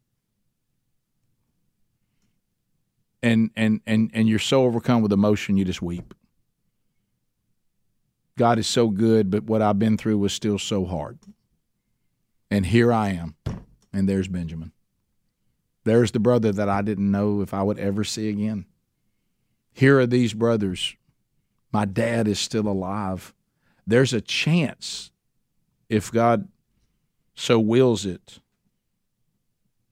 And 3.21 3.51
and 3.55 3.81
and 3.85 4.09
and 4.13 4.27
you're 4.27 4.39
so 4.39 4.63
overcome 4.63 5.01
with 5.01 5.11
emotion 5.11 5.57
you 5.57 5.65
just 5.65 5.81
weep. 5.81 6.13
God 8.37 8.57
is 8.57 8.67
so 8.67 8.87
good 8.89 9.29
but 9.29 9.43
what 9.43 9.61
I've 9.61 9.77
been 9.77 9.97
through 9.97 10.17
was 10.17 10.33
still 10.33 10.57
so 10.57 10.85
hard. 10.85 11.19
And 12.49 12.65
here 12.65 12.91
I 12.91 13.09
am 13.09 13.35
and 13.93 14.07
there's 14.07 14.27
Benjamin. 14.27 14.71
There's 15.83 16.11
the 16.11 16.19
brother 16.19 16.51
that 16.51 16.69
I 16.69 16.81
didn't 16.81 17.09
know 17.09 17.41
if 17.41 17.53
I 17.53 17.63
would 17.63 17.79
ever 17.79 18.03
see 18.03 18.29
again. 18.29 18.65
Here 19.73 19.99
are 19.99 20.05
these 20.05 20.33
brothers. 20.33 20.95
My 21.71 21.85
dad 21.85 22.27
is 22.27 22.39
still 22.39 22.67
alive. 22.67 23.33
There's 23.87 24.13
a 24.13 24.21
chance, 24.21 25.11
if 25.89 26.11
God 26.11 26.47
so 27.33 27.59
wills 27.59 28.05
it, 28.05 28.39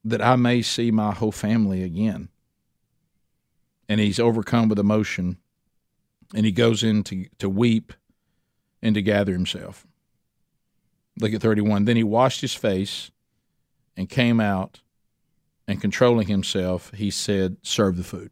that 0.04 0.22
I 0.22 0.36
may 0.36 0.62
see 0.62 0.92
my 0.92 1.14
whole 1.14 1.32
family 1.32 1.84
again. 1.84 2.30
And 3.88 4.00
he's 4.00 4.20
overcome 4.20 4.70
with 4.70 4.78
emotion, 4.78 5.38
and 6.36 6.46
he 6.46 6.52
goes 6.52 6.84
in 6.84 7.04
to, 7.06 7.26
to 7.40 7.50
weep 7.50 7.94
and 8.82 8.94
to 8.96 9.02
gather 9.02 9.34
himself. 9.34 9.88
Look 11.20 11.34
at 11.34 11.42
31. 11.42 11.86
Then 11.86 11.96
he 11.96 12.04
washed 12.04 12.42
his 12.42 12.54
face 12.54 13.12
and 13.98 14.08
came 14.08 14.40
out 14.40 14.82
and 15.70 15.80
controlling 15.80 16.28
himself, 16.28 16.92
he 16.96 17.12
said, 17.12 17.58
Serve 17.62 17.96
the 17.96 18.04
food. 18.04 18.32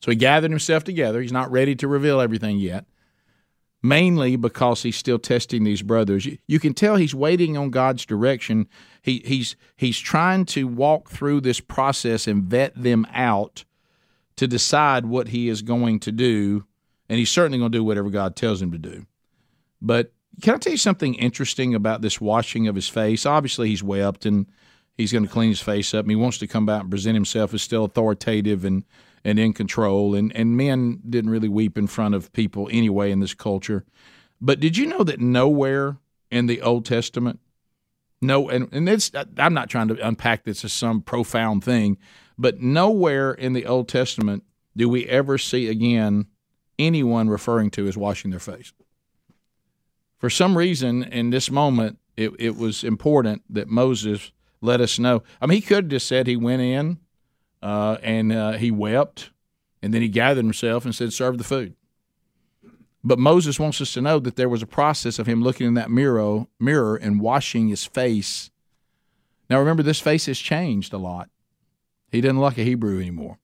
So 0.00 0.10
he 0.10 0.16
gathered 0.16 0.50
himself 0.50 0.82
together. 0.82 1.20
He's 1.20 1.30
not 1.30 1.52
ready 1.52 1.76
to 1.76 1.86
reveal 1.86 2.22
everything 2.22 2.56
yet, 2.58 2.86
mainly 3.82 4.34
because 4.36 4.82
he's 4.82 4.96
still 4.96 5.18
testing 5.18 5.64
these 5.64 5.82
brothers. 5.82 6.26
You, 6.46 6.58
can 6.58 6.72
tell 6.72 6.96
he's 6.96 7.14
waiting 7.14 7.58
on 7.58 7.68
God's 7.68 8.06
direction. 8.06 8.66
He, 9.02 9.22
he's, 9.26 9.56
he's 9.76 9.98
trying 9.98 10.46
to 10.46 10.66
walk 10.66 11.10
through 11.10 11.42
this 11.42 11.60
process 11.60 12.26
and 12.26 12.44
vet 12.44 12.72
them 12.74 13.06
out 13.12 13.66
to 14.36 14.46
decide 14.46 15.04
what 15.04 15.28
he 15.28 15.50
is 15.50 15.60
going 15.60 16.00
to 16.00 16.12
do. 16.12 16.64
And 17.10 17.18
he's 17.18 17.30
certainly 17.30 17.58
going 17.58 17.72
to 17.72 17.78
do 17.78 17.84
whatever 17.84 18.08
God 18.08 18.36
tells 18.36 18.62
him 18.62 18.72
to 18.72 18.78
do. 18.78 19.04
But 19.82 20.14
can 20.40 20.54
I 20.54 20.58
tell 20.58 20.72
you 20.72 20.78
something 20.78 21.12
interesting 21.14 21.74
about 21.74 22.00
this 22.00 22.22
washing 22.22 22.68
of 22.68 22.74
his 22.74 22.88
face? 22.88 23.26
Obviously, 23.26 23.68
he's 23.68 23.82
wept 23.82 24.24
and 24.24 24.46
he's 24.98 25.12
going 25.12 25.24
to 25.24 25.30
clean 25.30 25.48
his 25.48 25.60
face 25.60 25.94
up. 25.94 26.04
And 26.04 26.10
he 26.10 26.16
wants 26.16 26.36
to 26.38 26.46
come 26.46 26.66
back 26.66 26.82
and 26.82 26.90
present 26.90 27.14
himself 27.14 27.54
as 27.54 27.62
still 27.62 27.84
authoritative 27.84 28.66
and, 28.66 28.84
and 29.24 29.38
in 29.38 29.54
control. 29.54 30.14
And, 30.14 30.34
and 30.36 30.56
men 30.56 31.00
didn't 31.08 31.30
really 31.30 31.48
weep 31.48 31.78
in 31.78 31.86
front 31.86 32.14
of 32.14 32.30
people 32.34 32.68
anyway 32.70 33.10
in 33.10 33.20
this 33.20 33.32
culture. 33.32 33.86
But 34.40 34.60
did 34.60 34.76
you 34.76 34.84
know 34.84 35.04
that 35.04 35.20
nowhere 35.20 35.96
in 36.30 36.46
the 36.46 36.60
Old 36.60 36.84
Testament, 36.84 37.40
no, 38.20 38.50
and, 38.50 38.68
and 38.72 38.88
it's, 38.88 39.10
I'm 39.38 39.54
not 39.54 39.70
trying 39.70 39.88
to 39.88 40.06
unpack 40.06 40.44
this 40.44 40.64
as 40.64 40.72
some 40.72 41.00
profound 41.00 41.64
thing, 41.64 41.96
but 42.36 42.60
nowhere 42.60 43.32
in 43.32 43.52
the 43.52 43.66
Old 43.66 43.88
Testament 43.88 44.44
do 44.76 44.88
we 44.88 45.06
ever 45.06 45.38
see 45.38 45.68
again 45.68 46.26
anyone 46.78 47.28
referring 47.28 47.70
to 47.70 47.88
as 47.88 47.96
washing 47.96 48.30
their 48.30 48.40
face. 48.40 48.72
For 50.18 50.30
some 50.30 50.58
reason, 50.58 51.04
in 51.04 51.30
this 51.30 51.50
moment, 51.50 51.98
it, 52.16 52.32
it 52.40 52.56
was 52.56 52.82
important 52.82 53.42
that 53.50 53.68
Moses 53.68 54.32
let 54.60 54.80
us 54.80 54.98
know. 54.98 55.22
I 55.40 55.46
mean, 55.46 55.56
he 55.56 55.62
could 55.62 55.84
have 55.84 55.88
just 55.88 56.06
said 56.06 56.26
he 56.26 56.36
went 56.36 56.62
in 56.62 56.98
uh, 57.62 57.98
and 58.02 58.32
uh, 58.32 58.52
he 58.52 58.70
wept, 58.70 59.30
and 59.82 59.92
then 59.92 60.02
he 60.02 60.08
gathered 60.08 60.44
himself 60.44 60.84
and 60.84 60.94
said, 60.94 61.12
"Serve 61.12 61.38
the 61.38 61.44
food." 61.44 61.74
But 63.04 63.18
Moses 63.18 63.60
wants 63.60 63.80
us 63.80 63.92
to 63.94 64.00
know 64.00 64.18
that 64.18 64.36
there 64.36 64.48
was 64.48 64.62
a 64.62 64.66
process 64.66 65.18
of 65.18 65.26
him 65.26 65.42
looking 65.42 65.66
in 65.66 65.74
that 65.74 65.90
mirror, 65.90 66.46
mirror 66.58 66.96
and 66.96 67.20
washing 67.20 67.68
his 67.68 67.84
face. 67.84 68.50
Now, 69.48 69.58
remember, 69.58 69.82
this 69.82 70.00
face 70.00 70.26
has 70.26 70.38
changed 70.38 70.92
a 70.92 70.98
lot. 70.98 71.30
He 72.10 72.20
doesn't 72.20 72.40
look 72.40 72.58
a 72.58 72.64
Hebrew 72.64 73.00
anymore, 73.00 73.38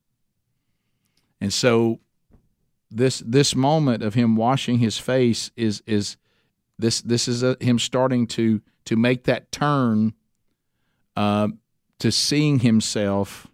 and 1.40 1.52
so 1.52 2.00
this 2.90 3.22
this 3.26 3.54
moment 3.54 4.02
of 4.02 4.14
him 4.14 4.36
washing 4.36 4.78
his 4.78 4.98
face 4.98 5.50
is 5.56 5.82
is 5.86 6.16
this 6.78 7.00
this 7.02 7.28
is 7.28 7.42
a, 7.42 7.56
him 7.60 7.78
starting 7.78 8.26
to 8.28 8.60
to 8.84 8.96
make 8.96 9.24
that 9.24 9.50
turn 9.52 10.14
uh, 11.16 11.48
to 11.98 12.10
seeing 12.12 12.60
himself 12.60 13.46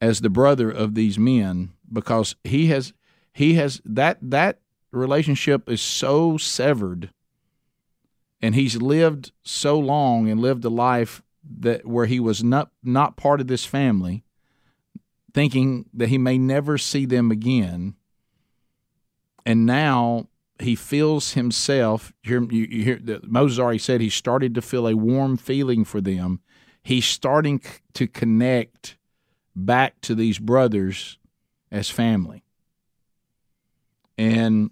as 0.00 0.20
the 0.20 0.30
brother 0.30 0.70
of 0.70 0.94
these 0.94 1.18
men 1.18 1.70
because 1.92 2.36
he 2.44 2.66
has 2.66 2.92
he 3.32 3.54
has 3.54 3.80
that 3.84 4.18
that 4.22 4.58
relationship 4.92 5.68
is 5.68 5.80
so 5.80 6.36
severed 6.36 7.10
and 8.42 8.54
he's 8.54 8.76
lived 8.76 9.32
so 9.42 9.78
long 9.78 10.28
and 10.28 10.40
lived 10.40 10.64
a 10.64 10.70
life 10.70 11.22
that 11.58 11.86
where 11.86 12.06
he 12.06 12.18
was 12.18 12.42
not 12.42 12.70
not 12.82 13.16
part 13.16 13.40
of 13.40 13.46
this 13.46 13.64
family 13.64 14.24
thinking 15.32 15.86
that 15.94 16.08
he 16.08 16.18
may 16.18 16.38
never 16.38 16.78
see 16.78 17.06
them 17.06 17.30
again. 17.30 17.94
And 19.46 19.66
now 19.66 20.28
he 20.62 20.74
feels 20.74 21.32
himself. 21.32 22.12
You, 22.22 22.46
you 22.50 22.82
hear 22.82 23.00
Moses 23.24 23.58
already 23.58 23.78
said 23.78 24.00
he 24.00 24.10
started 24.10 24.54
to 24.54 24.62
feel 24.62 24.86
a 24.86 24.96
warm 24.96 25.36
feeling 25.36 25.84
for 25.84 26.00
them. 26.00 26.40
He's 26.82 27.06
starting 27.06 27.60
to 27.94 28.06
connect 28.06 28.96
back 29.54 30.00
to 30.02 30.14
these 30.14 30.38
brothers 30.38 31.18
as 31.70 31.90
family. 31.90 32.44
And 34.18 34.70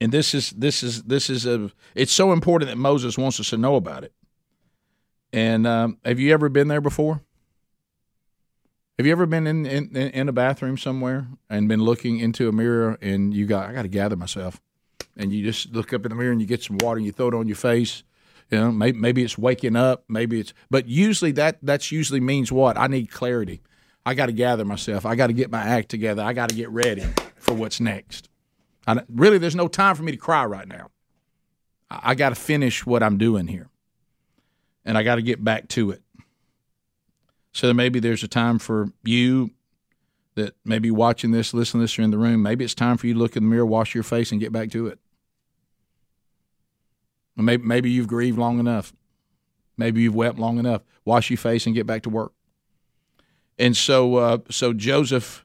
and 0.00 0.12
this 0.12 0.34
is 0.34 0.50
this 0.50 0.82
is 0.82 1.04
this 1.04 1.30
is 1.30 1.46
a 1.46 1.70
it's 1.94 2.12
so 2.12 2.32
important 2.32 2.70
that 2.70 2.76
Moses 2.76 3.16
wants 3.16 3.38
us 3.40 3.50
to 3.50 3.56
know 3.56 3.76
about 3.76 4.04
it. 4.04 4.12
And 5.32 5.66
um, 5.66 5.98
have 6.04 6.18
you 6.18 6.32
ever 6.32 6.48
been 6.48 6.68
there 6.68 6.80
before? 6.80 7.22
Have 8.98 9.06
you 9.06 9.12
ever 9.12 9.26
been 9.26 9.46
in, 9.46 9.64
in 9.64 9.96
in 9.96 10.28
a 10.28 10.32
bathroom 10.32 10.76
somewhere 10.76 11.28
and 11.48 11.68
been 11.68 11.82
looking 11.82 12.18
into 12.18 12.48
a 12.48 12.52
mirror 12.52 12.98
and 13.00 13.32
you 13.32 13.46
got 13.46 13.70
I 13.70 13.72
got 13.72 13.82
to 13.82 13.88
gather 13.88 14.16
myself 14.16 14.60
and 15.16 15.32
you 15.32 15.44
just 15.44 15.72
look 15.72 15.92
up 15.92 16.04
in 16.04 16.10
the 16.10 16.14
mirror 16.14 16.32
and 16.32 16.40
you 16.40 16.46
get 16.46 16.62
some 16.62 16.78
water 16.78 16.98
and 16.98 17.06
you 17.06 17.12
throw 17.12 17.28
it 17.28 17.34
on 17.34 17.46
your 17.46 17.56
face. 17.56 18.02
You 18.50 18.58
know, 18.58 18.72
maybe, 18.72 18.98
maybe 18.98 19.22
it's 19.22 19.38
waking 19.38 19.76
up, 19.76 20.04
maybe 20.08 20.40
it's, 20.40 20.52
but 20.70 20.86
usually 20.86 21.32
that 21.32 21.58
that's 21.62 21.90
usually 21.90 22.20
means 22.20 22.52
what? 22.52 22.76
I 22.76 22.86
need 22.86 23.10
clarity. 23.10 23.62
I 24.04 24.14
got 24.14 24.26
to 24.26 24.32
gather 24.32 24.64
myself. 24.64 25.06
I 25.06 25.14
got 25.14 25.28
to 25.28 25.32
get 25.32 25.50
my 25.50 25.62
act 25.62 25.88
together. 25.88 26.22
I 26.22 26.32
got 26.32 26.50
to 26.50 26.54
get 26.54 26.68
ready 26.70 27.04
for 27.36 27.54
what's 27.54 27.80
next. 27.80 28.28
I, 28.86 29.00
really, 29.08 29.38
there's 29.38 29.56
no 29.56 29.68
time 29.68 29.94
for 29.94 30.02
me 30.02 30.12
to 30.12 30.18
cry 30.18 30.44
right 30.44 30.66
now. 30.66 30.88
I, 31.90 32.00
I 32.10 32.14
got 32.14 32.30
to 32.30 32.34
finish 32.34 32.84
what 32.84 33.02
I'm 33.02 33.16
doing 33.16 33.46
here, 33.46 33.68
and 34.84 34.98
I 34.98 35.02
got 35.02 35.14
to 35.16 35.22
get 35.22 35.42
back 35.42 35.68
to 35.68 35.92
it. 35.92 36.02
So 37.52 37.72
maybe 37.72 38.00
there's 38.00 38.22
a 38.22 38.28
time 38.28 38.58
for 38.58 38.88
you 39.04 39.50
that 40.34 40.54
maybe 40.64 40.90
watching 40.90 41.30
this, 41.30 41.52
listening 41.52 41.80
to 41.80 41.84
this, 41.84 41.98
or 41.98 42.02
in 42.02 42.10
the 42.10 42.18
room, 42.18 42.42
maybe 42.42 42.64
it's 42.64 42.74
time 42.74 42.96
for 42.96 43.06
you 43.06 43.14
to 43.14 43.18
look 43.18 43.36
in 43.36 43.44
the 43.44 43.48
mirror, 43.48 43.66
wash 43.66 43.94
your 43.94 44.04
face, 44.04 44.32
and 44.32 44.40
get 44.40 44.52
back 44.52 44.70
to 44.70 44.86
it. 44.86 44.98
Maybe, 47.36 47.62
maybe 47.62 47.90
you've 47.90 48.08
grieved 48.08 48.38
long 48.38 48.58
enough. 48.58 48.92
Maybe 49.76 50.02
you've 50.02 50.14
wept 50.14 50.38
long 50.38 50.58
enough. 50.58 50.82
Wash 51.04 51.30
your 51.30 51.38
face 51.38 51.66
and 51.66 51.74
get 51.74 51.86
back 51.86 52.02
to 52.02 52.10
work. 52.10 52.32
And 53.58 53.76
so, 53.76 54.16
uh, 54.16 54.38
so 54.50 54.72
Joseph 54.72 55.44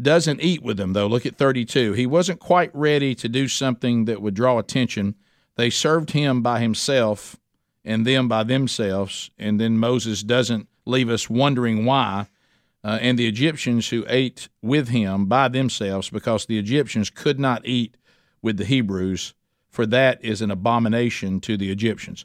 doesn't 0.00 0.40
eat 0.40 0.62
with 0.62 0.76
them, 0.76 0.92
though. 0.92 1.06
Look 1.06 1.26
at 1.26 1.36
32. 1.36 1.92
He 1.92 2.06
wasn't 2.06 2.40
quite 2.40 2.70
ready 2.74 3.14
to 3.16 3.28
do 3.28 3.48
something 3.48 4.06
that 4.06 4.22
would 4.22 4.34
draw 4.34 4.58
attention. 4.58 5.14
They 5.56 5.70
served 5.70 6.12
him 6.12 6.42
by 6.42 6.60
himself 6.60 7.36
and 7.84 8.06
them 8.06 8.28
by 8.28 8.44
themselves. 8.44 9.30
And 9.38 9.60
then 9.60 9.78
Moses 9.78 10.22
doesn't 10.22 10.68
leave 10.86 11.10
us 11.10 11.28
wondering 11.28 11.84
why 11.84 12.28
uh, 12.82 12.98
and 13.00 13.18
the 13.18 13.26
Egyptians 13.26 13.88
who 13.88 14.04
ate 14.08 14.48
with 14.62 14.88
him 14.88 15.26
by 15.26 15.48
themselves, 15.48 16.10
because 16.10 16.46
the 16.46 16.58
Egyptians 16.58 17.10
could 17.10 17.38
not 17.38 17.66
eat 17.66 17.96
with 18.42 18.56
the 18.56 18.64
Hebrews, 18.64 19.34
for 19.68 19.86
that 19.86 20.24
is 20.24 20.40
an 20.40 20.50
abomination 20.50 21.40
to 21.40 21.56
the 21.56 21.70
Egyptians. 21.70 22.24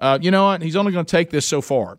Uh, 0.00 0.18
you 0.20 0.30
know 0.30 0.46
what? 0.46 0.62
He's 0.62 0.76
only 0.76 0.92
going 0.92 1.04
to 1.04 1.10
take 1.10 1.30
this 1.30 1.46
so 1.46 1.60
far. 1.60 1.98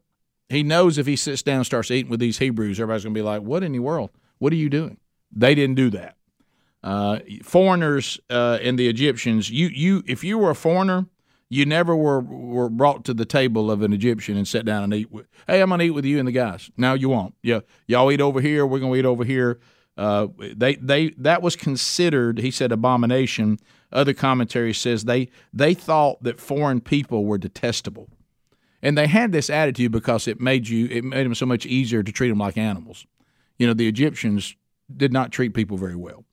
He 0.49 0.62
knows 0.62 0.97
if 0.97 1.08
he 1.08 1.16
sits 1.16 1.41
down 1.41 1.58
and 1.58 1.66
starts 1.66 1.89
eating 1.89 2.12
with 2.12 2.20
these 2.20 2.38
Hebrews, 2.38 2.80
everybody's 2.80 3.04
going 3.04 3.14
to 3.14 3.18
be 3.18 3.24
like, 3.24 3.41
"What 3.41 3.64
in 3.64 3.72
the 3.72 3.80
world? 3.80 4.12
What 4.39 4.51
are 4.51 4.58
you 4.58 4.70
doing?" 4.70 4.97
They 5.32 5.56
didn't 5.56 5.76
do 5.76 5.89
that. 5.91 6.16
Uh, 6.84 7.20
foreigners 7.43 8.20
uh, 8.30 8.60
and 8.62 8.78
the 8.78 8.89
Egyptians, 8.89 9.49
you 9.49 9.68
you 9.68 10.04
if 10.06 10.24
you 10.24 10.38
were 10.38 10.51
a 10.51 10.56
foreigner 10.56 11.06
you 11.54 11.66
never 11.66 11.95
were 11.95 12.20
were 12.20 12.70
brought 12.70 13.06
to 13.06 13.14
the 13.14 13.26
table 13.26 13.70
of 13.70 13.82
an 13.84 13.93
Egyptian 13.93 14.38
and 14.38 14.47
sat 14.47 14.66
down 14.66 14.84
and 14.84 14.93
eat. 14.93 15.12
With, 15.12 15.28
hey, 15.47 15.62
I'm 15.62 15.70
gonna 15.70 15.84
eat 15.84 15.91
with 15.91 16.06
you 16.06 16.18
and 16.18 16.28
the 16.28 16.32
guys. 16.32 16.72
Now 16.78 16.93
you 16.93 17.10
won't. 17.10 17.36
Yeah, 17.43 17.60
y'all 17.88 18.12
eat 18.12 18.22
over 18.22 18.41
here. 18.41 18.66
We're 18.66 18.80
gonna 18.80 18.95
eat 18.95 19.06
over 19.06 19.24
here. 19.24 19.60
Uh, 19.95 20.28
they 20.56 20.76
they 20.76 21.10
that 21.12 21.41
was 21.41 21.56
considered. 21.56 22.39
He 22.39 22.49
said 22.49 22.72
abomination. 22.72 23.60
Other 23.91 24.14
commentary 24.14 24.74
says 24.74 25.04
they 25.04 25.30
they 25.54 25.76
thought 25.76 26.24
that 26.24 26.39
foreign 26.39 26.82
people 26.82 27.26
were 27.26 27.38
detestable, 27.38 28.10
and 28.82 28.97
they 28.97 29.06
had 29.06 29.32
this 29.32 29.51
attitude 29.51 29.91
because 29.91 30.28
it 30.28 30.41
made 30.41 30.68
you 30.68 30.88
it 30.88 31.04
made 31.04 31.26
them 31.26 31.36
so 31.36 31.45
much 31.45 31.68
easier 31.68 32.01
to 32.01 32.12
treat 32.12 32.30
them 32.30 32.39
like 32.39 32.58
animals. 32.58 33.06
You 33.60 33.68
know, 33.68 33.76
the 33.76 33.88
Egyptians 33.88 34.56
did 34.95 35.14
not 35.14 35.32
treat 35.32 35.54
people 35.54 35.78
very 35.78 35.95
well. 35.95 36.26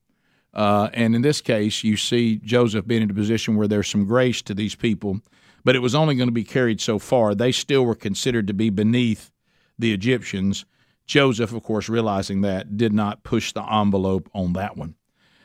Uh, 0.53 0.90
and 0.92 1.14
in 1.14 1.22
this 1.22 1.40
case, 1.40 1.84
you 1.84 1.96
see 1.96 2.36
Joseph 2.36 2.86
being 2.86 3.03
in 3.03 3.11
a 3.11 3.14
position 3.14 3.57
where 3.57 3.68
there's 3.68 3.88
some 3.88 4.05
grace 4.05 4.42
to 4.42 4.55
these 4.55 4.74
people, 4.74 5.20
but 5.64 5.76
it 5.76 5.80
was 5.80 5.94
only 5.94 6.14
going 6.14 6.28
to 6.28 6.32
be 6.32 6.44
carried 6.44 6.80
so 6.80 6.98
far. 6.98 7.34
They 7.34 7.53
still 7.53 7.84
were 7.84 7.94
considered 7.94 8.46
to 8.48 8.55
be 8.55 8.70
beneath 8.70 9.30
the 9.78 9.92
Egyptians. 9.92 10.64
Joseph, 11.07 11.53
of 11.53 11.62
course, 11.62 11.88
realizing 11.88 12.40
that, 12.40 12.76
did 12.76 12.92
not 12.92 13.22
push 13.22 13.53
the 13.53 13.62
envelope 13.62 14.28
on 14.34 14.53
that 14.55 14.76
one. 14.76 14.96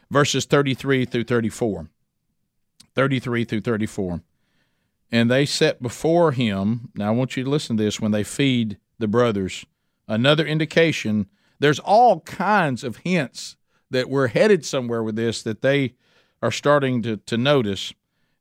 Verses 0.10 0.45
33 0.45 1.06
through 1.06 1.24
34. 1.24 1.89
33 2.95 3.45
through 3.45 3.62
34. 3.62 4.22
And 5.12 5.30
they 5.30 5.45
set 5.45 5.82
before 5.82 6.32
him, 6.32 6.89
now 6.95 7.08
I 7.08 7.12
want 7.12 7.38
you 7.38 7.43
to 7.43 7.49
listen 7.49 7.78
to 7.78 7.84
this 7.84 7.99
when 7.99 8.12
they 8.12 8.24
feed 8.24 8.78
the 8.97 9.08
brothers, 9.08 9.66
another 10.08 10.45
indication. 10.45 11.28
There's 11.60 11.80
all 11.80 12.22
kinds 12.22 12.84
of 12.84 12.97
hints 12.97 13.56
that 13.96 14.10
we're 14.10 14.28
headed 14.28 14.66
somewhere 14.66 15.02
with 15.02 15.16
this 15.16 15.41
that 15.43 15.62
they 15.62 15.93
are 16.41 16.52
starting 16.52 17.02
to, 17.02 17.18
to 17.18 17.38
notice. 17.38 17.93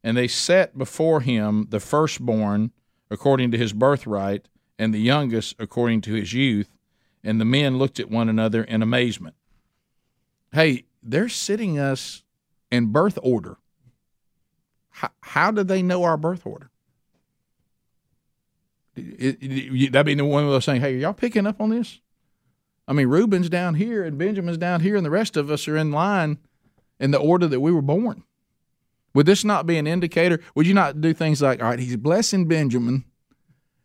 And 0.03 0.17
they 0.17 0.27
set 0.29 0.77
before 0.77 1.21
him 1.21 1.69
the 1.71 1.81
firstborn 1.81 2.73
according 3.09 3.53
to 3.53 3.59
his 3.59 3.73
birthright, 3.73 4.49
and 4.79 4.93
the 4.93 4.99
youngest 4.99 5.55
according 5.61 6.01
to 6.01 6.15
his 6.15 6.33
youth. 6.33 6.69
And 7.23 7.41
the 7.41 7.45
men 7.45 7.79
looked 7.79 8.01
at 8.01 8.11
one 8.11 8.29
another 8.29 8.65
in 8.65 8.83
amazement. 8.83 9.37
Hey, 10.53 10.85
they're 11.03 11.29
sitting 11.29 11.79
us 11.79 12.25
in 12.73 12.87
birth 12.87 13.19
order. 13.23 13.57
How, 14.91 15.11
how 15.21 15.51
do 15.53 15.63
they 15.63 15.83
know 15.83 16.03
our 16.03 16.17
birth 16.17 16.45
order? 16.45 16.71
That'd 18.97 20.07
be 20.07 20.21
one 20.21 20.45
of 20.45 20.51
those 20.51 20.65
saying, 20.65 20.81
"Hey, 20.81 20.95
are 20.95 20.99
y'all 20.99 21.13
picking 21.13 21.47
up 21.47 21.61
on 21.61 21.71
this?" 21.71 22.01
I 22.87 22.93
mean, 22.93 23.09
Reuben's 23.09 23.49
down 23.49 23.75
here 23.75 24.05
and 24.05 24.19
Benjamin's 24.19 24.59
down 24.59 24.81
here, 24.81 24.97
and 24.97 25.05
the 25.05 25.11
rest 25.11 25.37
of 25.37 25.51
us 25.51 25.67
are 25.69 25.77
in 25.77 25.91
line 25.91 26.39
in 27.01 27.11
the 27.11 27.19
order 27.19 27.47
that 27.47 27.61
we 27.61 27.73
were 27.73 27.83
born. 27.83 28.25
Would 29.15 29.27
this 29.27 29.45
not 29.45 29.67
be 29.67 29.79
an 29.79 29.87
indicator? 29.87 30.41
Would 30.55 30.67
you 30.67 30.75
not 30.75 31.01
do 31.01 31.15
things 31.15 31.41
like, 31.41 31.63
all 31.63 31.71
right, 31.71 31.79
he's 31.79 31.97
blessing 31.97 32.47
Benjamin. 32.47 33.05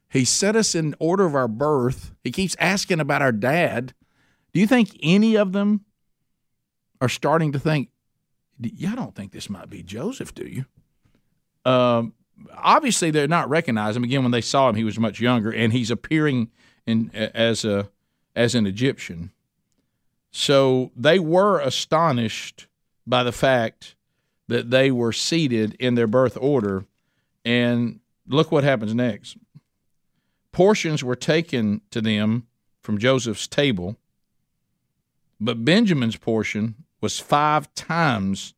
He 0.10 0.26
set 0.26 0.56
us 0.56 0.74
in 0.74 0.96
order 1.00 1.26
of 1.26 1.36
our 1.36 1.48
birth. 1.48 2.14
He 2.24 2.32
keeps 2.32 2.56
asking 2.60 3.00
about 3.00 3.22
our 3.22 3.32
dad. 3.32 3.94
Do 4.54 4.60
you 4.60 4.66
think 4.66 4.98
any 5.04 5.36
of 5.38 5.52
them 5.52 5.86
are 7.00 7.10
starting 7.10 7.52
to 7.52 7.60
think, 7.60 7.90
y'all 8.60 8.96
don't 8.96 9.16
think 9.16 9.32
this 9.32 9.50
might 9.50 9.70
be 9.70 9.84
Joseph, 9.84 10.34
do 10.34 10.48
you? 10.48 10.66
Um, 11.64 12.14
obviously, 12.56 13.12
they're 13.12 13.28
not 13.28 13.50
recognizing 13.50 14.02
him. 14.02 14.10
Again, 14.10 14.24
when 14.24 14.32
they 14.32 14.42
saw 14.42 14.68
him, 14.70 14.76
he 14.76 14.84
was 14.84 14.98
much 14.98 15.20
younger, 15.22 15.52
and 15.52 15.72
he's 15.72 15.92
appearing 15.92 16.50
in 16.88 17.12
as 17.14 17.64
a 17.64 17.90
as 18.40 18.56
an 18.56 18.66
Egyptian. 18.66 19.32
So 20.32 20.92
they 20.96 21.20
were 21.20 21.60
astonished 21.60 22.68
by 23.06 23.22
the 23.22 23.34
fact 23.34 23.96
that 24.48 24.70
they 24.70 24.92
were 24.92 25.12
seated 25.12 25.76
in 25.78 25.96
their 25.96 26.08
birth 26.08 26.38
order. 26.40 26.86
And 27.44 28.00
look 28.28 28.50
what 28.50 28.64
happens 28.64 28.96
next. 28.96 29.36
Portions 30.54 31.04
were 31.04 31.18
taken 31.18 31.82
to 31.92 32.00
them 32.00 32.48
from 32.82 32.98
Joseph's 32.98 33.46
table, 33.46 33.98
but 35.42 35.66
Benjamin's 35.66 36.16
portion 36.16 36.76
was 37.02 37.20
five 37.20 37.72
times 37.76 38.54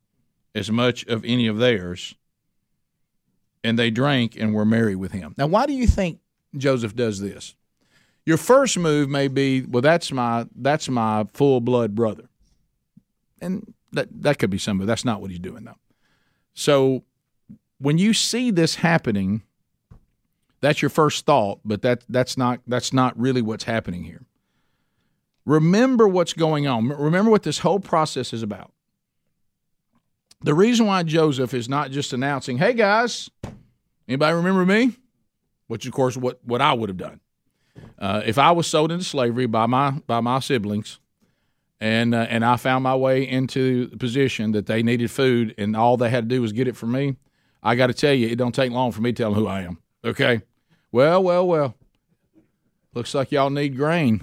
as 0.54 0.70
much 0.70 1.04
of 1.06 1.24
any 1.24 1.48
of 1.48 1.58
theirs. 1.58 2.14
And 3.64 3.76
they 3.76 3.90
drank 3.90 4.36
and 4.36 4.54
were 4.54 4.64
merry 4.64 4.94
with 4.94 5.10
him. 5.10 5.34
Now, 5.36 5.48
why 5.48 5.66
do 5.66 5.72
you 5.72 5.88
think 5.88 6.20
Joseph 6.56 6.94
does 6.94 7.20
this? 7.20 7.56
Your 8.24 8.36
first 8.36 8.78
move 8.78 9.08
may 9.08 9.28
be, 9.28 9.62
well, 9.62 9.82
that's 9.82 10.12
my 10.12 10.46
that's 10.54 10.88
my 10.88 11.26
full 11.32 11.60
blood 11.60 11.94
brother, 11.94 12.28
and 13.40 13.74
that 13.92 14.08
that 14.22 14.38
could 14.38 14.50
be 14.50 14.58
some, 14.58 14.78
but 14.78 14.86
that's 14.86 15.04
not 15.04 15.20
what 15.20 15.30
he's 15.30 15.40
doing 15.40 15.64
though. 15.64 15.78
So 16.54 17.04
when 17.78 17.98
you 17.98 18.14
see 18.14 18.50
this 18.50 18.76
happening, 18.76 19.42
that's 20.60 20.80
your 20.80 20.88
first 20.88 21.26
thought, 21.26 21.60
but 21.64 21.82
that 21.82 22.04
that's 22.08 22.38
not 22.38 22.60
that's 22.66 22.92
not 22.92 23.18
really 23.18 23.42
what's 23.42 23.64
happening 23.64 24.04
here. 24.04 24.22
Remember 25.44 26.06
what's 26.06 26.32
going 26.32 26.68
on. 26.68 26.88
Remember 26.88 27.30
what 27.30 27.42
this 27.42 27.58
whole 27.58 27.80
process 27.80 28.32
is 28.32 28.44
about. 28.44 28.72
The 30.42 30.54
reason 30.54 30.86
why 30.86 31.02
Joseph 31.02 31.54
is 31.54 31.68
not 31.68 31.90
just 31.90 32.12
announcing, 32.12 32.58
"Hey 32.58 32.74
guys, 32.74 33.28
anybody 34.06 34.36
remember 34.36 34.64
me?" 34.64 34.96
Which 35.66 35.86
of 35.86 35.92
course 35.92 36.16
what 36.16 36.38
what 36.44 36.60
I 36.60 36.72
would 36.72 36.88
have 36.88 36.96
done. 36.96 37.20
Uh, 37.98 38.22
if 38.24 38.38
I 38.38 38.50
was 38.50 38.66
sold 38.66 38.90
into 38.90 39.04
slavery 39.04 39.46
by 39.46 39.66
my 39.66 39.92
by 40.06 40.20
my 40.20 40.40
siblings, 40.40 40.98
and 41.80 42.14
uh, 42.14 42.26
and 42.28 42.44
I 42.44 42.56
found 42.56 42.84
my 42.84 42.94
way 42.94 43.28
into 43.28 43.86
the 43.86 43.96
position 43.96 44.52
that 44.52 44.66
they 44.66 44.82
needed 44.82 45.10
food, 45.10 45.54
and 45.58 45.76
all 45.76 45.96
they 45.96 46.10
had 46.10 46.28
to 46.28 46.34
do 46.34 46.42
was 46.42 46.52
get 46.52 46.68
it 46.68 46.76
from 46.76 46.92
me, 46.92 47.16
I 47.62 47.74
got 47.74 47.88
to 47.88 47.94
tell 47.94 48.14
you, 48.14 48.28
it 48.28 48.36
don't 48.36 48.54
take 48.54 48.72
long 48.72 48.92
for 48.92 49.00
me 49.02 49.12
to 49.12 49.22
tell 49.22 49.32
them 49.32 49.42
who 49.42 49.48
I 49.48 49.62
am. 49.62 49.78
Okay, 50.04 50.42
well, 50.90 51.22
well, 51.22 51.46
well. 51.46 51.74
Looks 52.94 53.14
like 53.14 53.32
y'all 53.32 53.50
need 53.50 53.76
grain. 53.76 54.22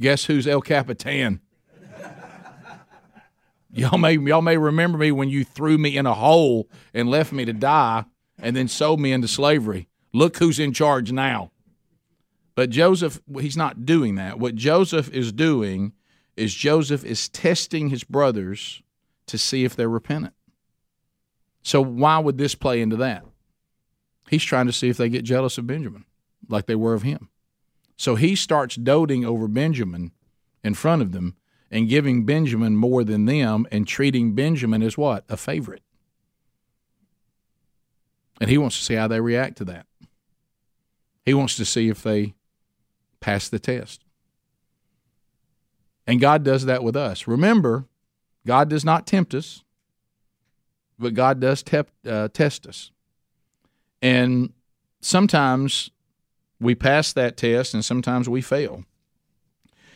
Guess 0.00 0.24
who's 0.24 0.46
El 0.46 0.60
Capitan? 0.60 1.40
y'all 3.70 3.98
may 3.98 4.18
y'all 4.18 4.42
may 4.42 4.56
remember 4.56 4.98
me 4.98 5.12
when 5.12 5.28
you 5.28 5.44
threw 5.44 5.78
me 5.78 5.96
in 5.96 6.04
a 6.04 6.14
hole 6.14 6.68
and 6.92 7.08
left 7.08 7.32
me 7.32 7.44
to 7.44 7.52
die, 7.52 8.04
and 8.38 8.56
then 8.56 8.68
sold 8.68 9.00
me 9.00 9.12
into 9.12 9.28
slavery. 9.28 9.88
Look 10.12 10.38
who's 10.38 10.58
in 10.58 10.72
charge 10.72 11.12
now. 11.12 11.52
But 12.56 12.70
Joseph, 12.70 13.20
he's 13.38 13.56
not 13.56 13.84
doing 13.84 14.16
that. 14.16 14.40
What 14.40 14.56
Joseph 14.56 15.12
is 15.12 15.30
doing 15.30 15.92
is 16.36 16.54
Joseph 16.54 17.04
is 17.04 17.28
testing 17.28 17.90
his 17.90 18.02
brothers 18.02 18.82
to 19.26 19.38
see 19.38 19.64
if 19.64 19.76
they're 19.76 19.88
repentant. 19.88 20.34
So 21.62 21.82
why 21.82 22.18
would 22.18 22.38
this 22.38 22.54
play 22.54 22.80
into 22.80 22.96
that? 22.96 23.24
He's 24.28 24.42
trying 24.42 24.66
to 24.66 24.72
see 24.72 24.88
if 24.88 24.96
they 24.96 25.08
get 25.08 25.22
jealous 25.22 25.58
of 25.58 25.66
Benjamin, 25.66 26.04
like 26.48 26.66
they 26.66 26.74
were 26.74 26.94
of 26.94 27.02
him. 27.02 27.28
So 27.96 28.14
he 28.14 28.34
starts 28.34 28.74
doting 28.76 29.24
over 29.24 29.48
Benjamin 29.48 30.12
in 30.64 30.74
front 30.74 31.02
of 31.02 31.12
them 31.12 31.36
and 31.70 31.88
giving 31.88 32.24
Benjamin 32.24 32.76
more 32.76 33.04
than 33.04 33.26
them 33.26 33.66
and 33.70 33.86
treating 33.86 34.34
Benjamin 34.34 34.82
as 34.82 34.96
what? 34.96 35.24
A 35.28 35.36
favorite. 35.36 35.82
And 38.40 38.48
he 38.48 38.58
wants 38.58 38.78
to 38.78 38.84
see 38.84 38.94
how 38.94 39.08
they 39.08 39.20
react 39.20 39.58
to 39.58 39.64
that. 39.66 39.86
He 41.24 41.34
wants 41.34 41.56
to 41.56 41.64
see 41.64 41.88
if 41.88 42.02
they 42.02 42.34
pass 43.26 43.48
the 43.48 43.58
test. 43.58 44.04
And 46.06 46.20
God 46.20 46.44
does 46.44 46.64
that 46.66 46.84
with 46.84 46.94
us. 46.94 47.26
Remember, 47.26 47.86
God 48.46 48.70
does 48.70 48.84
not 48.84 49.04
tempt 49.04 49.34
us, 49.34 49.64
but 50.96 51.12
God 51.12 51.40
does 51.40 51.64
tep- 51.64 51.90
uh, 52.06 52.28
test 52.28 52.68
us. 52.68 52.92
And 54.00 54.52
sometimes 55.00 55.90
we 56.60 56.76
pass 56.76 57.12
that 57.14 57.36
test 57.36 57.74
and 57.74 57.84
sometimes 57.84 58.28
we 58.28 58.42
fail. 58.42 58.84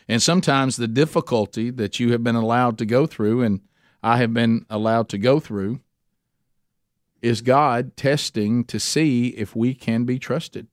And 0.09 0.21
sometimes 0.21 0.75
the 0.75 0.89
difficulty 0.89 1.69
that 1.69 2.01
you 2.01 2.11
have 2.11 2.25
been 2.25 2.35
allowed 2.35 2.77
to 2.79 2.85
go 2.85 3.05
through 3.05 3.43
and 3.43 3.61
I 4.03 4.17
have 4.17 4.33
been 4.33 4.65
allowed 4.69 5.07
to 5.07 5.17
go 5.17 5.39
through 5.39 5.79
is 7.21 7.39
God 7.39 7.95
testing 7.95 8.65
to 8.65 8.77
see 8.77 9.27
if 9.27 9.55
we 9.55 9.73
can 9.73 10.03
be 10.03 10.19
trusted. 10.19 10.67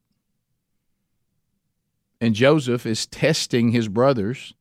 And 2.20 2.34
Joseph 2.34 2.84
is 2.84 3.06
testing 3.06 3.70
his 3.70 3.88
brothers 3.88 4.54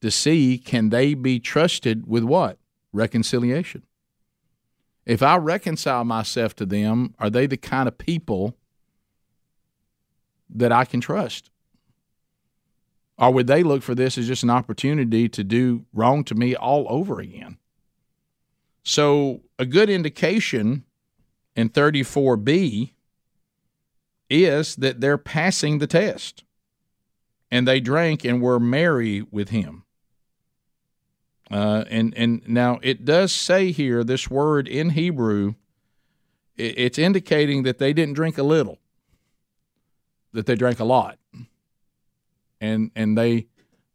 to 0.00 0.10
see 0.10 0.58
can 0.58 0.88
they 0.88 1.14
be 1.14 1.38
trusted 1.38 2.06
with 2.06 2.24
what? 2.24 2.58
Reconciliation. 2.92 3.82
If 5.06 5.22
I 5.22 5.36
reconcile 5.36 6.04
myself 6.04 6.54
to 6.56 6.66
them, 6.66 7.14
are 7.18 7.30
they 7.30 7.46
the 7.46 7.56
kind 7.56 7.88
of 7.88 7.98
people 7.98 8.56
that 10.48 10.72
I 10.72 10.84
can 10.84 11.00
trust? 11.00 11.50
Or 13.18 13.30
would 13.32 13.46
they 13.46 13.62
look 13.62 13.82
for 13.82 13.94
this 13.94 14.16
as 14.16 14.26
just 14.26 14.42
an 14.42 14.50
opportunity 14.50 15.28
to 15.28 15.44
do 15.44 15.84
wrong 15.92 16.24
to 16.24 16.34
me 16.34 16.56
all 16.56 16.86
over 16.88 17.20
again? 17.20 17.58
So, 18.82 19.42
a 19.58 19.66
good 19.66 19.90
indication 19.90 20.84
in 21.54 21.68
34b 21.68 22.92
is 24.30 24.76
that 24.76 25.00
they're 25.00 25.18
passing 25.18 25.78
the 25.78 25.86
test 25.86 26.44
and 27.50 27.66
they 27.66 27.80
drank 27.80 28.24
and 28.24 28.40
were 28.40 28.60
merry 28.60 29.22
with 29.30 29.50
him. 29.50 29.84
Uh, 31.50 31.84
and 31.90 32.14
and 32.16 32.48
now 32.48 32.78
it 32.82 33.04
does 33.04 33.32
say 33.32 33.72
here 33.72 34.04
this 34.04 34.30
word 34.30 34.68
in 34.68 34.90
Hebrew, 34.90 35.54
it, 36.56 36.78
it's 36.78 36.98
indicating 36.98 37.64
that 37.64 37.78
they 37.78 37.92
didn't 37.92 38.14
drink 38.14 38.38
a 38.38 38.44
little, 38.44 38.78
that 40.32 40.46
they 40.46 40.54
drank 40.54 40.78
a 40.78 40.84
lot, 40.84 41.18
and 42.60 42.92
and 42.94 43.18
they 43.18 43.46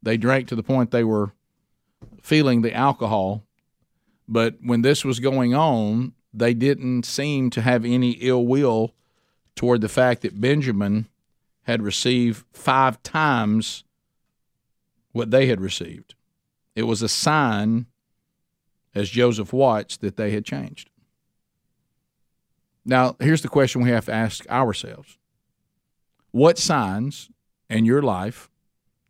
they 0.04 0.18
drank 0.18 0.50
to 0.50 0.56
the 0.56 0.64
point 0.64 0.92
they 0.92 1.06
were 1.06 1.32
feeling 2.22 2.62
the 2.62 2.74
alcohol. 2.74 3.44
But 4.28 4.56
when 4.62 4.82
this 4.82 5.06
was 5.06 5.20
going 5.20 5.54
on, 5.54 6.14
they 6.34 6.54
didn't 6.54 7.06
seem 7.06 7.50
to 7.52 7.62
have 7.62 7.86
any 7.86 8.12
ill 8.12 8.46
will 8.46 8.94
toward 9.56 9.80
the 9.80 9.88
fact 9.88 10.24
that 10.24 10.42
Benjamin 10.42 11.08
had 11.66 11.82
received 11.82 12.46
five 12.54 13.02
times 13.04 13.84
what 15.12 15.32
they 15.32 15.48
had 15.48 15.60
received. 15.60 16.14
It 16.76 16.84
was 16.84 17.02
a 17.02 17.10
sign, 17.10 17.88
as 18.94 19.10
Joseph 19.10 19.52
watched, 19.52 20.02
that 20.02 20.16
they 20.16 20.32
had 20.32 20.46
changed. 20.46 20.90
Now, 22.86 23.16
here's 23.20 23.42
the 23.42 23.48
question 23.48 23.82
we 23.82 23.90
have 23.90 24.06
to 24.06 24.14
ask 24.14 24.48
ourselves 24.50 25.18
What 26.32 26.58
signs 26.58 27.30
in 27.70 27.86
your 27.86 28.02
life 28.02 28.50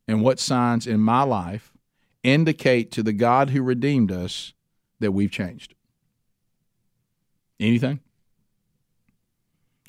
and 0.08 0.22
what 0.22 0.40
signs 0.40 0.88
in 0.88 1.02
my 1.02 1.24
life 1.24 1.74
indicate 2.24 2.90
to 2.92 3.04
the 3.04 3.14
God 3.14 3.50
who 3.50 3.62
redeemed 3.62 4.12
us 4.12 4.54
that 5.00 5.12
we've 5.12 5.32
changed? 5.32 5.74
Anything? 7.60 8.00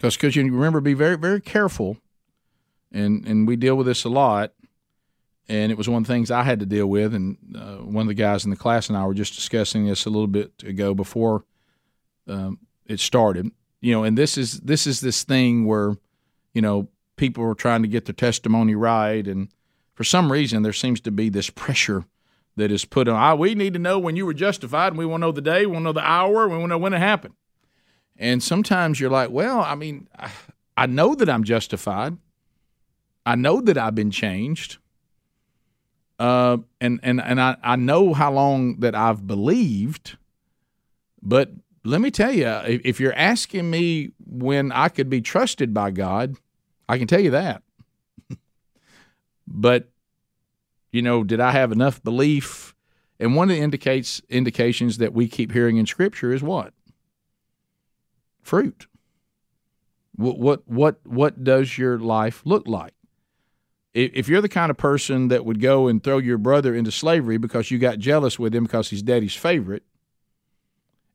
Because 0.00 0.34
you 0.34 0.42
remember, 0.42 0.80
be 0.80 0.94
very 0.94 1.16
very 1.16 1.40
careful, 1.40 1.98
and 2.92 3.26
and 3.26 3.48
we 3.48 3.56
deal 3.56 3.76
with 3.76 3.86
this 3.86 4.04
a 4.04 4.08
lot, 4.08 4.52
and 5.48 5.70
it 5.70 5.78
was 5.78 5.88
one 5.88 6.02
of 6.02 6.06
the 6.06 6.12
things 6.12 6.30
I 6.30 6.42
had 6.42 6.60
to 6.60 6.66
deal 6.66 6.86
with, 6.86 7.14
and 7.14 7.36
uh, 7.54 7.76
one 7.76 8.02
of 8.02 8.08
the 8.08 8.14
guys 8.14 8.44
in 8.44 8.50
the 8.50 8.56
class 8.56 8.88
and 8.88 8.96
I 8.96 9.06
were 9.06 9.14
just 9.14 9.34
discussing 9.34 9.86
this 9.86 10.06
a 10.06 10.10
little 10.10 10.26
bit 10.26 10.52
ago 10.64 10.94
before 10.94 11.44
um, 12.28 12.58
it 12.86 13.00
started. 13.00 13.50
You 13.80 13.92
know, 13.92 14.04
and 14.04 14.16
this 14.16 14.38
is 14.38 14.60
this 14.60 14.86
is 14.86 15.00
this 15.00 15.22
thing 15.24 15.66
where, 15.66 15.94
you 16.54 16.62
know, 16.62 16.88
people 17.16 17.44
are 17.44 17.54
trying 17.54 17.82
to 17.82 17.88
get 17.88 18.06
their 18.06 18.14
testimony 18.14 18.74
right, 18.74 19.26
and 19.26 19.48
for 19.94 20.04
some 20.04 20.32
reason 20.32 20.62
there 20.62 20.72
seems 20.72 21.00
to 21.02 21.10
be 21.10 21.28
this 21.28 21.50
pressure 21.50 22.04
that 22.56 22.72
is 22.72 22.84
put 22.84 23.06
on. 23.06 23.16
Ah, 23.16 23.34
we 23.34 23.54
need 23.54 23.74
to 23.74 23.78
know 23.78 23.98
when 23.98 24.16
you 24.16 24.26
were 24.26 24.34
justified, 24.34 24.88
and 24.88 24.98
we 24.98 25.06
want 25.06 25.20
to 25.20 25.26
know 25.26 25.32
the 25.32 25.42
day, 25.42 25.66
we 25.66 25.72
want 25.72 25.82
to 25.82 25.84
know 25.84 25.92
the 25.92 26.00
hour, 26.00 26.48
we 26.48 26.56
want 26.56 26.64
to 26.64 26.68
know 26.68 26.78
when 26.78 26.94
it 26.94 26.98
happened. 26.98 27.34
And 28.16 28.42
sometimes 28.42 28.98
you're 28.98 29.10
like, 29.10 29.30
well, 29.30 29.60
I 29.60 29.74
mean, 29.74 30.08
I 30.76 30.86
know 30.86 31.14
that 31.14 31.28
I'm 31.28 31.44
justified. 31.44 32.16
I 33.26 33.34
know 33.34 33.60
that 33.60 33.76
I've 33.76 33.94
been 33.94 34.12
changed. 34.12 34.78
Uh, 36.18 36.58
and 36.80 36.98
and 37.02 37.20
and 37.20 37.38
I, 37.38 37.56
I 37.62 37.76
know 37.76 38.14
how 38.14 38.32
long 38.32 38.80
that 38.80 38.94
I've 38.94 39.26
believed, 39.26 40.16
but 41.20 41.50
let 41.84 42.00
me 42.00 42.10
tell 42.10 42.32
you, 42.32 42.46
if 42.66 43.00
you're 43.00 43.14
asking 43.14 43.68
me 43.68 44.12
when 44.24 44.72
I 44.72 44.88
could 44.88 45.10
be 45.10 45.20
trusted 45.20 45.74
by 45.74 45.90
God, 45.90 46.36
I 46.88 46.96
can 46.96 47.06
tell 47.06 47.20
you 47.20 47.32
that. 47.32 47.62
but 49.46 49.90
you 50.90 51.02
know, 51.02 51.22
did 51.22 51.38
I 51.38 51.50
have 51.50 51.70
enough 51.70 52.02
belief? 52.02 52.74
And 53.20 53.36
one 53.36 53.50
of 53.50 53.56
the 53.56 53.62
indicates 53.62 54.22
indications 54.30 54.96
that 54.98 55.12
we 55.12 55.28
keep 55.28 55.52
hearing 55.52 55.76
in 55.76 55.84
Scripture 55.84 56.32
is 56.32 56.42
what 56.42 56.72
fruit. 58.42 58.86
What 60.14 60.38
what 60.38 60.66
what 60.66 61.00
what 61.04 61.44
does 61.44 61.76
your 61.76 61.98
life 61.98 62.40
look 62.46 62.66
like? 62.66 62.94
If 63.98 64.28
you're 64.28 64.42
the 64.42 64.48
kind 64.50 64.70
of 64.70 64.76
person 64.76 65.28
that 65.28 65.46
would 65.46 65.58
go 65.58 65.88
and 65.88 66.04
throw 66.04 66.18
your 66.18 66.36
brother 66.36 66.74
into 66.74 66.92
slavery 66.92 67.38
because 67.38 67.70
you 67.70 67.78
got 67.78 67.98
jealous 67.98 68.38
with 68.38 68.54
him 68.54 68.64
because 68.64 68.90
he's 68.90 69.02
daddy's 69.02 69.34
favorite, 69.34 69.84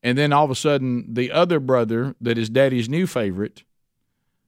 and 0.01 0.17
then 0.17 0.33
all 0.33 0.45
of 0.45 0.49
a 0.49 0.55
sudden 0.55 1.13
the 1.13 1.31
other 1.31 1.59
brother 1.59 2.15
that 2.19 2.39
is 2.39 2.49
daddy's 2.49 2.89
new 2.89 3.05
favorite, 3.05 3.63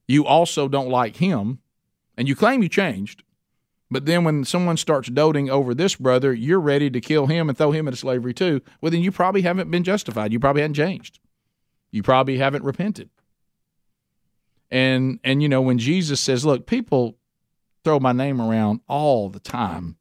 you 0.08 0.26
also 0.26 0.66
don't 0.66 0.88
like 0.88 1.16
him, 1.16 1.60
and 2.16 2.26
you 2.26 2.34
claim 2.34 2.60
you 2.60 2.68
changed, 2.68 3.22
but 3.88 4.04
then 4.04 4.24
when 4.24 4.44
someone 4.44 4.78
starts 4.78 5.08
doting 5.08 5.48
over 5.48 5.72
this 5.72 5.94
brother, 5.94 6.32
you're 6.32 6.58
ready 6.58 6.90
to 6.90 7.00
kill 7.00 7.28
him 7.28 7.48
and 7.48 7.56
throw 7.56 7.70
him 7.70 7.86
into 7.86 7.96
slavery 7.96 8.34
too. 8.34 8.60
Well, 8.80 8.90
then 8.90 9.02
you 9.02 9.12
probably 9.12 9.42
haven't 9.42 9.70
been 9.70 9.84
justified. 9.84 10.32
You 10.32 10.40
probably 10.40 10.62
haven't 10.62 10.74
changed. 10.74 11.20
You 11.92 12.02
probably 12.02 12.38
haven't 12.38 12.64
repented. 12.64 13.10
And 14.72 15.20
and 15.22 15.40
you 15.40 15.48
know 15.48 15.62
when 15.62 15.78
Jesus 15.78 16.18
says, 16.18 16.44
"Look, 16.44 16.66
people 16.66 17.16
throw 17.84 18.00
my 18.00 18.12
name 18.12 18.40
around 18.40 18.80
all 18.88 19.28
the 19.28 19.40
time." 19.40 19.96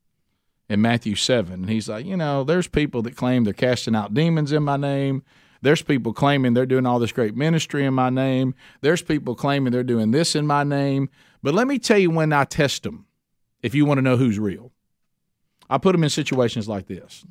In 0.70 0.82
Matthew 0.82 1.14
7, 1.14 1.54
and 1.54 1.70
he's 1.70 1.90
like, 1.90 2.06
you 2.06 2.16
know, 2.16 2.44
there's 2.44 2.68
people 2.70 3.02
that 3.04 3.18
claim 3.18 3.44
they're 3.44 3.54
casting 3.54 3.96
out 3.96 4.14
demons 4.14 4.52
in 4.52 4.64
my 4.64 4.78
name. 4.78 5.22
There's 5.62 5.82
people 5.82 6.14
claiming 6.14 6.54
they're 6.54 6.66
doing 6.66 6.86
all 6.86 7.00
this 7.00 7.12
great 7.12 7.36
ministry 7.36 7.86
in 7.86 7.94
my 7.94 8.10
name. 8.10 8.56
There's 8.82 9.02
people 9.02 9.36
claiming 9.36 9.72
they're 9.72 9.84
doing 9.84 10.12
this 10.12 10.36
in 10.36 10.48
my 10.48 10.64
name. 10.64 11.10
But 11.44 11.54
let 11.54 11.68
me 11.68 11.78
tell 11.80 12.00
you 12.00 12.10
when 12.10 12.34
I 12.34 12.46
test 12.46 12.84
them, 12.84 13.06
if 13.62 13.76
you 13.76 13.86
want 13.86 13.98
to 13.98 14.02
know 14.02 14.18
who's 14.18 14.40
real. 14.40 14.72
I 15.70 15.78
put 15.78 15.92
them 15.92 16.04
in 16.04 16.10
situations 16.10 16.68
like 16.68 16.88
this. 16.88 17.26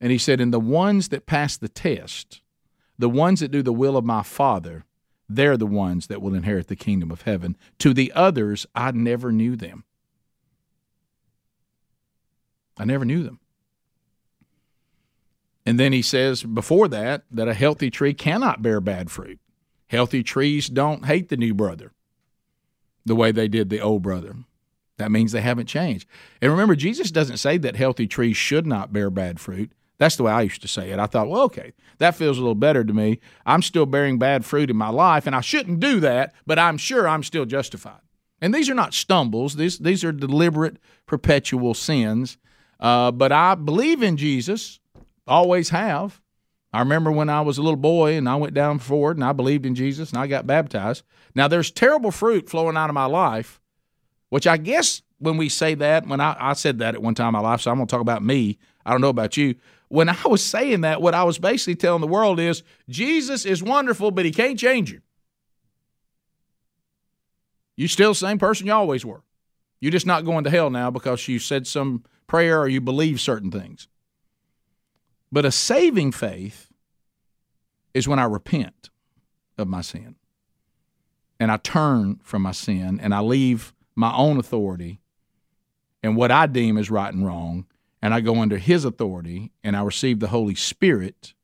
And 0.00 0.10
he 0.10 0.18
said, 0.18 0.40
and 0.40 0.52
the 0.52 0.58
ones 0.58 1.10
that 1.10 1.26
pass 1.26 1.56
the 1.56 1.68
test, 1.68 2.40
the 2.98 3.10
ones 3.10 3.40
that 3.40 3.50
do 3.50 3.62
the 3.62 3.72
will 3.72 3.96
of 3.96 4.04
my 4.04 4.22
Father, 4.22 4.84
they're 5.30 5.56
the 5.56 5.66
ones 5.66 6.08
that 6.08 6.20
will 6.20 6.34
inherit 6.34 6.68
the 6.68 6.76
kingdom 6.76 7.10
of 7.10 7.22
heaven. 7.22 7.56
To 7.78 7.94
the 7.94 8.12
others, 8.14 8.66
I 8.74 8.90
never 8.90 9.30
knew 9.30 9.56
them. 9.56 9.84
I 12.76 12.84
never 12.84 13.04
knew 13.04 13.22
them. 13.22 13.40
And 15.64 15.78
then 15.78 15.92
he 15.92 16.02
says 16.02 16.42
before 16.42 16.88
that 16.88 17.22
that 17.30 17.48
a 17.48 17.54
healthy 17.54 17.90
tree 17.90 18.14
cannot 18.14 18.62
bear 18.62 18.80
bad 18.80 19.10
fruit. 19.10 19.38
Healthy 19.88 20.22
trees 20.22 20.68
don't 20.68 21.06
hate 21.06 21.28
the 21.28 21.36
new 21.36 21.54
brother 21.54 21.92
the 23.04 23.14
way 23.14 23.32
they 23.32 23.48
did 23.48 23.70
the 23.70 23.80
old 23.80 24.02
brother. 24.02 24.36
That 24.96 25.10
means 25.10 25.32
they 25.32 25.40
haven't 25.40 25.66
changed. 25.66 26.06
And 26.42 26.50
remember, 26.50 26.74
Jesus 26.74 27.10
doesn't 27.10 27.38
say 27.38 27.56
that 27.58 27.76
healthy 27.76 28.06
trees 28.06 28.36
should 28.36 28.66
not 28.66 28.92
bear 28.92 29.10
bad 29.10 29.40
fruit. 29.40 29.72
That's 30.00 30.16
the 30.16 30.22
way 30.22 30.32
I 30.32 30.40
used 30.40 30.62
to 30.62 30.68
say 30.68 30.90
it. 30.92 30.98
I 30.98 31.04
thought, 31.04 31.28
well, 31.28 31.42
okay, 31.42 31.74
that 31.98 32.14
feels 32.14 32.38
a 32.38 32.40
little 32.40 32.54
better 32.54 32.82
to 32.82 32.94
me. 32.94 33.20
I'm 33.44 33.60
still 33.60 33.84
bearing 33.84 34.18
bad 34.18 34.46
fruit 34.46 34.70
in 34.70 34.76
my 34.76 34.88
life, 34.88 35.26
and 35.26 35.36
I 35.36 35.42
shouldn't 35.42 35.78
do 35.78 36.00
that, 36.00 36.32
but 36.46 36.58
I'm 36.58 36.78
sure 36.78 37.06
I'm 37.06 37.22
still 37.22 37.44
justified. 37.44 38.00
And 38.40 38.54
these 38.54 38.70
are 38.70 38.74
not 38.74 38.94
stumbles, 38.94 39.56
these, 39.56 39.78
these 39.78 40.02
are 40.02 40.10
deliberate, 40.10 40.78
perpetual 41.04 41.74
sins. 41.74 42.38
Uh, 42.80 43.10
but 43.10 43.30
I 43.30 43.54
believe 43.54 44.02
in 44.02 44.16
Jesus, 44.16 44.80
always 45.26 45.68
have. 45.68 46.22
I 46.72 46.78
remember 46.78 47.12
when 47.12 47.28
I 47.28 47.42
was 47.42 47.58
a 47.58 47.62
little 47.62 47.76
boy 47.76 48.14
and 48.14 48.26
I 48.26 48.36
went 48.36 48.54
down 48.54 48.78
forward 48.78 49.18
and 49.18 49.24
I 49.24 49.32
believed 49.32 49.66
in 49.66 49.74
Jesus 49.74 50.12
and 50.12 50.18
I 50.18 50.26
got 50.26 50.46
baptized. 50.46 51.04
Now, 51.34 51.46
there's 51.46 51.70
terrible 51.70 52.10
fruit 52.10 52.48
flowing 52.48 52.78
out 52.78 52.88
of 52.88 52.94
my 52.94 53.04
life, 53.04 53.60
which 54.30 54.46
I 54.46 54.56
guess 54.56 55.02
when 55.18 55.36
we 55.36 55.50
say 55.50 55.74
that, 55.74 56.06
when 56.06 56.22
I, 56.22 56.36
I 56.40 56.54
said 56.54 56.78
that 56.78 56.94
at 56.94 57.02
one 57.02 57.14
time 57.14 57.34
in 57.34 57.42
my 57.42 57.50
life, 57.50 57.60
so 57.60 57.70
I'm 57.70 57.76
going 57.76 57.86
to 57.86 57.90
talk 57.90 58.00
about 58.00 58.24
me. 58.24 58.58
I 58.86 58.92
don't 58.92 59.02
know 59.02 59.10
about 59.10 59.36
you 59.36 59.56
when 59.90 60.08
I 60.08 60.16
was 60.24 60.42
saying 60.42 60.82
that, 60.82 61.02
what 61.02 61.14
I 61.14 61.24
was 61.24 61.38
basically 61.38 61.74
telling 61.74 62.00
the 62.00 62.06
world 62.06 62.38
is 62.38 62.62
Jesus 62.88 63.44
is 63.44 63.60
wonderful, 63.60 64.12
but 64.12 64.24
he 64.24 64.30
can't 64.30 64.58
change 64.58 64.92
you. 64.92 65.00
You're 67.76 67.88
still 67.88 68.12
the 68.12 68.14
same 68.14 68.38
person 68.38 68.68
you 68.68 68.72
always 68.72 69.04
were. 69.04 69.24
You're 69.80 69.90
just 69.90 70.06
not 70.06 70.24
going 70.24 70.44
to 70.44 70.50
hell 70.50 70.70
now 70.70 70.92
because 70.92 71.26
you 71.26 71.40
said 71.40 71.66
some 71.66 72.04
prayer 72.28 72.60
or 72.60 72.68
you 72.68 72.80
believe 72.80 73.20
certain 73.20 73.50
things. 73.50 73.88
But 75.32 75.44
a 75.44 75.50
saving 75.50 76.12
faith 76.12 76.68
is 77.92 78.06
when 78.06 78.20
I 78.20 78.24
repent 78.26 78.90
of 79.58 79.66
my 79.66 79.80
sin 79.80 80.14
and 81.40 81.50
I 81.50 81.56
turn 81.56 82.20
from 82.22 82.42
my 82.42 82.52
sin 82.52 83.00
and 83.02 83.12
I 83.12 83.20
leave 83.20 83.74
my 83.96 84.14
own 84.14 84.38
authority 84.38 85.00
and 86.00 86.16
what 86.16 86.30
I 86.30 86.46
deem 86.46 86.78
as 86.78 86.92
right 86.92 87.12
and 87.12 87.26
wrong 87.26 87.66
and 88.02 88.14
I 88.14 88.20
go 88.20 88.40
under 88.40 88.58
his 88.58 88.84
authority 88.84 89.52
and 89.62 89.76
I 89.76 89.82
receive 89.82 90.20
the 90.20 90.28
Holy 90.28 90.54
Spirit. 90.54 91.34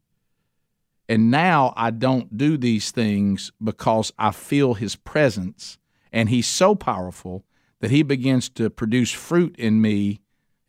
And 1.09 1.31
now 1.31 1.73
I 1.77 1.91
don't 1.91 2.37
do 2.37 2.57
these 2.57 2.91
things 2.91 3.53
because 3.63 4.13
I 4.19 4.31
feel 4.31 4.75
his 4.75 4.97
presence 4.97 5.79
and 6.13 6.29
he's 6.29 6.47
so 6.47 6.75
powerful 6.75 7.45
that 7.81 7.91
he 7.91 8.03
begins 8.03 8.49
to 8.49 8.71
produce 8.71 9.13
fruit 9.13 9.55
in 9.57 9.81
me, 9.81 10.21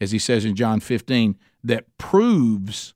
as 0.01 0.11
he 0.11 0.19
says 0.19 0.45
in 0.45 0.55
John 0.55 0.79
15, 0.79 1.37
that 1.63 1.97
proves 1.97 2.93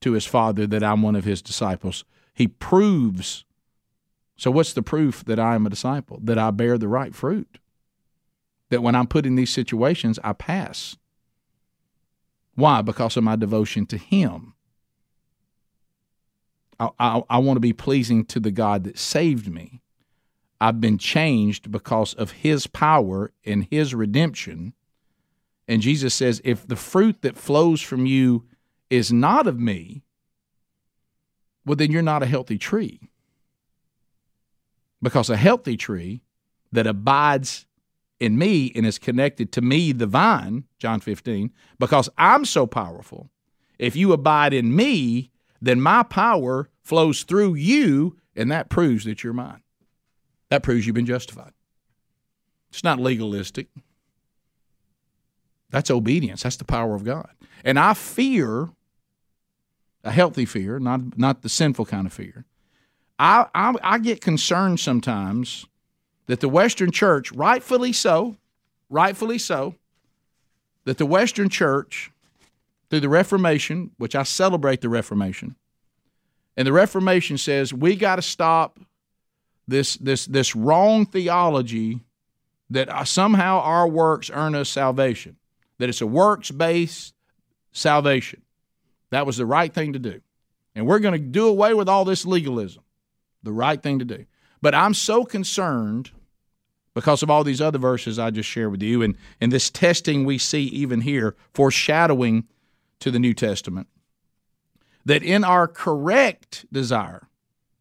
to 0.00 0.12
his 0.12 0.26
father 0.26 0.66
that 0.66 0.82
I'm 0.82 1.02
one 1.02 1.16
of 1.16 1.24
his 1.24 1.42
disciples. 1.42 2.04
He 2.34 2.48
proves. 2.48 3.44
So, 4.36 4.50
what's 4.50 4.72
the 4.72 4.82
proof 4.82 5.24
that 5.24 5.38
I 5.38 5.54
am 5.54 5.66
a 5.66 5.70
disciple? 5.70 6.18
That 6.22 6.38
I 6.38 6.50
bear 6.50 6.78
the 6.78 6.88
right 6.88 7.14
fruit. 7.14 7.58
That 8.70 8.82
when 8.82 8.94
I'm 8.94 9.06
put 9.06 9.26
in 9.26 9.36
these 9.36 9.52
situations, 9.52 10.18
I 10.22 10.32
pass. 10.32 10.96
Why? 12.58 12.82
Because 12.82 13.16
of 13.16 13.22
my 13.22 13.36
devotion 13.36 13.86
to 13.86 13.96
Him. 13.96 14.54
I, 16.80 16.88
I, 16.98 17.22
I 17.30 17.38
want 17.38 17.54
to 17.54 17.60
be 17.60 17.72
pleasing 17.72 18.24
to 18.24 18.40
the 18.40 18.50
God 18.50 18.82
that 18.82 18.98
saved 18.98 19.48
me. 19.48 19.80
I've 20.60 20.80
been 20.80 20.98
changed 20.98 21.70
because 21.70 22.14
of 22.14 22.32
His 22.32 22.66
power 22.66 23.30
and 23.46 23.68
His 23.70 23.94
redemption. 23.94 24.72
And 25.68 25.82
Jesus 25.82 26.16
says, 26.16 26.40
if 26.42 26.66
the 26.66 26.74
fruit 26.74 27.22
that 27.22 27.36
flows 27.36 27.80
from 27.80 28.06
you 28.06 28.44
is 28.90 29.12
not 29.12 29.46
of 29.46 29.60
me, 29.60 30.02
well, 31.64 31.76
then 31.76 31.92
you're 31.92 32.02
not 32.02 32.24
a 32.24 32.26
healthy 32.26 32.58
tree. 32.58 33.08
Because 35.00 35.30
a 35.30 35.36
healthy 35.36 35.76
tree 35.76 36.22
that 36.72 36.88
abides 36.88 37.66
in 38.20 38.38
me 38.38 38.72
and 38.74 38.84
is 38.84 38.98
connected 38.98 39.52
to 39.52 39.60
me, 39.60 39.92
the 39.92 40.06
vine, 40.06 40.64
John 40.78 41.00
15, 41.00 41.52
because 41.78 42.08
I'm 42.18 42.44
so 42.44 42.66
powerful. 42.66 43.30
If 43.78 43.94
you 43.94 44.12
abide 44.12 44.52
in 44.52 44.74
me, 44.74 45.30
then 45.60 45.80
my 45.80 46.02
power 46.02 46.68
flows 46.82 47.22
through 47.22 47.54
you, 47.54 48.16
and 48.34 48.50
that 48.50 48.70
proves 48.70 49.04
that 49.04 49.22
you're 49.22 49.32
mine. 49.32 49.62
That 50.50 50.62
proves 50.62 50.86
you've 50.86 50.94
been 50.94 51.06
justified. 51.06 51.52
It's 52.70 52.84
not 52.84 52.98
legalistic. 52.98 53.68
That's 55.70 55.90
obedience. 55.90 56.42
That's 56.42 56.56
the 56.56 56.64
power 56.64 56.94
of 56.94 57.04
God. 57.04 57.28
And 57.64 57.78
I 57.78 57.94
fear 57.94 58.70
a 60.04 60.10
healthy 60.10 60.44
fear, 60.44 60.78
not 60.78 61.18
not 61.18 61.42
the 61.42 61.48
sinful 61.48 61.86
kind 61.86 62.06
of 62.06 62.12
fear. 62.12 62.46
I 63.18 63.46
I, 63.54 63.74
I 63.82 63.98
get 63.98 64.20
concerned 64.20 64.80
sometimes 64.80 65.66
that 66.28 66.40
the 66.40 66.48
Western 66.48 66.92
church, 66.92 67.32
rightfully 67.32 67.92
so, 67.92 68.36
rightfully 68.88 69.38
so, 69.38 69.74
that 70.84 70.98
the 70.98 71.06
Western 71.06 71.48
Church, 71.48 72.12
through 72.88 73.00
the 73.00 73.08
Reformation, 73.08 73.90
which 73.98 74.14
I 74.14 74.22
celebrate 74.22 74.80
the 74.80 74.88
Reformation, 74.88 75.56
and 76.56 76.66
the 76.66 76.72
Reformation 76.72 77.36
says 77.36 77.74
we 77.74 77.96
got 77.96 78.16
to 78.16 78.22
stop 78.22 78.78
this 79.66 79.96
this 79.96 80.26
this 80.26 80.54
wrong 80.54 81.04
theology 81.06 82.00
that 82.70 82.88
uh, 82.88 83.04
somehow 83.04 83.60
our 83.60 83.88
works 83.88 84.30
earn 84.32 84.54
us 84.54 84.68
salvation, 84.68 85.36
that 85.78 85.88
it's 85.88 86.00
a 86.00 86.06
works 86.06 86.50
based 86.50 87.14
salvation. 87.72 88.42
That 89.10 89.26
was 89.26 89.38
the 89.38 89.46
right 89.46 89.72
thing 89.72 89.94
to 89.94 89.98
do. 89.98 90.20
And 90.74 90.86
we're 90.86 90.98
going 90.98 91.12
to 91.12 91.18
do 91.18 91.46
away 91.46 91.74
with 91.74 91.88
all 91.88 92.04
this 92.04 92.26
legalism. 92.26 92.82
The 93.42 93.52
right 93.52 93.82
thing 93.82 94.00
to 94.00 94.04
do. 94.04 94.26
But 94.60 94.74
I'm 94.74 94.94
so 94.94 95.24
concerned 95.24 96.10
because 96.98 97.22
of 97.22 97.30
all 97.30 97.44
these 97.44 97.60
other 97.60 97.78
verses 97.78 98.18
I 98.18 98.32
just 98.32 98.48
shared 98.48 98.72
with 98.72 98.82
you 98.82 99.02
and, 99.02 99.16
and 99.40 99.52
this 99.52 99.70
testing 99.70 100.24
we 100.24 100.36
see 100.36 100.64
even 100.64 101.02
here, 101.02 101.36
foreshadowing 101.54 102.48
to 102.98 103.12
the 103.12 103.20
New 103.20 103.34
Testament, 103.34 103.86
that 105.04 105.22
in 105.22 105.44
our 105.44 105.68
correct 105.68 106.66
desire 106.72 107.28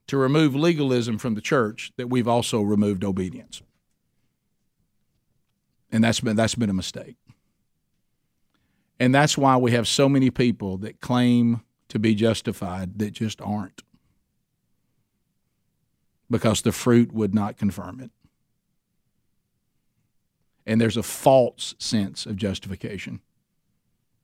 to 0.06 0.18
remove 0.18 0.54
legalism 0.54 1.18
from 1.18 1.34
the 1.34 1.42
church, 1.42 1.92
that 1.98 2.12
we've 2.12 2.28
also 2.28 2.62
removed 2.62 3.04
obedience. 3.04 3.64
And 5.92 6.04
that's 6.04 6.20
been 6.20 6.36
that's 6.36 6.54
been 6.54 6.70
a 6.70 6.74
mistake. 6.74 7.16
And 9.00 9.16
that's 9.16 9.36
why 9.36 9.58
we 9.58 9.72
have 9.72 9.88
so 9.88 10.08
many 10.08 10.30
people 10.30 10.78
that 10.78 11.02
claim 11.02 11.62
to 11.90 11.98
be 11.98 12.14
justified 12.14 13.00
that 13.00 13.14
just 13.14 13.42
aren't. 13.42 13.82
Because 16.30 16.62
the 16.62 16.72
fruit 16.72 17.12
would 17.12 17.34
not 17.34 17.58
confirm 17.58 18.00
it. 18.00 18.12
And 20.68 20.82
there's 20.82 20.98
a 20.98 21.04
false 21.04 21.74
sense 21.80 22.26
of 22.26 22.36
justification 22.36 23.22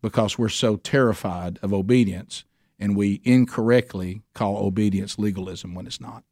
because 0.01 0.37
we're 0.37 0.49
so 0.49 0.75
terrified 0.75 1.57
of 1.63 1.73
obedience 1.73 2.43
and 2.77 2.97
we 2.97 3.21
incorrectly 3.23 4.23
call 4.33 4.57
obedience 4.57 5.17
legalism 5.17 5.73
when 5.73 5.87
it's 5.87 6.01
not. 6.01 6.25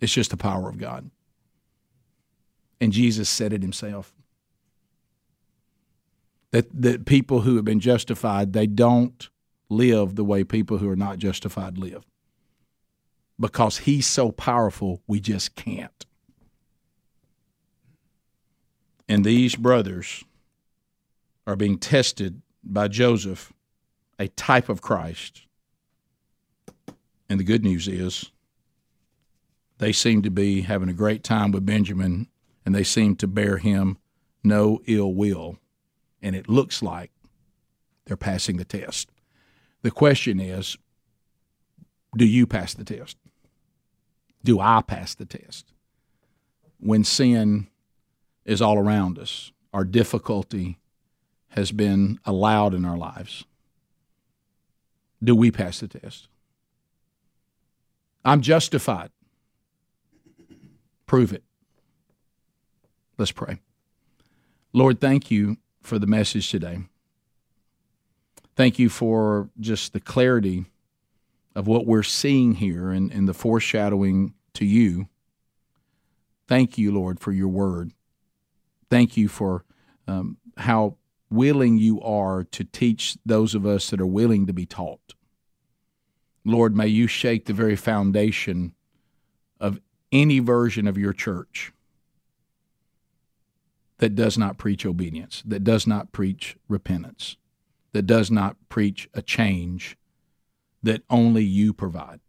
It's 0.00 0.12
just 0.12 0.32
the 0.32 0.36
power 0.36 0.68
of 0.68 0.78
God. 0.78 1.10
And 2.80 2.92
Jesus 2.92 3.28
said 3.28 3.52
it 3.52 3.62
himself. 3.62 4.12
That, 6.50 6.66
that 6.72 7.06
people 7.06 7.42
who 7.42 7.56
have 7.56 7.64
been 7.64 7.80
justified, 7.80 8.52
they 8.52 8.66
don't 8.66 9.28
live 9.68 10.16
the 10.16 10.24
way 10.24 10.42
people 10.42 10.78
who 10.78 10.88
are 10.88 10.96
not 10.96 11.18
justified 11.18 11.78
live. 11.78 12.04
Because 13.38 13.78
he's 13.78 14.06
so 14.06 14.32
powerful, 14.32 15.02
we 15.06 15.20
just 15.20 15.54
can't. 15.54 16.05
And 19.08 19.24
these 19.24 19.54
brothers 19.54 20.24
are 21.46 21.56
being 21.56 21.78
tested 21.78 22.42
by 22.64 22.88
Joseph, 22.88 23.52
a 24.18 24.28
type 24.28 24.68
of 24.68 24.82
Christ. 24.82 25.42
And 27.28 27.38
the 27.38 27.44
good 27.44 27.62
news 27.62 27.86
is 27.86 28.30
they 29.78 29.92
seem 29.92 30.22
to 30.22 30.30
be 30.30 30.62
having 30.62 30.88
a 30.88 30.94
great 30.94 31.22
time 31.22 31.52
with 31.52 31.66
Benjamin 31.66 32.28
and 32.64 32.74
they 32.74 32.82
seem 32.82 33.14
to 33.16 33.26
bear 33.26 33.58
him 33.58 33.98
no 34.42 34.80
ill 34.86 35.12
will. 35.14 35.58
And 36.22 36.34
it 36.34 36.48
looks 36.48 36.82
like 36.82 37.10
they're 38.06 38.16
passing 38.16 38.56
the 38.56 38.64
test. 38.64 39.10
The 39.82 39.90
question 39.90 40.40
is 40.40 40.76
do 42.16 42.24
you 42.24 42.46
pass 42.46 42.74
the 42.74 42.84
test? 42.84 43.18
Do 44.42 44.58
I 44.58 44.82
pass 44.82 45.14
the 45.14 45.26
test? 45.26 45.72
When 46.78 47.04
sin 47.04 47.68
is 48.46 48.62
all 48.62 48.78
around 48.78 49.18
us, 49.18 49.52
our 49.74 49.84
difficulty 49.84 50.78
has 51.50 51.72
been 51.72 52.18
allowed 52.24 52.72
in 52.72 52.84
our 52.84 52.96
lives. 52.96 53.44
Do 55.22 55.34
we 55.34 55.50
pass 55.50 55.80
the 55.80 55.88
test? 55.88 56.28
I'm 58.24 58.40
justified. 58.40 59.10
Prove 61.06 61.32
it. 61.32 61.42
Let's 63.18 63.32
pray. 63.32 63.58
Lord, 64.72 65.00
thank 65.00 65.30
you 65.30 65.56
for 65.82 65.98
the 65.98 66.06
message 66.06 66.50
today. 66.50 66.80
Thank 68.56 68.78
you 68.78 68.88
for 68.88 69.50
just 69.58 69.92
the 69.92 70.00
clarity 70.00 70.66
of 71.54 71.66
what 71.66 71.86
we're 71.86 72.02
seeing 72.02 72.54
here 72.54 72.90
and, 72.90 73.10
and 73.10 73.28
the 73.28 73.34
foreshadowing 73.34 74.34
to 74.54 74.64
you. 74.64 75.08
Thank 76.48 76.76
you, 76.76 76.92
Lord, 76.92 77.20
for 77.20 77.32
your 77.32 77.48
word. 77.48 77.92
Thank 78.90 79.16
you 79.16 79.28
for 79.28 79.64
um, 80.06 80.36
how 80.56 80.96
willing 81.30 81.78
you 81.78 82.00
are 82.02 82.44
to 82.44 82.64
teach 82.64 83.16
those 83.26 83.54
of 83.54 83.66
us 83.66 83.90
that 83.90 84.00
are 84.00 84.06
willing 84.06 84.46
to 84.46 84.52
be 84.52 84.66
taught. 84.66 85.14
Lord, 86.44 86.76
may 86.76 86.86
you 86.86 87.06
shake 87.06 87.46
the 87.46 87.52
very 87.52 87.74
foundation 87.74 88.72
of 89.58 89.80
any 90.12 90.38
version 90.38 90.86
of 90.86 90.96
your 90.96 91.12
church 91.12 91.72
that 93.98 94.14
does 94.14 94.38
not 94.38 94.58
preach 94.58 94.86
obedience, 94.86 95.42
that 95.44 95.64
does 95.64 95.86
not 95.86 96.12
preach 96.12 96.56
repentance, 96.68 97.36
that 97.92 98.02
does 98.02 98.30
not 98.30 98.56
preach 98.68 99.08
a 99.14 99.22
change 99.22 99.96
that 100.82 101.02
only 101.10 101.42
you 101.42 101.72
provide. 101.72 102.20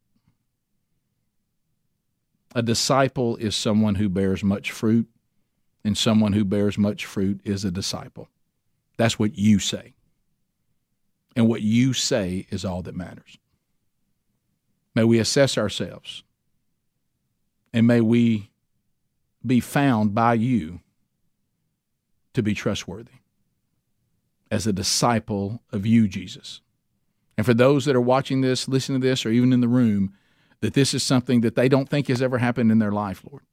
A 2.55 2.63
disciple 2.63 3.35
is 3.35 3.55
someone 3.55 3.95
who 3.95 4.09
bears 4.09 4.43
much 4.43 4.71
fruit, 4.71 5.07
and 5.87 5.97
someone 5.97 6.33
who 6.33 6.43
bears 6.43 6.77
much 6.77 7.05
fruit 7.05 7.39
is 7.45 7.63
a 7.63 7.71
disciple. 7.71 8.27
That's 8.97 9.17
what 9.17 9.37
you 9.37 9.57
say. 9.57 9.93
And 11.33 11.47
what 11.47 11.61
you 11.61 11.93
say 11.93 12.45
is 12.49 12.65
all 12.65 12.81
that 12.81 12.93
matters. 12.93 13.37
May 14.93 15.05
we 15.05 15.17
assess 15.17 15.57
ourselves, 15.57 16.23
and 17.71 17.87
may 17.87 18.01
we 18.01 18.49
be 19.45 19.61
found 19.61 20.13
by 20.13 20.33
you 20.33 20.81
to 22.33 22.43
be 22.43 22.53
trustworthy 22.53 23.21
as 24.51 24.67
a 24.67 24.73
disciple 24.73 25.61
of 25.71 25.85
you, 25.85 26.09
Jesus. 26.09 26.59
And 27.37 27.45
for 27.45 27.53
those 27.53 27.85
that 27.85 27.95
are 27.95 28.01
watching 28.01 28.41
this, 28.41 28.67
listening 28.67 28.99
to 28.99 29.07
this, 29.07 29.25
or 29.25 29.29
even 29.29 29.53
in 29.53 29.61
the 29.61 29.69
room, 29.69 30.13
that 30.59 30.73
this 30.73 30.93
is 30.93 31.01
something 31.01 31.39
that 31.41 31.55
they 31.55 31.69
don't 31.69 31.87
think 31.87 32.09
has 32.09 32.21
ever 32.21 32.39
happened 32.39 32.73
in 32.73 32.79
their 32.79 32.91
life, 32.91 33.23
Lord. 33.31 33.43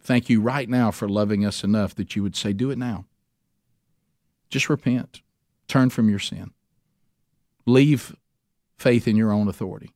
Thank 0.00 0.28
you 0.28 0.40
right 0.40 0.68
now 0.68 0.90
for 0.90 1.08
loving 1.08 1.44
us 1.44 1.64
enough 1.64 1.94
that 1.96 2.16
you 2.16 2.22
would 2.22 2.36
say, 2.36 2.52
Do 2.52 2.70
it 2.70 2.78
now. 2.78 3.04
Just 4.48 4.70
repent, 4.70 5.20
turn 5.66 5.90
from 5.90 6.08
your 6.08 6.18
sin, 6.18 6.52
leave 7.66 8.16
faith 8.76 9.06
in 9.06 9.16
your 9.16 9.32
own 9.32 9.48
authority. 9.48 9.90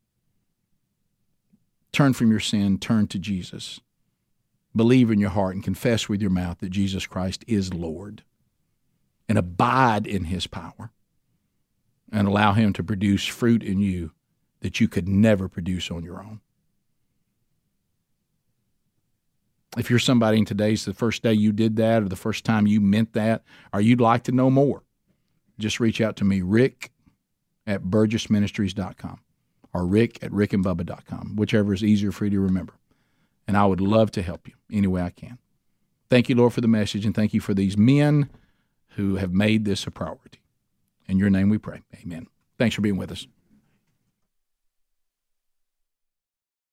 Turn 1.93 2.13
from 2.13 2.31
your 2.31 2.41
sin, 2.41 2.79
turn 2.79 3.07
to 3.09 3.19
Jesus 3.19 3.81
believe 4.75 5.11
in 5.11 5.21
your 5.21 5.31
heart 5.31 5.55
and 5.55 5.65
confess 5.65 6.09
with 6.09 6.21
your 6.21 6.31
mouth 6.31 6.59
that 6.59 6.71
Jesus 6.71 7.07
Christ 7.07 7.45
is 7.47 7.75
Lord 7.75 8.23
and 9.29 9.39
abide 9.39 10.07
in 10.07 10.25
his 10.25 10.47
power 10.47 10.91
and 12.11 12.27
allow 12.27 12.53
him 12.53 12.73
to 12.75 12.83
produce 12.83 13.27
fruit 13.27 13.63
in 13.63 13.81
you 13.81 14.13
that 14.61 14.81
you 14.81 14.89
could 14.89 15.09
never 15.09 15.49
produce 15.49 15.91
on 15.91 16.05
your 16.05 16.21
own. 16.21 16.41
If 19.77 19.89
you're 19.89 19.99
somebody 19.99 20.39
and 20.39 20.47
today's 20.47 20.85
the 20.85 20.93
first 20.93 21.23
day 21.23 21.33
you 21.33 21.53
did 21.53 21.77
that 21.77 22.03
or 22.03 22.09
the 22.09 22.17
first 22.17 22.45
time 22.45 22.67
you 22.67 22.81
meant 22.81 23.15
that 23.15 23.43
or 23.73 23.81
you'd 23.81 24.01
like 24.01 24.23
to 24.25 24.33
know 24.33 24.51
more, 24.51 24.83
just 25.59 25.81
reach 25.81 26.01
out 26.01 26.17
to 26.17 26.25
me, 26.25 26.43
Rick 26.43 26.93
at 27.67 27.85
burgessministries.com 27.85 29.21
or 29.73 29.87
Rick 29.87 30.23
at 30.23 30.31
rickandbubba.com, 30.31 31.37
whichever 31.37 31.73
is 31.73 31.83
easier 31.83 32.13
for 32.13 32.25
you 32.25 32.33
to 32.33 32.41
remember 32.41 32.75
and 33.47 33.57
I 33.57 33.67
would 33.67 33.81
love 33.81 34.11
to 34.13 34.23
help 34.23 34.49
you 34.49 34.55
any 34.71 34.87
way 34.87 35.03
I 35.03 35.11
can. 35.11 35.39
Thank 36.09 36.29
you, 36.29 36.35
Lord, 36.35 36.53
for 36.53 36.61
the 36.61 36.69
message, 36.69 37.07
and 37.07 37.15
thank 37.15 37.33
you 37.33 37.41
for 37.41 37.55
these 37.55 37.77
men 37.77 38.29
who 38.97 39.17
have 39.17 39.33
made 39.33 39.65
this 39.65 39.87
a 39.87 39.91
priority. 39.91 40.41
In 41.07 41.19
your 41.19 41.31
name 41.31 41.49
we 41.49 41.59
pray. 41.59 41.83
Amen. 42.03 42.27
Thanks 42.59 42.75
for 42.75 42.83
being 42.83 42.97
with 42.97 43.11
us. 43.11 43.27